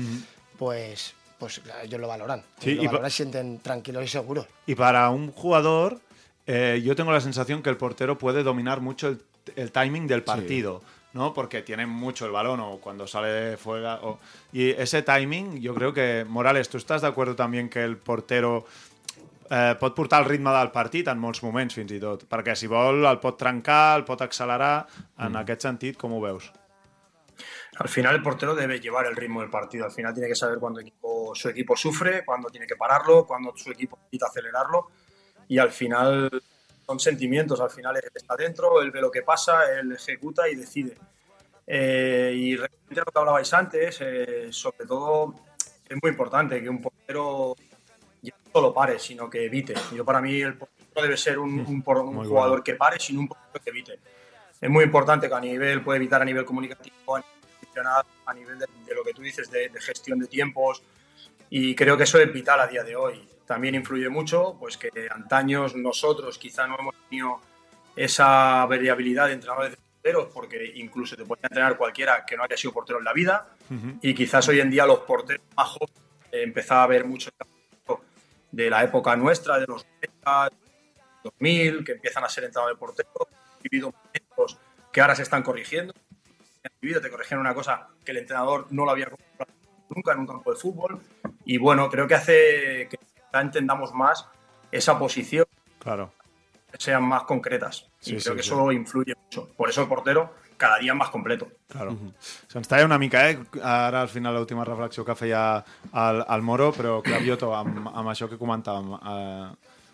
pues, 0.58 1.14
pues 1.40 1.62
ellos 1.84 2.00
lo 2.00 2.08
valoran. 2.08 2.44
Sí, 2.60 2.72
Ellos 2.72 2.84
y 2.84 2.86
lo 2.86 2.92
valoran 2.94 3.08
y 3.08 3.12
se 3.12 3.18
sienten 3.18 3.60
tranquilos 3.60 4.04
y 4.04 4.08
seguros. 4.08 4.48
Y 4.66 4.76
para 4.76 5.10
un 5.10 5.32
jugador, 5.32 6.00
eh, 6.48 6.82
yo 6.84 6.96
tengo 6.96 7.12
la 7.12 7.22
sensación 7.22 7.62
que 7.64 7.70
el 7.70 7.78
portero 7.78 8.18
puede 8.18 8.44
dominar 8.44 8.82
mucho 8.82 9.08
el, 9.10 9.22
el 9.56 9.72
timing 9.72 10.08
del 10.08 10.24
partido, 10.24 10.82
¿no? 11.14 11.34
Porque 11.34 11.62
tiene 11.62 11.86
mucho 11.86 12.26
el 12.26 12.32
balón 12.32 12.60
o 12.60 12.78
cuando 12.80 13.08
sale 13.08 13.28
de 13.30 13.58
fuera. 13.58 14.00
o- 14.04 14.20
y 14.54 14.70
ese 14.72 15.02
timing, 15.02 15.60
yo 15.62 15.74
creo 15.74 15.94
que, 15.94 16.26
Morales, 16.28 16.70
¿tú 16.70 16.78
estás 16.78 17.02
de 17.02 17.08
acuerdo 17.08 17.36
también 17.36 17.70
que 17.70 17.84
el 17.84 17.98
portero 17.98 18.66
eh, 19.50 19.76
pot 19.80 19.94
portar 19.94 20.24
el 20.24 20.30
ritme 20.30 20.50
del 20.52 20.72
partit 20.74 21.08
en 21.08 21.20
molts 21.22 21.44
moments, 21.46 21.76
fins 21.78 21.92
i 21.94 22.00
tot? 22.02 22.24
Perquè 22.26 22.56
si 22.58 22.66
vol 22.66 23.04
el 23.06 23.20
pot 23.22 23.38
trencar, 23.38 24.00
el 24.00 24.04
pot 24.08 24.22
accelerar. 24.26 24.88
En 25.22 25.36
aquest 25.38 25.62
sentit, 25.68 25.98
com 26.02 26.14
ho 26.18 26.22
veus? 26.24 26.48
Al 27.78 27.90
final 27.90 28.16
el 28.16 28.22
portero 28.22 28.56
debe 28.56 28.80
llevar 28.80 29.06
el 29.06 29.16
ritmo 29.16 29.42
del 29.42 29.50
partido. 29.50 29.86
Al 29.86 29.92
final 29.92 30.14
tiene 30.14 30.30
que 30.30 30.36
saber 30.36 30.60
cuándo 30.60 30.80
equipo- 30.80 31.34
su 31.36 31.50
equipo 31.50 31.76
sufre, 31.76 32.24
cuándo 32.24 32.50
tiene 32.50 32.66
que 32.68 32.76
pararlo, 32.76 33.26
cuándo 33.26 33.54
su 33.56 33.72
equipo 33.72 33.98
necesita 33.98 34.28
acelerarlo. 34.28 34.88
Y 35.50 35.58
al 35.58 35.72
final 35.72 36.30
son 36.86 37.00
sentimientos. 37.00 37.60
Al 37.60 37.70
final 37.70 37.98
él 37.98 38.04
está 38.14 38.36
dentro, 38.36 38.82
él 38.82 38.92
ve 38.92 39.02
lo 39.02 39.12
que 39.12 39.24
pasa, 39.24 39.72
él 39.78 39.92
ejecuta 39.92 40.48
y 40.48 40.56
decide. 40.56 40.96
Eh, 41.68 42.32
y 42.36 42.56
realmente 42.56 42.96
lo 42.96 43.06
que 43.06 43.20
hablabais 43.20 43.54
antes, 43.54 43.98
eh, 44.02 44.48
sobre 44.52 44.86
todo 44.86 45.34
es 45.90 45.98
muy 46.02 46.12
importante 46.12 46.62
que 46.62 46.70
un 46.70 46.82
portero 46.82 47.56
ya 48.22 48.34
no 48.46 48.52
solo 48.54 48.74
pare, 48.74 49.00
sino 49.00 49.30
que 49.30 49.46
evite. 49.46 49.74
Yo 49.94 50.06
para 50.06 50.22
mí 50.22 50.40
el 50.42 50.58
portero 50.58 51.02
debe 51.02 51.18
ser 51.18 51.40
un, 51.40 51.60
un 51.60 51.82
por- 51.82 51.98
un 51.98 52.24
jugador 52.26 52.50
bueno. 52.50 52.64
que 52.64 52.76
pare, 52.76 53.00
sino 53.00 53.20
un 53.22 53.28
portero 53.28 53.64
que 53.64 53.70
evite. 53.72 54.00
Es 54.62 54.70
muy 54.70 54.84
importante 54.86 55.28
que 55.28 55.34
a 55.36 55.40
nivel, 55.42 55.84
puede 55.84 55.98
evitar 55.98 56.22
a 56.22 56.26
nivel 56.26 56.46
comunicativo, 56.46 57.16
a 57.16 57.20
nivel 57.20 57.35
a 58.26 58.34
nivel 58.34 58.60
de, 58.60 58.66
de 58.86 58.96
lo 58.96 59.04
que 59.04 59.14
tú 59.14 59.22
dices 59.22 59.50
de, 59.50 59.70
de 59.70 59.82
gestión 59.82 60.20
de 60.20 60.28
tiempos, 60.28 60.84
y 61.50 61.76
creo 61.76 61.98
que 61.98 62.04
eso 62.04 62.20
es 62.20 62.32
vital 62.32 62.60
a 62.60 62.68
día 62.68 62.84
de 62.84 62.96
hoy. 62.96 63.28
También 63.46 63.76
influye 63.76 64.10
mucho, 64.10 64.58
pues 64.60 64.78
que 64.78 64.90
antaños 65.12 65.76
nosotros 65.76 66.38
quizá 66.38 66.68
no 66.68 66.78
hemos 66.80 66.96
tenido 67.10 67.40
esa 67.96 68.66
variabilidad 68.66 69.28
de 69.28 69.34
entrenadores 69.34 69.72
de 69.72 69.78
porteros, 69.78 70.28
porque 70.34 70.72
incluso 70.76 71.16
te 71.16 71.26
podía 71.26 71.44
entrenar 71.44 71.78
cualquiera 71.78 72.26
que 72.26 72.36
no 72.36 72.44
haya 72.44 72.58
sido 72.58 72.74
portero 72.74 73.00
en 73.00 73.06
la 73.06 73.14
vida, 73.14 73.50
y 74.02 74.14
quizás 74.14 74.48
hoy 74.48 74.60
en 74.60 74.70
día 74.70 74.86
los 74.86 75.00
porteros 75.00 75.46
más 75.56 75.70
jóvenes 75.70 76.02
eh, 76.32 76.44
empezaba 76.44 76.82
a 76.82 76.84
haber 76.86 77.06
mucho 77.06 77.30
de 78.52 78.70
la 78.70 78.84
época 78.84 79.16
nuestra, 79.16 79.60
de 79.60 79.68
los 79.68 79.86
90, 80.02 80.50
2000, 81.24 81.84
que 81.84 81.92
empiezan 81.94 82.24
a 82.24 82.30
ser 82.30 82.46
entrenadores 82.46 82.76
de 82.76 82.80
porteros, 82.80 83.28
vivido 83.62 83.92
momentos 83.92 84.58
que 84.92 85.02
ahora 85.02 85.16
se 85.16 85.24
están 85.24 85.44
corrigiendo, 85.44 85.94
han 86.68 86.74
vivido, 86.82 87.02
te 87.02 87.10
corrigieron 87.10 87.46
una 87.46 87.54
cosa 87.56 87.88
que 88.04 88.12
el 88.12 88.18
entrenador 88.18 88.68
no 88.72 88.86
lo 88.86 88.92
había 88.92 89.08
comprado 89.08 89.52
nunca 89.90 90.14
en 90.14 90.20
un 90.20 90.28
campo 90.28 90.52
de 90.52 90.58
fútbol, 90.60 91.00
y 91.46 91.58
bueno, 91.58 91.90
creo 91.90 92.08
que 92.08 92.16
hace 92.16 92.88
que 92.90 92.98
entendamos 93.34 93.94
más 93.94 94.28
esa 94.72 94.98
posición, 94.98 95.46
Claro. 95.80 96.12
que 96.72 96.78
sean 96.80 97.04
más 97.04 97.24
concretas, 97.24 97.88
Sí, 98.00 98.16
y 98.16 98.20
creo 98.20 98.34
sí, 98.34 98.38
que 98.38 98.44
sí. 98.44 98.50
eso 98.50 98.72
influye 98.72 99.14
mucho. 99.16 99.48
Por 99.56 99.70
eso 99.70 99.82
el 99.84 99.88
portero 99.88 100.34
cada 100.58 100.80
día 100.80 100.94
más 100.94 101.10
completo. 101.10 101.48
Claro. 101.68 101.96
Se'ns 102.48 102.68
talla 102.68 102.86
una 102.86 102.98
mica, 102.98 103.30
eh? 103.30 103.38
Ara, 103.62 104.02
al 104.02 104.10
final, 104.10 104.34
l'última 104.36 104.64
reflexió 104.66 105.04
que 105.06 105.14
feia 105.16 105.64
el, 105.94 106.24
el 106.28 106.42
Moro, 106.42 106.72
però, 106.74 107.02
Clavioto, 107.04 107.54
amb, 107.56 107.90
amb 107.94 108.10
això 108.10 108.28
que 108.30 108.38
comentàvem, 108.40 108.94
eh, 108.96 109.50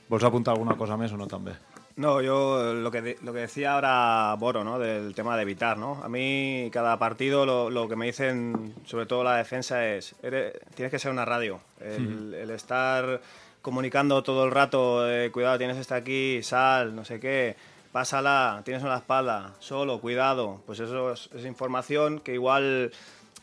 vols 0.07 0.23
apuntar 0.23 0.53
alguna 0.53 0.75
cosa 0.77 0.95
més 0.97 1.12
o 1.12 1.17
no, 1.17 1.25
també? 1.27 1.55
No, 1.97 2.21
yo 2.21 2.73
lo 2.73 2.89
que, 2.91 3.01
de- 3.01 3.17
lo 3.21 3.34
que 3.34 3.39
decía 3.39 3.73
ahora 3.73 4.36
Boro, 4.39 4.63
¿no? 4.63 4.80
Del 4.80 5.13
tema 5.13 5.36
de 5.36 5.43
evitar, 5.43 5.77
¿no? 5.77 6.01
A 6.04 6.10
mí 6.10 6.69
cada 6.71 6.97
partido 6.97 7.45
lo, 7.45 7.69
lo 7.69 7.88
que 7.88 7.95
me 7.95 8.06
dicen, 8.06 8.73
sobre 8.86 9.06
todo 9.06 9.23
la 9.23 9.36
defensa, 9.36 9.86
es 9.88 10.15
eres- 10.23 10.54
tienes 10.75 10.91
que 10.91 10.99
ser 10.99 11.12
una 11.12 11.25
radio. 11.25 11.60
El, 11.80 12.34
el 12.34 12.49
estar 12.51 13.21
comunicando 13.62 14.23
todo 14.23 14.45
el 14.45 14.51
rato, 14.51 15.10
eh, 15.10 15.32
cuidado, 15.32 15.58
tienes 15.58 15.77
esta 15.77 15.95
aquí, 15.95 16.41
sal, 16.43 16.95
no 16.95 17.06
sé 17.06 17.19
qué, 17.19 17.56
pásala, 17.91 18.62
tienes 18.65 18.84
una 18.84 18.97
espalda, 18.97 19.54
solo, 19.60 19.99
cuidado. 19.99 20.62
Pues 20.65 20.80
eso 20.80 21.12
es, 21.12 21.30
es 21.36 21.45
información 21.45 22.19
que 22.19 22.34
igual 22.34 22.91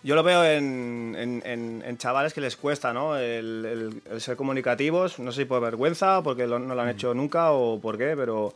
yo 0.03 0.15
lo 0.15 0.23
veo 0.23 0.45
en, 0.45 1.15
en- 1.19 1.43
en- 1.45 1.83
en 1.85 1.99
chavales 1.99 2.33
que 2.33 2.41
les 2.41 2.57
cuesta, 2.57 2.93
¿no? 2.93 3.17
El, 3.17 3.65
el- 3.65 4.03
el 4.13 4.21
ser 4.21 4.37
comunicativos, 4.37 5.19
no 5.19 5.33
sé 5.33 5.43
si 5.43 5.45
por 5.45 5.61
vergüenza, 5.61 6.23
porque 6.23 6.47
lo- 6.47 6.59
no 6.59 6.75
lo 6.75 6.81
han 6.83 6.89
hecho 6.91 7.15
nunca 7.15 7.51
o 7.53 7.81
por 7.81 7.99
qué, 7.99 8.15
pero 8.17 8.55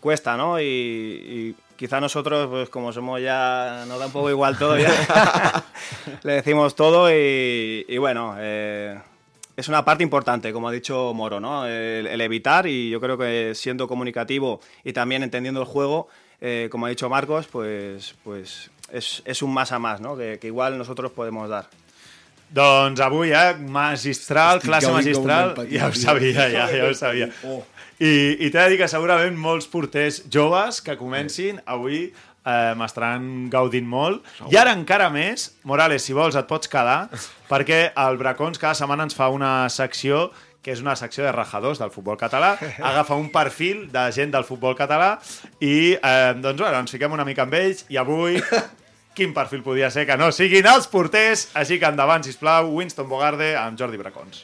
cuesta, 0.00 0.36
¿no? 0.36 0.60
Y, 0.60 0.64
y 0.64 1.54
quizá 1.76 2.00
nosotros, 2.00 2.48
pues 2.48 2.68
como 2.68 2.92
somos 2.92 3.20
ya, 3.20 3.84
nos 3.88 3.98
da 3.98 4.06
un 4.06 4.12
poco 4.12 4.30
igual 4.30 4.56
todo, 4.58 4.78
ya 4.78 4.90
le 6.22 6.32
decimos 6.34 6.74
todo 6.74 7.10
y, 7.10 7.84
y 7.88 7.98
bueno, 7.98 8.36
eh, 8.38 8.98
es 9.56 9.68
una 9.68 9.84
parte 9.84 10.04
importante, 10.04 10.52
como 10.52 10.68
ha 10.68 10.72
dicho 10.72 11.12
Moro, 11.14 11.40
¿no? 11.40 11.66
El, 11.66 12.06
el 12.06 12.20
evitar 12.20 12.66
y 12.66 12.90
yo 12.90 13.00
creo 13.00 13.18
que 13.18 13.52
siendo 13.54 13.88
comunicativo 13.88 14.60
y 14.84 14.92
también 14.92 15.22
entendiendo 15.22 15.60
el 15.60 15.66
juego, 15.66 16.08
eh, 16.40 16.68
como 16.70 16.86
ha 16.86 16.90
dicho 16.90 17.08
Marcos, 17.08 17.46
pues, 17.48 18.14
pues 18.22 18.70
es, 18.92 19.22
es 19.24 19.42
un 19.42 19.52
más 19.52 19.72
a 19.72 19.78
más, 19.78 20.00
¿no? 20.00 20.16
Que, 20.16 20.38
que 20.38 20.48
igual 20.48 20.78
nosotros 20.78 21.12
podemos 21.12 21.48
dar. 21.48 21.68
Doncs 22.48 23.00
avui, 23.00 23.32
eh, 23.32 23.56
magistral, 23.58 24.58
Estic 24.58 24.70
classe 24.70 24.92
magistral, 24.92 25.56
ja 25.66 25.88
ho 25.88 25.94
sabia, 25.94 26.46
ja, 26.46 26.68
ja 26.70 26.84
ho 26.86 26.94
sabia. 27.04 27.28
Oh. 27.42 27.64
I, 27.98 28.36
i 28.46 28.50
t'he 28.52 28.60
de 28.60 28.68
dir 28.70 28.78
que 28.78 28.88
segurament 28.92 29.34
molts 29.40 29.66
porters 29.72 30.20
joves 30.30 30.78
que 30.84 30.94
comencin 31.00 31.58
avui 31.66 32.04
eh, 32.46 32.74
m'estaran 32.78 33.48
gaudint 33.50 33.88
molt. 33.88 34.22
I 34.52 34.60
ara 34.60 34.76
encara 34.76 35.08
més, 35.10 35.48
Morales, 35.66 36.06
si 36.06 36.14
vols 36.14 36.38
et 36.38 36.46
pots 36.46 36.70
quedar, 36.70 37.08
perquè 37.50 37.80
el 38.04 38.20
Bracons 38.20 38.62
cada 38.62 38.76
setmana 38.78 39.08
ens 39.08 39.16
fa 39.18 39.30
una 39.34 39.66
secció 39.72 40.28
que 40.66 40.74
és 40.74 40.82
una 40.82 40.96
secció 40.98 41.22
de 41.22 41.30
rajadors 41.30 41.78
del 41.78 41.92
futbol 41.94 42.18
català, 42.18 42.56
agafa 42.90 43.14
un 43.14 43.30
perfil 43.30 43.84
de 43.94 44.08
gent 44.16 44.34
del 44.34 44.46
futbol 44.48 44.74
català 44.74 45.12
i 45.62 45.94
eh, 45.94 46.34
doncs, 46.42 46.58
bueno, 46.58 46.80
ens 46.82 46.90
fiquem 46.90 47.14
una 47.14 47.26
mica 47.28 47.46
amb 47.46 47.54
ells 47.54 47.84
i 47.94 48.00
avui 48.02 48.40
quin 49.16 49.30
perfil 49.32 49.62
podia 49.62 49.92
ser 49.94 50.08
que 50.10 50.18
no 50.18 50.32
siguin 50.34 50.66
els 50.66 50.90
porters, 50.90 51.46
així 51.54 51.78
que 51.78 51.86
endavant, 51.88 52.26
sisplau, 52.26 52.74
Winston 52.74 53.06
Bogarde 53.08 53.54
amb 53.56 53.78
Jordi 53.78 54.02
Bracons. 54.02 54.42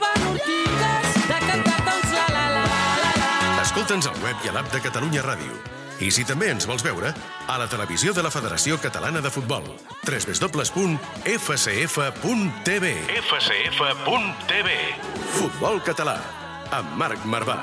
van 0.00 0.26
ortigues 0.30 1.14
de 1.28 1.38
cantar 1.44 1.78
tots 1.86 2.12
la 2.16 2.26
la 2.34 2.48
la 2.56 2.64
la 3.04 3.14
la. 3.20 3.62
Escolta'ns 3.62 4.08
al 4.10 4.20
web 4.24 4.44
i 4.44 4.50
a 4.50 4.56
l'app 4.56 4.72
de 4.72 4.80
Catalunya 4.88 5.22
Ràdio. 5.28 5.83
I 6.02 6.10
si 6.10 6.24
també 6.26 6.48
ens 6.50 6.66
vols 6.66 6.82
veure, 6.82 7.12
a 7.46 7.58
la 7.60 7.68
televisió 7.70 8.12
de 8.14 8.22
la 8.24 8.30
Federació 8.34 8.78
Catalana 8.82 9.20
de 9.22 9.30
Futbol. 9.30 9.64
www.fcf.tv 10.04 10.94
fcf.tv 13.20 14.68
Futbol 15.38 15.80
català, 15.86 16.18
amb 16.74 16.96
Marc 16.98 17.24
Marvà. 17.24 17.58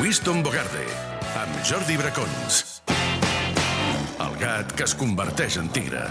Winston 0.00 0.42
Bogarde, 0.42 0.86
amb 1.38 1.60
Jordi 1.64 1.96
Bracons. 2.00 2.82
El 4.20 4.34
gat 4.40 4.72
que 4.76 4.84
es 4.88 4.94
converteix 4.98 5.56
en 5.60 5.70
tigre. 5.72 6.02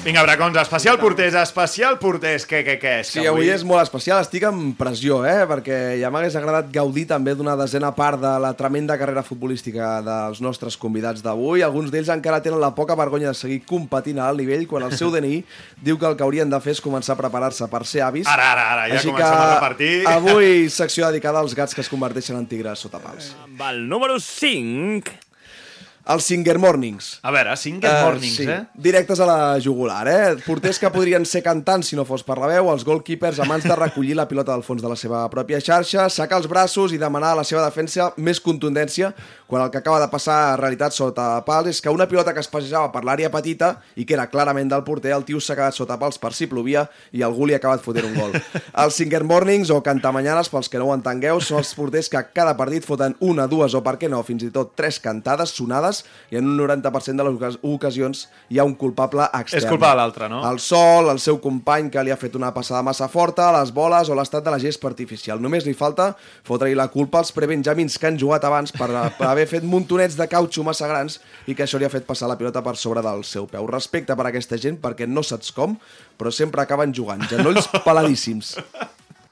Vinga, 0.00 0.22
Bracons, 0.22 0.56
especial 0.56 0.96
porters, 0.96 1.34
especial 1.36 1.98
porters, 2.00 2.46
què, 2.48 2.62
què, 2.64 2.78
què? 2.80 2.92
És 3.02 3.10
Sí, 3.12 3.20
que 3.20 3.28
avui 3.28 3.50
és 3.52 3.60
molt 3.68 3.82
especial. 3.82 4.22
Estic 4.24 4.46
amb 4.48 4.72
pressió, 4.78 5.18
eh? 5.28 5.42
Perquè 5.44 5.76
ja 6.00 6.08
m'hagués 6.08 6.38
agradat 6.40 6.70
gaudir 6.72 7.04
també 7.10 7.34
d'una 7.36 7.52
desena 7.60 7.90
part 7.92 8.16
de 8.22 8.30
la 8.40 8.54
tremenda 8.56 8.96
carrera 8.96 9.20
futbolística 9.26 9.98
dels 10.06 10.40
nostres 10.40 10.78
convidats 10.80 11.20
d'avui. 11.20 11.60
Alguns 11.60 11.92
d'ells 11.92 12.08
encara 12.16 12.40
tenen 12.40 12.64
la 12.64 12.72
poca 12.72 12.96
vergonya 12.96 13.34
de 13.34 13.36
seguir 13.36 13.60
competint 13.68 14.24
a 14.24 14.30
alt 14.32 14.40
nivell 14.40 14.64
quan 14.66 14.88
el 14.88 14.96
seu 14.96 15.12
DNI 15.12 15.44
diu 15.84 16.00
que 16.00 16.08
el 16.08 16.16
que 16.16 16.24
haurien 16.24 16.48
de 16.48 16.64
fer 16.64 16.78
és 16.78 16.80
començar 16.80 17.18
a 17.18 17.20
preparar-se 17.20 17.68
per 17.68 17.84
ser 17.84 18.00
avis. 18.08 18.24
Ara, 18.24 18.54
ara, 18.56 18.68
ara, 18.72 18.88
ja 18.88 19.02
Així 19.02 19.12
comencem 19.12 19.36
a 19.36 19.54
repartir. 19.58 19.94
avui 20.16 20.70
secció 20.72 21.12
dedicada 21.12 21.44
als 21.44 21.52
gats 21.52 21.76
que 21.76 21.84
es 21.84 21.92
converteixen 21.92 22.40
en 22.40 22.48
tigres 22.48 22.88
sota 22.88 23.04
pals. 23.04 23.34
Amb 23.44 23.68
el 23.68 23.84
número 23.92 24.16
5... 24.16 25.28
Els 26.08 26.24
Singer 26.24 26.56
Mornings. 26.58 27.18
A 27.22 27.30
veure, 27.30 27.52
Singer 27.60 27.90
Eh, 27.90 28.02
Mornings, 28.04 28.36
sí. 28.36 28.46
eh? 28.48 28.64
Directes 28.74 29.20
a 29.20 29.26
la 29.26 29.60
jugular, 29.60 30.08
eh? 30.08 30.36
Porters 30.46 30.78
que 30.80 30.90
podrien 30.90 31.26
ser 31.26 31.42
cantants 31.44 31.88
si 31.92 31.96
no 31.96 32.06
fos 32.08 32.24
per 32.24 32.38
la 32.40 32.48
veu, 32.48 32.70
els 32.72 32.84
goalkeepers 32.84 33.38
amants 33.44 33.64
de 33.68 33.76
recollir 33.76 34.16
la 34.16 34.26
pilota 34.26 34.52
del 34.52 34.62
fons 34.64 34.82
de 34.82 34.88
la 34.88 34.96
seva 34.96 35.26
pròpia 35.30 35.60
xarxa, 35.60 36.08
sacar 36.08 36.38
els 36.40 36.48
braços 36.48 36.92
i 36.92 36.98
demanar 36.98 37.32
a 37.32 37.40
la 37.42 37.44
seva 37.44 37.62
defensa 37.68 38.12
més 38.16 38.40
contundència 38.40 39.12
quan 39.50 39.64
el 39.64 39.70
que 39.74 39.80
acaba 39.82 39.98
de 39.98 40.06
passar 40.12 40.36
a 40.52 40.56
realitat 40.56 40.94
sota 40.94 41.40
pals 41.44 41.72
és 41.72 41.80
que 41.82 41.90
una 41.90 42.06
pilota 42.08 42.32
que 42.32 42.40
es 42.40 42.48
passejava 42.48 42.92
per 42.94 43.02
l'àrea 43.06 43.30
petita 43.34 43.72
i 43.98 44.06
que 44.06 44.14
era 44.14 44.28
clarament 44.30 44.70
del 44.70 44.84
porter, 44.86 45.10
el 45.16 45.24
tio 45.26 45.40
s'ha 45.42 45.56
quedat 45.58 45.74
sota 45.74 45.96
pals 45.98 46.20
per 46.22 46.30
si 46.36 46.46
plovia 46.46 46.84
i 47.12 47.24
algú 47.26 47.48
li 47.48 47.56
ha 47.56 47.58
acabat 47.58 47.82
fotent 47.82 48.06
un 48.06 48.14
gol. 48.14 48.36
Els 48.84 48.94
Singer 49.00 49.24
Mornings 49.26 49.72
o 49.74 49.80
Cantamanyanes, 49.82 50.48
pels 50.52 50.70
que 50.70 50.78
no 50.78 50.86
ho 50.86 50.94
entengueu, 50.94 51.40
són 51.42 51.58
els 51.60 51.72
porters 51.74 52.08
que 52.12 52.22
cada 52.36 52.54
partit 52.56 52.86
foten 52.86 53.16
una, 53.26 53.48
dues 53.50 53.74
o, 53.74 53.82
per 53.82 53.96
què 53.98 54.08
no, 54.12 54.22
fins 54.26 54.46
i 54.46 54.52
tot 54.54 54.76
tres 54.78 55.00
cantades 55.02 55.50
sonades 55.56 56.04
i 56.30 56.38
en 56.38 56.46
un 56.46 56.54
90% 56.60 57.18
de 57.18 57.26
les 57.26 57.34
ocas- 57.40 57.58
ocasions 57.66 58.28
hi 58.54 58.60
ha 58.60 58.68
un 58.68 58.76
culpable 58.78 59.26
extern. 59.34 59.64
És 59.64 59.68
culpa 59.68 59.90
de 59.90 59.98
l'altre, 59.98 60.30
no? 60.30 60.44
El 60.46 60.62
sol, 60.62 61.10
el 61.10 61.18
seu 61.18 61.40
company 61.42 61.90
que 61.90 62.04
li 62.06 62.14
ha 62.14 62.20
fet 62.20 62.38
una 62.38 62.52
passada 62.54 62.84
massa 62.86 63.10
forta, 63.10 63.50
les 63.58 63.74
boles 63.74 64.08
o 64.08 64.14
l'estat 64.14 64.46
de 64.46 64.54
la 64.54 64.62
gespa 64.62 64.88
artificial. 64.92 65.42
Només 65.42 65.66
li 65.66 65.74
falta 65.74 66.12
fotre-hi 66.46 66.78
la 66.78 66.86
culpa 66.92 67.18
als 67.18 67.34
prebenjamins 67.34 67.98
que 67.98 68.06
han 68.06 68.18
jugat 68.20 68.46
abans 68.46 68.70
per, 68.76 68.88
per 69.18 69.34
haver 69.40 69.50
fet 69.50 69.66
muntonets 69.66 70.16
de 70.18 70.28
cautxo 70.30 70.64
massa 70.66 70.88
grans 70.90 71.18
i 71.48 71.56
que 71.56 71.64
això 71.64 71.80
li 71.80 71.88
ha 71.88 71.92
fet 71.92 72.06
passar 72.08 72.28
la 72.30 72.38
pilota 72.40 72.62
per 72.64 72.76
sobre 72.76 73.02
del 73.04 73.24
seu 73.24 73.48
peu. 73.50 73.66
Respecte 73.70 74.16
per 74.16 74.28
aquesta 74.30 74.60
gent 74.60 74.80
perquè 74.82 75.08
no 75.08 75.24
saps 75.26 75.52
com, 75.56 75.76
però 76.20 76.32
sempre 76.34 76.62
acaben 76.62 76.94
jugant. 76.96 77.24
Genolls 77.30 77.70
peladíssims. 77.86 78.56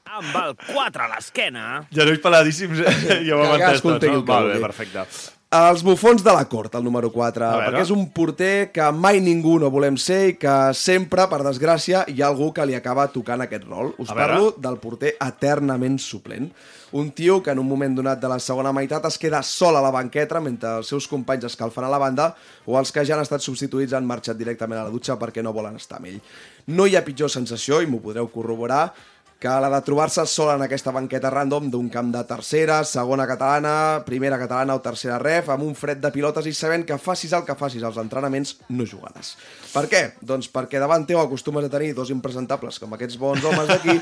Amb 0.08 0.34
el 0.40 0.54
4 0.72 1.04
a 1.04 1.10
l'esquena... 1.14 1.66
Genolls 1.94 2.22
peladíssims, 2.24 2.80
eh? 2.82 2.94
ja 3.28 3.36
ho 3.36 3.44
hem 3.44 3.58
entès 3.60 3.84
no? 3.84 4.22
vulgui. 4.24 4.62
perfecte. 4.64 5.36
Els 5.48 5.80
bufons 5.80 6.20
de 6.20 6.28
la 6.36 6.42
cort, 6.44 6.74
el 6.76 6.82
número 6.84 7.08
4, 7.08 7.44
A 7.46 7.50
veure. 7.56 7.68
perquè 7.70 7.80
és 7.86 7.90
un 7.90 8.02
porter 8.12 8.68
que 8.70 8.84
mai 8.92 9.16
ningú 9.24 9.54
no 9.58 9.70
volem 9.72 9.96
ser 9.96 10.18
i 10.28 10.34
que 10.36 10.74
sempre, 10.76 11.24
per 11.26 11.38
desgràcia, 11.40 12.02
hi 12.06 12.20
ha 12.20 12.26
algú 12.28 12.50
que 12.52 12.66
li 12.68 12.74
acaba 12.76 13.06
tocant 13.08 13.40
aquest 13.40 13.64
rol. 13.64 13.94
Us 13.96 14.12
parlo 14.12 14.52
del 14.58 14.76
porter 14.76 15.14
eternament 15.16 15.96
suplent. 15.98 16.50
Un 16.92 17.10
tio 17.12 17.42
que 17.42 17.50
en 17.50 17.58
un 17.58 17.66
moment 17.66 17.96
donat 17.96 18.20
de 18.20 18.28
la 18.28 18.38
segona 18.38 18.74
meitat 18.76 19.06
es 19.06 19.16
queda 19.16 19.42
sol 19.42 19.74
a 19.76 19.80
la 19.80 19.90
banqueta 19.90 20.38
mentre 20.38 20.68
els 20.82 20.86
seus 20.86 21.08
companys 21.08 21.44
escalfen 21.44 21.84
a 21.84 21.88
la 21.88 21.98
banda 21.98 22.34
o 22.66 22.78
els 22.78 22.92
que 22.92 23.06
ja 23.06 23.14
han 23.16 23.24
estat 23.24 23.40
substituïts 23.40 23.94
han 23.96 24.04
marxat 24.04 24.36
directament 24.36 24.80
a 24.82 24.84
la 24.84 24.90
dutxa 24.92 25.16
perquè 25.16 25.42
no 25.42 25.52
volen 25.56 25.76
estar 25.76 25.96
amb 25.96 26.12
ell. 26.12 26.20
No 26.66 26.84
hi 26.84 26.94
ha 26.96 27.04
pitjor 27.04 27.30
sensació, 27.30 27.80
i 27.80 27.86
m'ho 27.86 28.00
podreu 28.04 28.28
corroborar, 28.28 28.92
que 29.38 29.46
la 29.48 29.68
de 29.70 29.78
trobar-se 29.86 30.24
sola 30.26 30.56
en 30.58 30.62
aquesta 30.64 30.90
banqueta 30.90 31.30
random 31.30 31.68
d'un 31.70 31.86
camp 31.94 32.08
de 32.10 32.24
tercera, 32.26 32.80
segona 32.82 33.22
catalana, 33.30 34.02
primera 34.04 34.34
catalana 34.40 34.74
o 34.74 34.80
tercera 34.82 35.14
ref, 35.22 35.46
amb 35.54 35.62
un 35.62 35.76
fred 35.78 36.00
de 36.02 36.10
pilotes 36.10 36.48
i 36.50 36.52
sabent 36.58 36.82
que 36.88 36.96
facis 36.98 37.32
el 37.38 37.44
que 37.46 37.54
facis 37.54 37.84
als 37.86 38.00
entrenaments, 38.02 38.56
no 38.74 38.82
jugaràs. 38.82 39.36
Per 39.70 39.84
què? 39.86 40.02
Doncs 40.26 40.50
perquè 40.50 40.80
davant 40.82 41.06
teu 41.06 41.20
acostumes 41.22 41.68
a 41.68 41.70
tenir 41.70 41.92
dos 41.94 42.10
impresentables 42.10 42.80
com 42.82 42.96
aquests 42.98 43.14
bons 43.20 43.46
homes 43.46 43.70
d'aquí, 43.70 43.94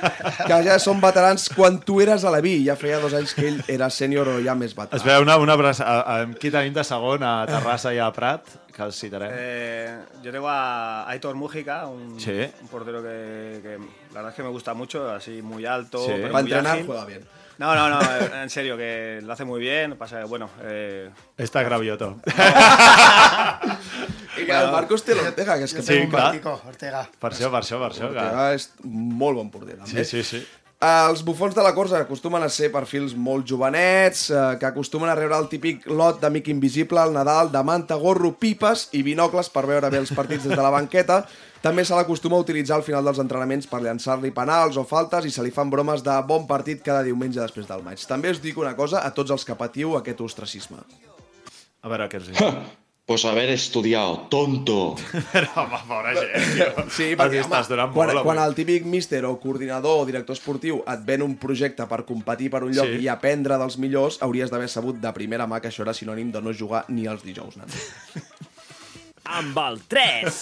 que 0.48 0.62
ja 0.64 0.78
són 0.80 1.04
veterans 1.04 1.50
quan 1.52 1.82
tu 1.84 2.00
eres 2.00 2.24
a 2.24 2.32
la 2.32 2.40
vi, 2.40 2.62
ja 2.64 2.78
feia 2.80 3.02
dos 3.04 3.12
anys 3.12 3.36
que 3.36 3.44
ell 3.50 3.60
era 3.68 3.90
sènior 3.92 4.32
o 4.32 4.40
ja 4.40 4.56
més 4.56 4.72
veterà. 4.72 4.96
Es 4.96 5.04
veu 5.04 5.20
una, 5.26 5.36
una 5.36 5.52
abraçada... 5.58 6.22
Qui 6.40 6.48
tenim 6.54 6.72
de 6.72 6.84
segon 6.84 7.20
a 7.26 7.42
Terrassa 7.50 7.92
i 7.92 8.00
a 8.00 8.08
Prat? 8.14 8.48
Que 8.76 8.84
els 8.84 8.96
citarem. 9.00 9.30
Eh, 9.32 9.92
yo 10.24 10.32
tengo 10.32 10.48
a 10.52 11.08
Aitor 11.08 11.34
Mújica, 11.34 11.86
un, 11.88 12.18
Sí. 12.20 12.34
un 12.60 12.68
portero 12.68 13.00
que, 13.02 13.60
que 13.64 13.78
la 14.16 14.22
verdad 14.22 14.30
es 14.32 14.36
que 14.36 14.42
me 14.42 14.48
gusta 14.48 14.72
mucho, 14.72 15.10
así 15.10 15.42
muy 15.42 15.66
alto. 15.66 15.98
Sí. 15.98 16.12
pero 16.14 16.32
Para 16.32 16.42
muy 16.42 16.50
entrenar 16.52 16.72
ágil. 16.72 16.86
juega 16.86 17.04
bien. 17.04 17.24
No, 17.58 17.74
no, 17.74 17.88
no, 17.90 18.00
eh, 18.00 18.30
en 18.42 18.48
serio, 18.50 18.76
que 18.78 19.20
lo 19.22 19.30
hace 19.32 19.44
muy 19.44 19.60
bien. 19.60 19.96
Pasa 19.98 20.20
que, 20.20 20.24
bueno, 20.24 20.48
eh, 20.62 21.10
Està 21.36 21.62
gravioto. 21.62 22.16
I 24.36 24.44
que 24.44 24.52
el 24.52 24.70
Marcos 24.72 25.04
té 25.04 25.14
l'Ortega, 25.16 25.56
que 25.60 25.64
és 25.68 25.72
que 25.76 25.82
Sí, 25.84 25.98
un 26.04 26.10
clar. 26.12 26.30
Kiko 26.32 26.52
Ortega. 26.68 27.02
Per 27.20 27.30
això, 27.32 27.48
per 27.52 27.60
això, 27.62 27.78
per 27.80 27.90
això. 27.92 28.08
Que... 28.12 28.20
Ortega 28.24 28.48
és 28.56 28.70
molt 28.84 29.36
bon 29.40 29.50
porter, 29.52 29.76
també. 29.76 30.04
Sí, 30.04 30.04
sí, 30.04 30.22
sí. 30.24 30.40
Els 30.84 31.22
bufons 31.24 31.54
de 31.56 31.62
la 31.64 31.72
Corsa 31.72 32.02
acostumen 32.02 32.42
a 32.44 32.50
ser 32.52 32.68
perfils 32.68 33.14
molt 33.16 33.46
jovenets, 33.48 34.28
eh, 34.28 34.58
que 34.60 34.66
acostumen 34.68 35.08
a 35.08 35.14
rebre 35.16 35.38
el 35.38 35.48
típic 35.48 35.86
lot 35.88 36.20
d'amic 36.20 36.50
invisible 36.52 37.00
al 37.00 37.14
Nadal, 37.14 37.50
de 37.50 37.62
manta, 37.64 37.96
gorro, 37.96 38.34
pipes 38.36 38.90
i 38.92 39.02
binocles 39.02 39.48
per 39.48 39.64
veure 39.64 39.88
bé 39.88 39.96
els 39.96 40.12
partits 40.12 40.44
des 40.44 40.52
de 40.52 40.60
la 40.60 40.70
banqueta. 40.70 41.24
També 41.62 41.82
se 41.82 41.96
l'acostuma 41.96 42.36
a 42.36 42.44
utilitzar 42.44 42.76
al 42.76 42.84
final 42.84 43.04
dels 43.08 43.18
entrenaments 43.18 43.66
per 43.66 43.80
llançar-li 43.80 44.30
penals 44.36 44.76
o 44.76 44.84
faltes 44.84 45.24
i 45.24 45.30
se 45.30 45.42
li 45.42 45.50
fan 45.50 45.70
bromes 45.70 46.04
de 46.04 46.22
bon 46.28 46.46
partit 46.46 46.82
cada 46.84 47.02
diumenge 47.02 47.40
després 47.40 47.66
del 47.66 47.82
maig. 47.82 48.04
També 48.06 48.30
us 48.30 48.42
dic 48.44 48.58
una 48.58 48.76
cosa 48.76 49.00
a 49.00 49.14
tots 49.14 49.30
els 49.30 49.44
que 49.44 49.56
patiu 49.56 49.96
aquest 49.96 50.20
ostracisme. 50.20 50.76
A 51.80 51.88
veure 51.88 52.10
què 52.12 52.20
els 52.20 52.34
diu. 52.34 52.52
Pues 53.06 53.24
haber 53.24 53.50
estudiado, 53.50 54.26
tonto. 54.28 54.96
Però, 55.32 55.46
home, 55.62 55.78
pobra 55.86 56.10
gent, 56.16 56.48
tio. 56.56 56.86
Sí, 56.90 57.12
perquè, 57.14 57.38
estàs 57.44 57.68
donant 57.70 57.92
quan, 57.94 58.10
molt, 58.10 58.24
quan 58.26 58.40
el 58.42 58.56
típic 58.58 58.82
míster 58.90 59.20
o 59.28 59.36
coordinador 59.38 60.00
o 60.02 60.06
director 60.08 60.34
esportiu 60.34 60.80
et 60.90 61.04
ven 61.06 61.22
un 61.22 61.36
projecte 61.38 61.86
per 61.86 62.00
competir 62.08 62.50
per 62.50 62.64
un 62.66 62.74
lloc 62.74 62.90
Sí. 62.90 63.04
i 63.04 63.08
aprendre 63.12 63.60
dels 63.62 63.78
millors, 63.78 64.18
hauries 64.26 64.50
d'haver 64.50 64.66
sabut 64.68 64.98
de 64.98 65.12
primera 65.14 65.46
mà 65.46 65.60
que 65.62 65.70
això 65.70 65.86
era 65.86 65.94
sinònim 65.94 66.32
de 66.34 66.42
no 66.42 66.50
jugar 66.52 66.82
ni 66.88 67.06
els 67.06 67.22
dijous, 67.22 67.54
nan. 67.62 67.70
Amb 69.26 69.56
el 69.58 69.80
3... 69.88 70.36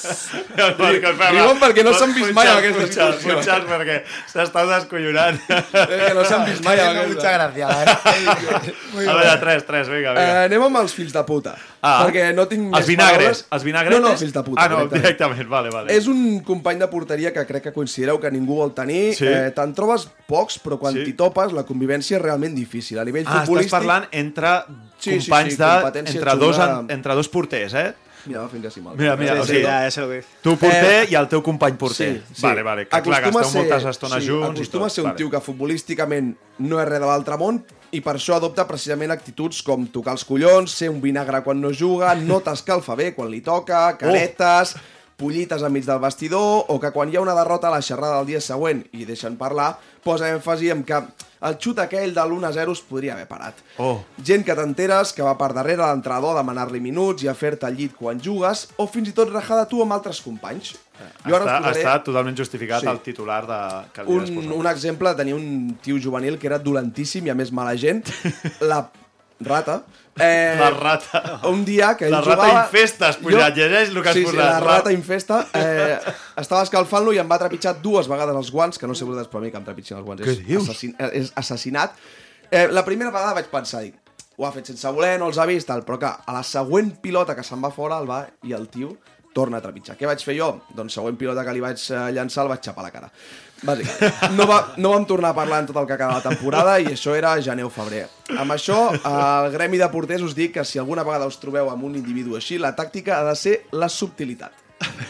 El 0.57 0.74
Marc, 0.78 1.05
espera, 1.09 1.30
Riuen 1.32 1.59
perquè 1.61 1.82
no 1.87 1.93
s'han 1.97 2.12
vist 2.14 2.32
mai 2.37 2.47
en 2.51 2.59
aquesta 2.61 2.85
situació. 2.87 3.35
punxat, 3.35 3.64
perquè 3.70 3.97
s'està 4.30 4.64
descollonant. 4.68 5.39
Eh, 5.49 6.01
que 6.05 6.14
no 6.14 6.24
s'han 6.28 6.45
vist 6.49 6.62
mai 6.66 6.78
en 6.78 6.99
mucha 6.99 7.05
aquesta. 7.05 7.32
gracia, 7.32 7.68
la 7.68 7.78
verdad. 7.78 8.68
Muy 8.93 9.07
A 9.09 9.14
veure, 9.16 9.37
tres, 9.41 9.64
tres, 9.66 9.89
vinga, 9.89 10.12
Eh, 10.12 10.18
vinga. 10.20 10.43
anem 10.45 10.62
amb 10.68 10.76
els 10.82 10.95
fills 10.95 11.12
de 11.16 11.24
puta. 11.24 11.55
Ah. 11.85 12.07
perquè 12.07 12.30
no 12.32 12.47
tinc 12.49 12.62
Els 12.70 12.78
més 12.78 12.87
vinagres, 12.89 13.18
paraules. 13.20 13.47
els 13.53 13.64
vinagres. 13.64 13.93
No, 14.01 14.09
no, 14.09 14.14
fills 14.16 14.32
de 14.32 14.43
puta. 14.47 14.62
Ah, 14.62 14.68
no, 14.72 14.87
directament, 14.89 15.49
vale, 15.49 15.68
vale. 15.70 15.93
És 15.93 16.07
un 16.09 16.41
company 16.45 16.78
de 16.80 16.89
porteria 16.89 17.32
que 17.35 17.45
crec 17.49 17.62
que 17.68 17.72
considereu 17.74 18.20
que 18.20 18.30
ningú 18.32 18.57
vol 18.57 18.72
tenir. 18.76 19.14
Sí. 19.18 19.26
Eh, 19.28 19.51
Te'n 19.55 19.74
trobes 19.76 20.07
pocs, 20.28 20.57
però 20.64 20.78
quan 20.80 20.95
Sí. 20.95 21.05
t'hi 21.05 21.12
topes 21.18 21.53
la 21.53 21.64
convivència 21.64 22.16
és 22.16 22.22
realment 22.22 22.55
difícil. 22.57 22.99
A 22.99 23.05
nivell 23.05 23.26
Ah, 23.26 23.32
estàs 23.43 23.47
futbolístic... 23.49 23.70
parlant 23.76 24.07
entre 24.12 24.55
Sí, 24.99 25.20
sí, 25.20 25.28
companys 25.28 25.53
sí, 25.53 25.59
de... 25.61 25.99
Entre 26.16 26.35
dos, 26.41 26.59
en- 26.59 26.91
entre 26.91 27.14
dos 27.14 27.28
porters, 27.28 27.74
eh? 27.74 27.93
Mira, 28.27 28.41
va 28.41 28.49
fent 28.49 28.62
que 28.64 28.70
sí 28.70 28.81
mal. 28.81 28.95
Mira, 28.97 29.16
mira, 29.16 29.35
sí, 29.35 29.41
o 29.41 29.45
sí, 29.45 29.53
sigui, 29.53 29.62
ya, 29.66 29.83
ya 29.85 29.91
sé 29.91 30.01
lo 30.01 30.09
que 30.09 30.25
tu 30.43 30.57
porter 30.57 31.03
Eh, 31.05 31.09
i 31.11 31.14
el 31.18 31.29
teu 31.29 31.43
company 31.43 31.77
porter. 31.77 32.14
Sí, 32.16 32.22
sí. 32.35 32.43
Vale, 32.43 32.62
vale, 32.62 32.85
que 32.89 33.03
clar, 33.03 33.03
que 33.22 33.29
Acostuma 33.29 33.41
a 33.41 33.43
esteu 33.45 33.53
ser- 33.53 33.70
moltes 33.70 33.85
estones 33.91 34.25
sí, 34.25 34.31
junts 34.31 34.59
i 34.59 34.62
Acostuma 34.62 34.87
a 34.87 34.91
ser 34.91 35.03
un 35.05 35.11
vale. 35.11 35.18
tio 35.18 35.31
que 35.31 35.41
futbolísticament 35.41 36.35
no 36.59 36.81
és 36.81 36.89
res 36.89 37.01
de 37.01 37.07
l'altre 37.07 37.37
món 37.37 37.62
i 37.93 38.01
per 38.01 38.14
això 38.16 38.37
adopta 38.39 38.66
precisament 38.66 39.11
actituds 39.12 39.61
com 39.62 39.87
tocar 39.87 40.12
els 40.16 40.25
collons, 40.25 40.70
ser 40.72 40.89
un 40.91 41.01
vinagre 41.03 41.43
quan 41.45 41.61
no 41.61 41.70
juga, 41.72 42.14
no 42.14 42.41
t'escalfa 42.41 42.95
bé 42.97 43.12
quan 43.14 43.31
li 43.31 43.41
toca, 43.41 43.97
caretes... 43.99 44.75
pollites 45.16 45.62
enmig 45.62 45.84
del 45.86 46.00
vestidor, 46.02 46.64
o 46.68 46.78
que 46.80 46.90
quan 46.92 47.10
hi 47.12 47.16
ha 47.16 47.22
una 47.22 47.34
derrota 47.36 47.68
a 47.68 47.74
la 47.76 47.82
xerrada 47.82 48.18
del 48.18 48.26
dia 48.32 48.40
següent 48.40 48.84
i 48.92 49.04
deixen 49.08 49.36
parlar, 49.40 49.74
posa 50.04 50.28
èmfasi 50.34 50.70
en 50.74 50.82
que 50.84 50.98
el 51.44 51.58
xut 51.60 51.78
aquell 51.82 52.14
de 52.16 52.22
l'1-0 52.24 52.72
es 52.72 52.80
podria 52.88 53.12
haver 53.12 53.26
parat. 53.28 53.58
Oh. 53.78 53.98
Gent 54.24 54.44
que 54.46 54.54
t'enteres, 54.56 55.12
que 55.12 55.22
va 55.22 55.34
per 55.36 55.50
darrere 55.52 55.84
l'entrenador 55.84 56.32
a 56.32 56.40
demanar-li 56.40 56.80
minuts 56.80 57.22
i 57.24 57.28
a 57.28 57.34
fer-te 57.36 57.68
llit 57.70 57.92
quan 57.98 58.20
jugues, 58.20 58.66
o 58.80 58.86
fins 58.88 59.10
i 59.12 59.14
tot 59.16 59.28
rajar 59.32 59.58
de 59.60 59.66
tu 59.68 59.82
amb 59.84 59.92
altres 59.92 60.22
companys. 60.24 60.72
Jo 61.26 61.36
ara 61.36 61.44
us 61.44 61.50
Està, 61.50 61.58
posaré 61.60 61.82
està 61.82 61.94
totalment 62.06 62.36
justificat 62.38 62.80
Sí. 62.80 62.88
el 62.88 63.00
titular 63.04 63.42
de, 63.46 63.60
que 63.92 64.06
un, 64.08 64.52
un 64.56 64.66
exemple, 64.70 65.12
tenia 65.14 65.36
un 65.36 65.76
tio 65.82 65.98
juvenil 66.00 66.38
que 66.38 66.46
era 66.48 66.58
dolentíssim 66.58 67.26
i 67.26 67.30
a 67.30 67.34
més 67.36 67.52
mala 67.52 67.76
gent. 67.76 68.08
La 68.70 68.86
rata. 69.40 69.82
Eh, 70.20 70.56
La 70.60 70.70
rata. 70.70 71.40
Un 71.50 71.64
dia 71.64 71.96
que 71.98 72.08
La 72.10 72.20
rata 72.20 72.36
jugava... 72.46 72.64
infesta, 72.66 73.08
has 73.08 73.16
posat, 73.18 73.56
llegeix 73.56 73.88
el 73.90 74.02
que 74.02 74.08
has 74.12 74.16
sí, 74.16 74.22
posat. 74.24 74.36
Sí, 74.36 74.42
la 74.44 74.60
rata 74.60 74.92
infesta. 74.94 75.40
Eh, 75.58 75.98
estava 76.42 76.62
escalfant-lo 76.66 77.14
i 77.16 77.18
em 77.22 77.30
va 77.30 77.38
trepitjar 77.42 77.74
dues 77.82 78.06
vegades 78.10 78.36
els 78.38 78.52
guants, 78.54 78.78
que 78.78 78.86
no 78.90 78.94
sé 78.94 79.08
vosaltres, 79.08 79.30
però 79.32 79.42
a 79.42 79.46
mi 79.46 79.50
que 79.50 79.58
em 79.58 79.66
trepitgin 79.66 79.98
els 79.98 80.06
guants 80.06 80.22
Què 80.22 80.30
és, 80.36 80.44
dius? 80.46 80.68
assassin, 80.68 80.94
és 81.10 81.32
assassinat. 81.40 81.96
Eh, 82.50 82.68
la 82.70 82.84
primera 82.86 83.10
vegada 83.10 83.34
vaig 83.40 83.50
pensar, 83.50 83.82
dic, 83.88 83.96
ho 84.36 84.46
ha 84.46 84.52
fet 84.54 84.70
sense 84.70 84.90
voler, 84.94 85.16
no 85.18 85.26
els 85.30 85.38
ha 85.38 85.46
vist, 85.50 85.66
tal, 85.70 85.82
però 85.86 85.98
que 85.98 86.10
a 86.10 86.32
la 86.36 86.42
següent 86.46 86.94
pilota 87.02 87.34
que 87.34 87.42
se'n 87.46 87.62
va 87.62 87.70
fora 87.74 87.98
el 88.02 88.06
va 88.10 88.22
i 88.46 88.54
el 88.54 88.68
tio 88.68 88.96
torna 89.34 89.58
a 89.58 89.62
trepitjar. 89.64 89.96
Què 89.98 90.06
vaig 90.06 90.22
fer 90.22 90.36
jo? 90.38 90.52
Doncs 90.78 90.94
següent 90.94 91.16
pilota 91.18 91.42
que 91.46 91.52
li 91.56 91.62
vaig 91.62 91.80
eh, 91.90 92.04
llançar 92.14 92.44
el 92.44 92.52
vaig 92.54 92.62
xapar 92.62 92.84
la 92.86 92.92
cara. 92.94 93.10
Bàsicament. 93.64 94.34
No, 94.36 94.46
va, 94.50 94.58
no 94.76 94.92
vam 94.92 95.06
tornar 95.08 95.32
a 95.32 95.36
parlar 95.36 95.62
en 95.62 95.70
tot 95.70 95.78
el 95.80 95.86
que 95.88 95.96
acaba 95.96 96.18
la 96.18 96.24
temporada 96.24 96.76
i 96.80 96.90
això 96.92 97.14
era 97.16 97.34
gener 97.42 97.64
o 97.64 97.70
febrer. 97.72 98.04
Amb 98.38 98.56
això, 98.56 98.80
al 99.08 99.50
gremi 99.54 99.80
de 99.80 99.88
porters 99.92 100.24
us 100.26 100.36
dic 100.36 100.54
que 100.58 100.64
si 100.68 100.80
alguna 100.82 101.04
vegada 101.06 101.28
us 101.30 101.40
trobeu 101.40 101.70
amb 101.72 101.88
un 101.88 101.96
individu 102.00 102.36
així, 102.36 102.60
la 102.60 102.74
tàctica 102.76 103.20
ha 103.20 103.24
de 103.30 103.34
ser 103.38 103.56
la 103.72 103.88
subtilitat. 103.88 104.64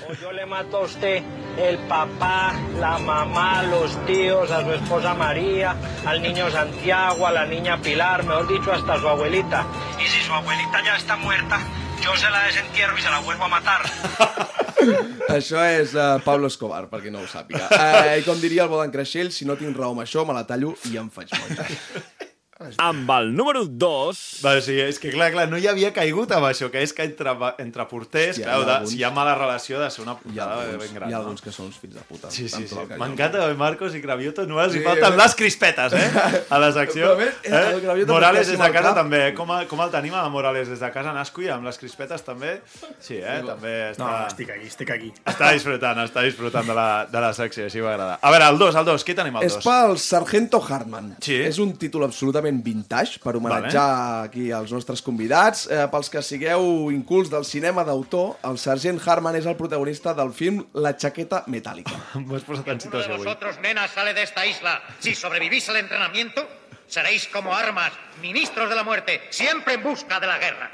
O 0.08 0.12
yo 0.20 0.30
le 0.30 0.46
mato 0.46 0.76
a 0.76 0.80
usted 0.84 1.22
el 1.58 1.78
papá, 1.88 2.52
la 2.78 2.98
mamá, 2.98 3.62
los 3.64 3.96
tíos, 4.06 4.50
a 4.50 4.62
su 4.62 4.72
esposa 4.72 5.14
María, 5.14 5.74
al 6.06 6.22
niño 6.22 6.50
Santiago, 6.50 7.26
a 7.26 7.32
la 7.32 7.46
niña 7.46 7.80
Pilar, 7.80 8.24
mejor 8.24 8.46
dicho, 8.46 8.72
hasta 8.72 8.94
a 8.94 9.00
su 9.00 9.08
abuelita. 9.08 9.66
Y 9.98 10.06
si 10.06 10.20
su 10.22 10.32
abuelita 10.32 10.84
ya 10.84 10.96
está 10.96 11.16
muerta, 11.16 11.58
yo 12.02 12.14
se 12.16 12.30
la 12.30 12.44
desentierro 12.44 12.96
y 12.98 13.02
se 13.02 13.10
la 13.10 13.20
vuelvo 13.20 13.44
a 13.44 13.48
matar. 13.48 13.80
Això 15.34 15.62
és 15.66 15.94
uh, 15.96 16.18
Pablo 16.24 16.50
Escobar, 16.50 16.84
per 16.90 17.00
qui 17.04 17.12
no 17.12 17.22
ho 17.22 17.28
sàpiga. 17.30 17.66
Uh, 17.70 18.18
I 18.20 18.24
com 18.26 18.40
diria 18.42 18.66
el 18.66 18.72
Bodan 18.72 18.92
Creixell, 18.94 19.32
si 19.34 19.48
no 19.48 19.56
tinc 19.60 19.76
raó 19.78 19.94
amb 19.94 20.04
això, 20.04 20.26
me 20.26 20.36
la 20.36 20.44
tallo 20.48 20.74
i 20.90 20.98
em 21.00 21.10
faig 21.12 21.32
molla. 21.38 21.68
Amb 22.78 23.10
el 23.10 23.32
número 23.34 23.64
2... 23.66 24.18
Va, 24.44 24.52
o 24.56 24.60
sigui, 24.62 24.80
és 24.86 24.98
que 25.02 25.10
clar, 25.10 25.32
clar, 25.34 25.48
no 25.50 25.58
hi 25.58 25.66
havia 25.66 25.90
caigut 25.92 26.30
amb 26.36 26.46
això, 26.46 26.68
que 26.70 26.84
és 26.86 26.92
que 26.94 27.02
entre, 27.02 27.32
entre 27.58 27.84
porters, 27.90 28.36
Hòstia, 28.38 28.44
clar, 28.46 28.54
hi 28.54 28.62
ha 28.62 28.66
de, 28.68 28.72
alguns- 28.76 28.92
si 28.94 28.98
hi 29.00 29.02
ha 29.04 29.10
mala 29.10 29.32
relació 29.34 29.80
de 29.82 29.88
ser 29.90 30.04
una 30.04 30.14
putada 30.20 30.60
alguns, 30.62 30.78
ben 30.84 30.94
gran. 30.94 31.10
hi 31.10 31.12
ha 31.12 31.18
no? 31.18 31.22
alguns 31.24 31.42
que 31.42 31.50
són 31.52 31.66
uns 31.66 31.80
fills 31.82 31.96
de 31.98 32.04
puta. 32.06 32.30
Sí, 32.30 32.46
sí, 32.48 32.68
sí. 32.70 32.78
M'encanta 33.00 33.42
que 33.42 33.56
Marcos 33.58 33.96
i 33.98 34.02
Cravioto 34.04 34.46
no 34.46 34.60
els 34.62 34.72
Sí, 34.76 34.78
hi 34.80 34.84
falten 34.86 35.12
eh? 35.16 35.18
les 35.18 35.34
crispetes, 35.40 35.96
eh? 35.98 36.44
A 36.54 36.60
la 36.62 36.70
secció. 36.78 37.10
Més, 37.18 37.34
eh, 37.42 38.04
Morales 38.06 38.46
des 38.46 38.54
de 38.62 38.70
casa 38.70 38.92
cap- 38.92 39.00
també, 39.02 39.20
eh? 39.28 39.34
Com, 39.34 39.50
a- 39.50 39.64
com 39.66 39.82
el 39.84 39.90
tenim 39.90 40.14
a 40.14 40.22
Morales 40.30 40.70
des 40.70 40.78
de 40.86 40.92
casa 40.94 41.12
nasco 41.12 41.42
i 41.42 41.50
amb 41.50 41.66
les 41.66 41.76
crispetes 41.82 42.22
també? 42.22 42.60
Sí, 43.02 43.18
eh? 43.18 43.40
També 43.50 43.74
està... 43.90 44.04
No, 44.04 44.12
estic 44.30 44.54
aquí, 44.54 44.70
estic 44.70 44.94
aquí. 44.94 45.10
Està 45.26 45.50
disfrutant, 45.58 45.98
està 46.06 46.22
disfrutant 46.22 46.70
de 46.70 46.78
la, 46.78 46.88
de 47.10 47.20
la 47.26 47.34
secció, 47.34 47.66
així 47.66 47.82
m'agrada. 47.82 48.20
A 48.22 48.30
veure, 48.30 48.46
el 48.54 48.62
2, 48.62 48.78
el 48.80 48.88
2, 48.92 49.04
qui 49.10 49.18
tenim 49.18 49.42
el 49.42 49.50
És 49.50 49.58
2? 49.58 49.66
pel 49.66 49.98
Sargento 49.98 50.62
Hartman. 50.62 51.16
Sí. 51.24 51.40
És 51.50 51.58
un 51.58 51.74
títol 51.80 52.06
absolutament 52.06 52.42
vintage 52.64 53.20
per 53.22 53.32
homenatjar 53.38 54.24
aquí 54.26 54.50
als 54.52 54.72
nostres 54.74 55.00
convidats. 55.02 55.64
Eh, 55.70 55.84
pels 55.92 56.10
que 56.12 56.22
sigueu 56.22 56.90
incults 56.92 57.30
del 57.32 57.46
cinema 57.48 57.84
d'autor, 57.86 58.36
el 58.44 58.58
Sargent 58.60 59.00
Hartman 59.00 59.38
és 59.38 59.46
el 59.48 59.56
protagonista 59.56 60.12
del 60.14 60.32
film 60.36 60.64
La 60.74 60.92
chaqueta 60.96 61.44
metàl·lica. 61.48 61.96
M'has 62.28 62.44
posat 62.44 62.68
en 62.74 62.82
situació 62.84 63.14
avui. 63.14 63.24
vosotros, 63.24 63.60
nena, 63.64 63.86
sale 63.88 64.12
de 64.14 64.22
esta 64.22 64.44
isla. 64.46 64.80
Si 65.00 65.14
sobrevivís 65.14 65.68
al 65.70 65.80
entrenamiento, 65.80 66.44
seréis 66.86 67.26
como 67.28 67.54
armas, 67.54 67.92
ministros 68.20 68.68
de 68.68 68.76
la 68.76 68.84
muerte, 68.84 69.22
siempre 69.30 69.74
en 69.74 69.82
busca 69.82 70.20
de 70.20 70.26
la 70.26 70.38
guerra. 70.38 70.70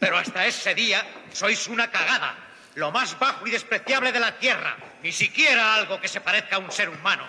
Pero 0.00 0.18
hasta 0.18 0.46
ese 0.46 0.74
día 0.74 1.00
sois 1.32 1.68
una 1.68 1.90
cagada, 1.90 2.34
lo 2.74 2.90
más 2.90 3.18
bajo 3.18 3.46
y 3.46 3.50
despreciable 3.50 4.12
de 4.12 4.20
la 4.20 4.38
tierra. 4.38 4.76
Ni 5.02 5.12
siquiera 5.12 5.76
algo 5.76 6.00
que 6.00 6.08
se 6.08 6.20
parezca 6.20 6.56
a 6.56 6.58
un 6.58 6.72
ser 6.72 6.88
humano. 6.88 7.24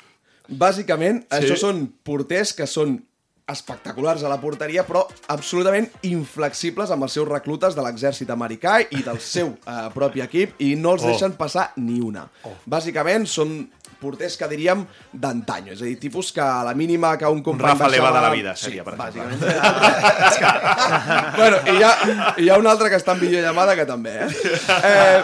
Bàsicament, 0.48 1.24
sí. 1.26 1.40
això 1.40 1.58
són 1.58 1.86
porters 2.06 2.54
que 2.54 2.68
són 2.70 3.00
espectaculars 3.48 4.24
a 4.24 4.30
la 4.32 4.40
porteria, 4.42 4.84
però 4.88 5.04
absolutament 5.30 5.88
inflexibles 6.08 6.90
amb 6.92 7.06
els 7.06 7.14
seus 7.14 7.28
reclutes 7.30 7.76
de 7.78 7.84
l'exèrcit 7.86 8.30
americà 8.34 8.80
i 8.90 9.04
del 9.06 9.20
seu 9.22 9.54
eh, 9.68 9.76
propi 9.94 10.24
equip, 10.26 10.56
i 10.66 10.74
no 10.76 10.96
els 10.96 11.04
Oh. 11.06 11.08
deixen 11.12 11.34
passar 11.38 11.72
ni 11.78 12.00
una. 12.02 12.28
Oh. 12.44 12.56
Bàsicament, 12.66 13.28
són 13.30 13.70
porters 14.06 14.34
que 14.40 14.48
diríem 14.52 14.80
d'antanyo, 15.12 15.72
és 15.76 15.82
a 15.82 15.86
dir, 15.90 15.98
tipus 16.02 16.28
que 16.36 16.44
a 16.46 16.64
la 16.68 16.74
mínima 16.78 17.08
que 17.18 17.26
un 17.26 17.34
Un 17.36 17.44
company 17.44 17.72
Rafa 17.74 17.88
Leva 17.92 18.12
de 18.16 18.22
la 18.22 18.30
vida, 18.32 18.56
seria, 18.56 18.84
per 18.84 18.94
exemple. 18.96 19.36
bueno, 21.40 21.58
i 21.68 21.70
hi, 21.76 21.84
ha, 21.84 21.92
hi 22.38 22.50
ha 22.50 22.58
un 22.62 22.68
altre 22.72 22.90
que 22.90 22.98
està 23.02 23.12
en 23.18 23.22
videollamada 23.26 23.76
que 23.76 23.86
també, 23.90 24.14
eh? 24.24 24.30
eh 24.92 25.20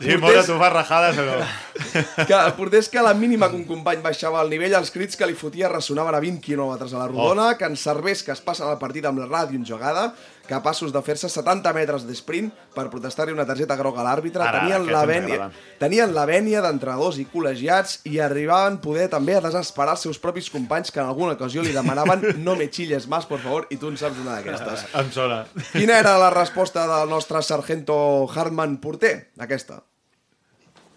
Sí, 0.00 0.16
Mora, 0.16 0.42
tu 0.42 0.56
fas 0.58 0.72
rajades 0.72 1.18
o 1.20 1.24
no? 1.28 1.36
que 2.28 2.34
el 2.34 2.52
porter 2.56 2.80
és 2.80 2.88
que 2.88 3.00
a 3.00 3.04
la 3.04 3.12
mínima 3.14 3.50
que 3.50 3.58
un 3.58 3.66
company 3.68 4.00
baixava 4.04 4.40
el 4.42 4.50
nivell, 4.52 4.74
els 4.78 4.92
crits 4.94 5.18
que 5.18 5.28
li 5.28 5.36
fotia 5.36 5.68
ressonaven 5.68 6.16
a 6.16 6.22
20 6.22 6.40
km 6.44 6.86
a 6.86 6.90
la 6.96 7.08
rodona, 7.08 7.48
oh. 7.50 7.56
que 7.58 7.68
en 7.68 7.76
serveix 7.76 8.24
que 8.24 8.32
es 8.34 8.42
passen 8.44 8.70
el 8.70 8.78
partit 8.80 9.06
amb 9.08 9.20
la 9.22 9.28
ràdio 9.28 9.60
enjogada, 9.60 10.10
capaços 10.50 10.92
de 10.92 11.00
fer-se 11.06 11.30
70 11.30 11.72
metres 11.76 12.06
d'esprint 12.08 12.50
per 12.74 12.88
protestar-li 12.92 13.34
una 13.34 13.46
targeta 13.48 13.76
groga 13.78 14.02
a 14.02 14.06
l'àrbitre, 14.08 14.44
tenien, 14.58 14.86
la 14.90 15.04
vènia, 15.08 15.48
tenien 15.80 16.14
la 16.16 16.26
vènia 16.28 16.62
d'entrenadors 16.64 17.20
i 17.22 17.26
col·legiats 17.30 18.00
i 18.10 18.18
arribaven 18.22 18.80
poder 18.82 19.06
també 19.12 19.38
a 19.38 19.44
desesperar 19.44 19.94
els 19.96 20.06
seus 20.08 20.18
propis 20.22 20.50
companys 20.52 20.90
que 20.90 21.02
en 21.02 21.10
alguna 21.10 21.36
ocasió 21.38 21.62
li 21.64 21.76
demanaven 21.76 22.26
no 22.46 22.56
me 22.58 22.70
chilles 22.70 23.06
más, 23.08 23.28
por 23.30 23.40
favor, 23.44 23.68
i 23.70 23.78
tu 23.78 23.92
en 23.92 24.00
saps 24.00 24.18
una 24.22 24.38
d'aquestes. 24.38 24.88
Em 25.00 25.14
sona. 25.14 25.44
Quina 25.72 26.00
era 26.02 26.18
la 26.20 26.32
resposta 26.34 26.86
del 26.90 27.08
nostre 27.10 27.42
sargento 27.46 28.00
Hartman 28.34 28.78
Porter? 28.82 29.30
Aquesta. 29.38 29.84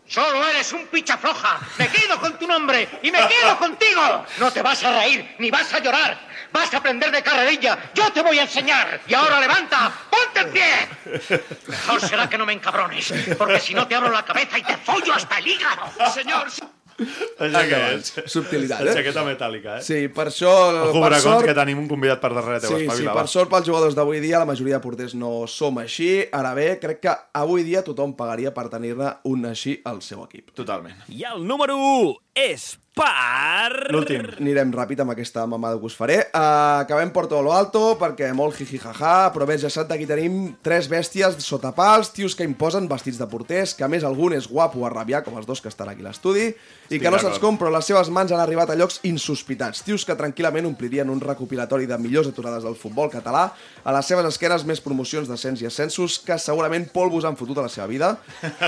Solo 0.07 0.45
eres 0.47 0.71
un 0.73 0.85
picha 0.87 1.17
floja. 1.17 1.59
Me 1.79 1.87
quedo 1.87 2.19
con 2.19 2.37
tu 2.37 2.45
nombre 2.45 2.87
y 3.01 3.11
me 3.11 3.19
quedo 3.19 3.57
contigo. 3.57 4.25
No 4.37 4.51
te 4.51 4.61
vas 4.61 4.83
a 4.83 4.99
reír 4.99 5.35
ni 5.39 5.49
vas 5.49 5.73
a 5.73 5.79
llorar. 5.79 6.19
Vas 6.53 6.73
a 6.73 6.77
aprender 6.77 7.11
de 7.11 7.21
carrerilla. 7.23 7.77
Yo 7.93 8.11
te 8.13 8.21
voy 8.21 8.37
a 8.39 8.43
enseñar. 8.43 9.01
Y 9.07 9.13
ahora 9.13 9.39
levanta. 9.41 9.91
¡Ponte 10.09 10.39
en 10.41 10.51
pie! 10.51 11.19
Mejor 11.67 12.01
será 12.01 12.29
que 12.29 12.37
no 12.37 12.45
me 12.45 12.53
encabrones, 12.53 13.13
porque 13.37 13.59
si 13.59 13.73
no 13.73 13.87
te 13.87 13.95
abro 13.95 14.11
la 14.11 14.23
cabeza 14.23 14.57
y 14.59 14.63
te 14.63 14.77
follo 14.77 15.13
hasta 15.13 15.39
el 15.39 15.47
hígado. 15.47 15.83
Señor, 16.13 16.47
és? 16.47 18.13
Subtilitat, 18.29 18.81
La 18.85 18.91
eh? 18.91 18.95
Jaqueta 18.99 19.23
metàl·lica, 19.25 19.79
eh? 19.79 19.81
Sí, 19.85 20.07
per 20.13 20.27
això... 20.29 20.51
Ojo, 20.89 20.99
per 21.01 21.09
Bracons, 21.09 21.23
sort- 21.23 21.47
que 21.49 21.55
tenim 21.57 21.79
un 21.81 21.87
convidat 21.89 22.21
per 22.21 22.29
darrere 22.35 22.59
teu, 22.61 22.69
Sí, 22.75 22.83
sí, 22.83 22.85
espavila, 22.85 23.15
per 23.17 23.25
sort 23.31 23.49
pels 23.51 23.65
jugadors 23.67 23.97
d'avui 23.97 24.21
dia, 24.23 24.37
la 24.41 24.45
majoria 24.45 24.77
de 24.77 24.83
porters 24.83 25.15
no 25.17 25.47
som 25.49 25.79
així. 25.81 26.11
Ara 26.31 26.53
bé, 26.57 26.67
crec 26.81 27.01
que 27.03 27.15
avui 27.41 27.65
dia 27.65 27.81
tothom 27.85 28.13
pagaria 28.19 28.53
per 28.53 28.67
tenir-ne 28.69 29.09
un 29.29 29.49
així 29.49 29.79
al 29.89 30.03
seu 30.05 30.23
equip. 30.27 30.53
Totalment. 30.53 31.01
I 31.09 31.25
el 31.33 31.41
número 31.47 31.77
1 31.81 32.13
és 32.45 32.75
per... 32.93 33.89
L'últim. 33.93 34.25
Anirem 34.37 34.71
ràpid 34.73 35.01
amb 35.01 35.13
aquesta 35.13 35.43
mamada 35.49 35.79
que 35.81 35.87
us 35.89 35.95
faré. 35.97 36.19
Uh, 36.29 36.83
acabem 36.83 37.11
Porto 37.13 37.39
lo 37.41 37.53
Alto, 37.55 37.81
perquè 37.99 38.29
molt 38.37 38.57
jijijaja, 38.59 39.31
però 39.33 39.47
bé, 39.49 39.57
ja 39.61 39.71
sap, 39.73 39.91
aquí 39.93 40.05
tenim 40.09 40.53
tres 40.65 40.87
bèsties 40.91 41.39
sota 41.43 41.73
pals, 41.75 42.11
tios 42.13 42.37
que 42.37 42.45
imposen 42.47 42.87
vestits 42.91 43.19
de 43.19 43.27
porters, 43.29 43.73
que 43.77 43.85
a 43.85 43.89
més 43.91 44.05
algun 44.05 44.35
és 44.37 44.47
guapo 44.49 44.85
a 44.85 44.91
rabiar, 44.93 45.23
com 45.25 45.37
els 45.39 45.49
dos 45.49 45.61
que 45.61 45.71
estan 45.73 45.89
aquí 45.89 46.05
a 46.05 46.09
l'estudi, 46.09 46.51
i 46.93 46.99
que 47.01 47.11
no 47.11 47.19
se'ls 47.21 47.41
però 47.43 47.71
les 47.73 47.87
seves 47.89 48.09
mans 48.13 48.31
han 48.31 48.41
arribat 48.43 48.69
a 48.69 48.77
llocs 48.77 48.99
insospitats. 49.07 49.81
Tios 49.85 50.05
que 50.05 50.17
tranquil·lament 50.17 50.67
omplirien 50.69 51.09
un 51.09 51.21
recopilatori 51.21 51.87
de 51.89 51.97
millors 51.97 52.29
aturades 52.29 52.63
del 52.65 52.77
futbol 52.79 53.09
català, 53.13 53.47
a 53.83 53.95
les 53.95 54.09
seves 54.09 54.27
esquenes 54.29 54.65
més 54.69 54.81
promocions 54.83 55.27
d'ascens 55.29 55.63
i 55.63 55.69
ascensos 55.69 56.19
que 56.23 56.37
segurament 56.41 56.85
polvos 56.93 57.25
han 57.25 57.37
fotut 57.39 57.57
a 57.57 57.67
la 57.67 57.73
seva 57.73 57.87
vida, 57.89 58.13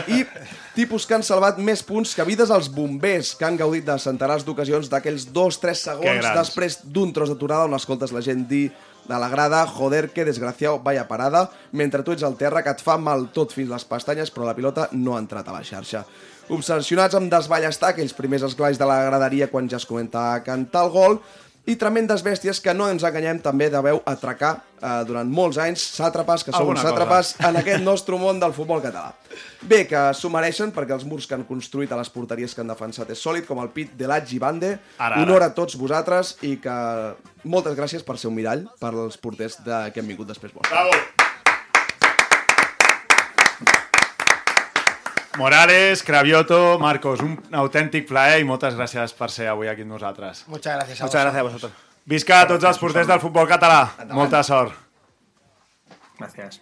i 0.09 0.23
tipus 0.76 1.05
que 1.05 1.17
han 1.17 1.26
salvat 1.26 1.61
més 1.61 1.84
punts 1.86 2.15
que 2.17 2.26
vides 2.28 2.51
als 2.51 2.71
bombers, 2.73 3.36
que 3.38 3.47
han 3.47 3.59
gaudit 3.59 3.86
de 3.86 3.97
centenars 4.16 4.47
d'ocasions 4.47 4.89
d'aquells 4.89 5.30
dos, 5.36 5.59
tres 5.59 5.84
segons 5.84 6.32
després 6.39 6.80
d'un 6.88 7.11
tros 7.13 7.32
d'aturada 7.32 7.68
on 7.68 7.76
escoltes 7.76 8.16
la 8.16 8.24
gent 8.24 8.47
dir 8.47 8.70
de 9.05 9.18
la 9.22 9.30
grada, 9.30 9.68
joder, 9.68 10.09
que 10.09 10.26
desgraciado, 10.26 10.80
vaya 10.82 11.07
parada, 11.07 11.51
mentre 11.72 12.01
tu 12.01 12.16
ets 12.16 12.24
al 12.26 12.39
terra 12.39 12.63
que 12.66 12.74
et 12.74 12.82
fa 12.82 12.97
mal 12.97 13.28
tot 13.36 13.53
fins 13.53 13.70
les 13.70 13.86
pestanyes, 13.86 14.32
però 14.34 14.47
la 14.47 14.55
pilota 14.57 14.88
no 14.93 15.13
ha 15.13 15.22
entrat 15.22 15.45
a 15.47 15.53
la 15.53 15.61
xarxa. 15.61 16.01
Obsessionats 16.49 17.18
amb 17.18 17.30
desballestar 17.30 17.93
aquells 17.93 18.16
primers 18.18 18.47
esglais 18.47 18.82
de 18.82 18.88
la 18.89 19.03
graderia 19.05 19.49
quan 19.51 19.70
ja 19.70 19.78
es 19.78 19.86
comenta 19.86 20.32
a 20.34 20.41
cantar 20.45 20.88
el 20.88 20.93
gol, 20.93 21.20
i 21.66 21.76
tremendes 21.82 22.22
bèsties 22.26 22.61
que 22.61 22.74
no 22.78 22.88
ens 22.91 23.03
enganyem 23.07 23.39
també 23.43 23.72
deveu 23.74 24.01
atracar 24.05 24.51
eh, 24.78 25.01
durant 25.07 25.30
molts 25.30 25.57
anys 25.61 25.84
sàtrapes, 25.97 26.45
que 26.45 26.53
són 26.53 26.72
cosa. 26.74 26.86
sàtrapes 26.89 27.34
en 27.47 27.59
aquest 27.61 27.84
nostre 27.86 28.20
món 28.22 28.39
del 28.41 28.53
futbol 28.53 28.84
català. 28.84 29.13
Bé, 29.66 29.84
que 29.89 30.01
s'ho 30.13 30.30
mereixen 30.34 30.74
perquè 30.76 30.95
els 30.97 31.07
murs 31.09 31.26
que 31.26 31.38
han 31.38 31.45
construït 31.49 31.91
a 31.91 31.99
les 31.99 32.11
porteries 32.13 32.53
que 32.53 32.61
han 32.61 32.72
defensat 32.72 33.11
és 33.16 33.22
sòlid, 33.22 33.47
com 33.49 33.61
el 33.63 33.74
pit 33.74 33.97
de 33.97 34.09
l'Atgi 34.09 34.39
Bande. 34.41 34.76
Ara, 34.97 35.16
ara. 35.16 35.22
Honor 35.26 35.49
a 35.49 35.53
tots 35.57 35.78
vosaltres 35.82 36.36
i 36.45 36.57
que 36.61 36.80
moltes 37.43 37.78
gràcies 37.78 38.05
per 38.05 38.20
ser 38.22 38.30
un 38.30 38.38
mirall 38.38 38.68
per 38.82 38.93
als 38.93 39.18
porters 39.18 39.61
de... 39.66 39.88
que 39.93 40.03
hem 40.03 40.13
vingut 40.13 40.30
després 40.30 40.53
vostre. 40.53 40.74
Bravo! 40.74 41.24
Morales, 45.38 46.04
Cravioto, 46.04 46.78
Marcos, 46.80 47.20
un 47.22 47.36
autèntic 47.52 48.08
plaer 48.08 48.40
i 48.40 48.48
moltes 48.48 48.76
gràcies 48.78 49.14
per 49.18 49.30
ser 49.34 49.50
avui 49.52 49.68
aquí 49.68 49.84
amb 49.84 49.92
nosaltres. 49.92 50.46
Muchas 50.48 50.76
gracias 50.78 51.02
a 51.02 51.06
Muchas 51.06 51.22
gracias 51.24 51.40
a 51.40 51.44
vosotros. 51.44 51.72
vosotros. 51.72 52.02
Visca 52.06 52.42
a 52.42 52.48
tots 52.48 52.64
els 52.64 52.78
porters 52.78 53.08
del 53.08 53.20
futbol 53.20 53.48
català. 53.50 53.82
Molta 54.14 54.44
sort. 54.44 54.74
Gracias. 56.20 56.62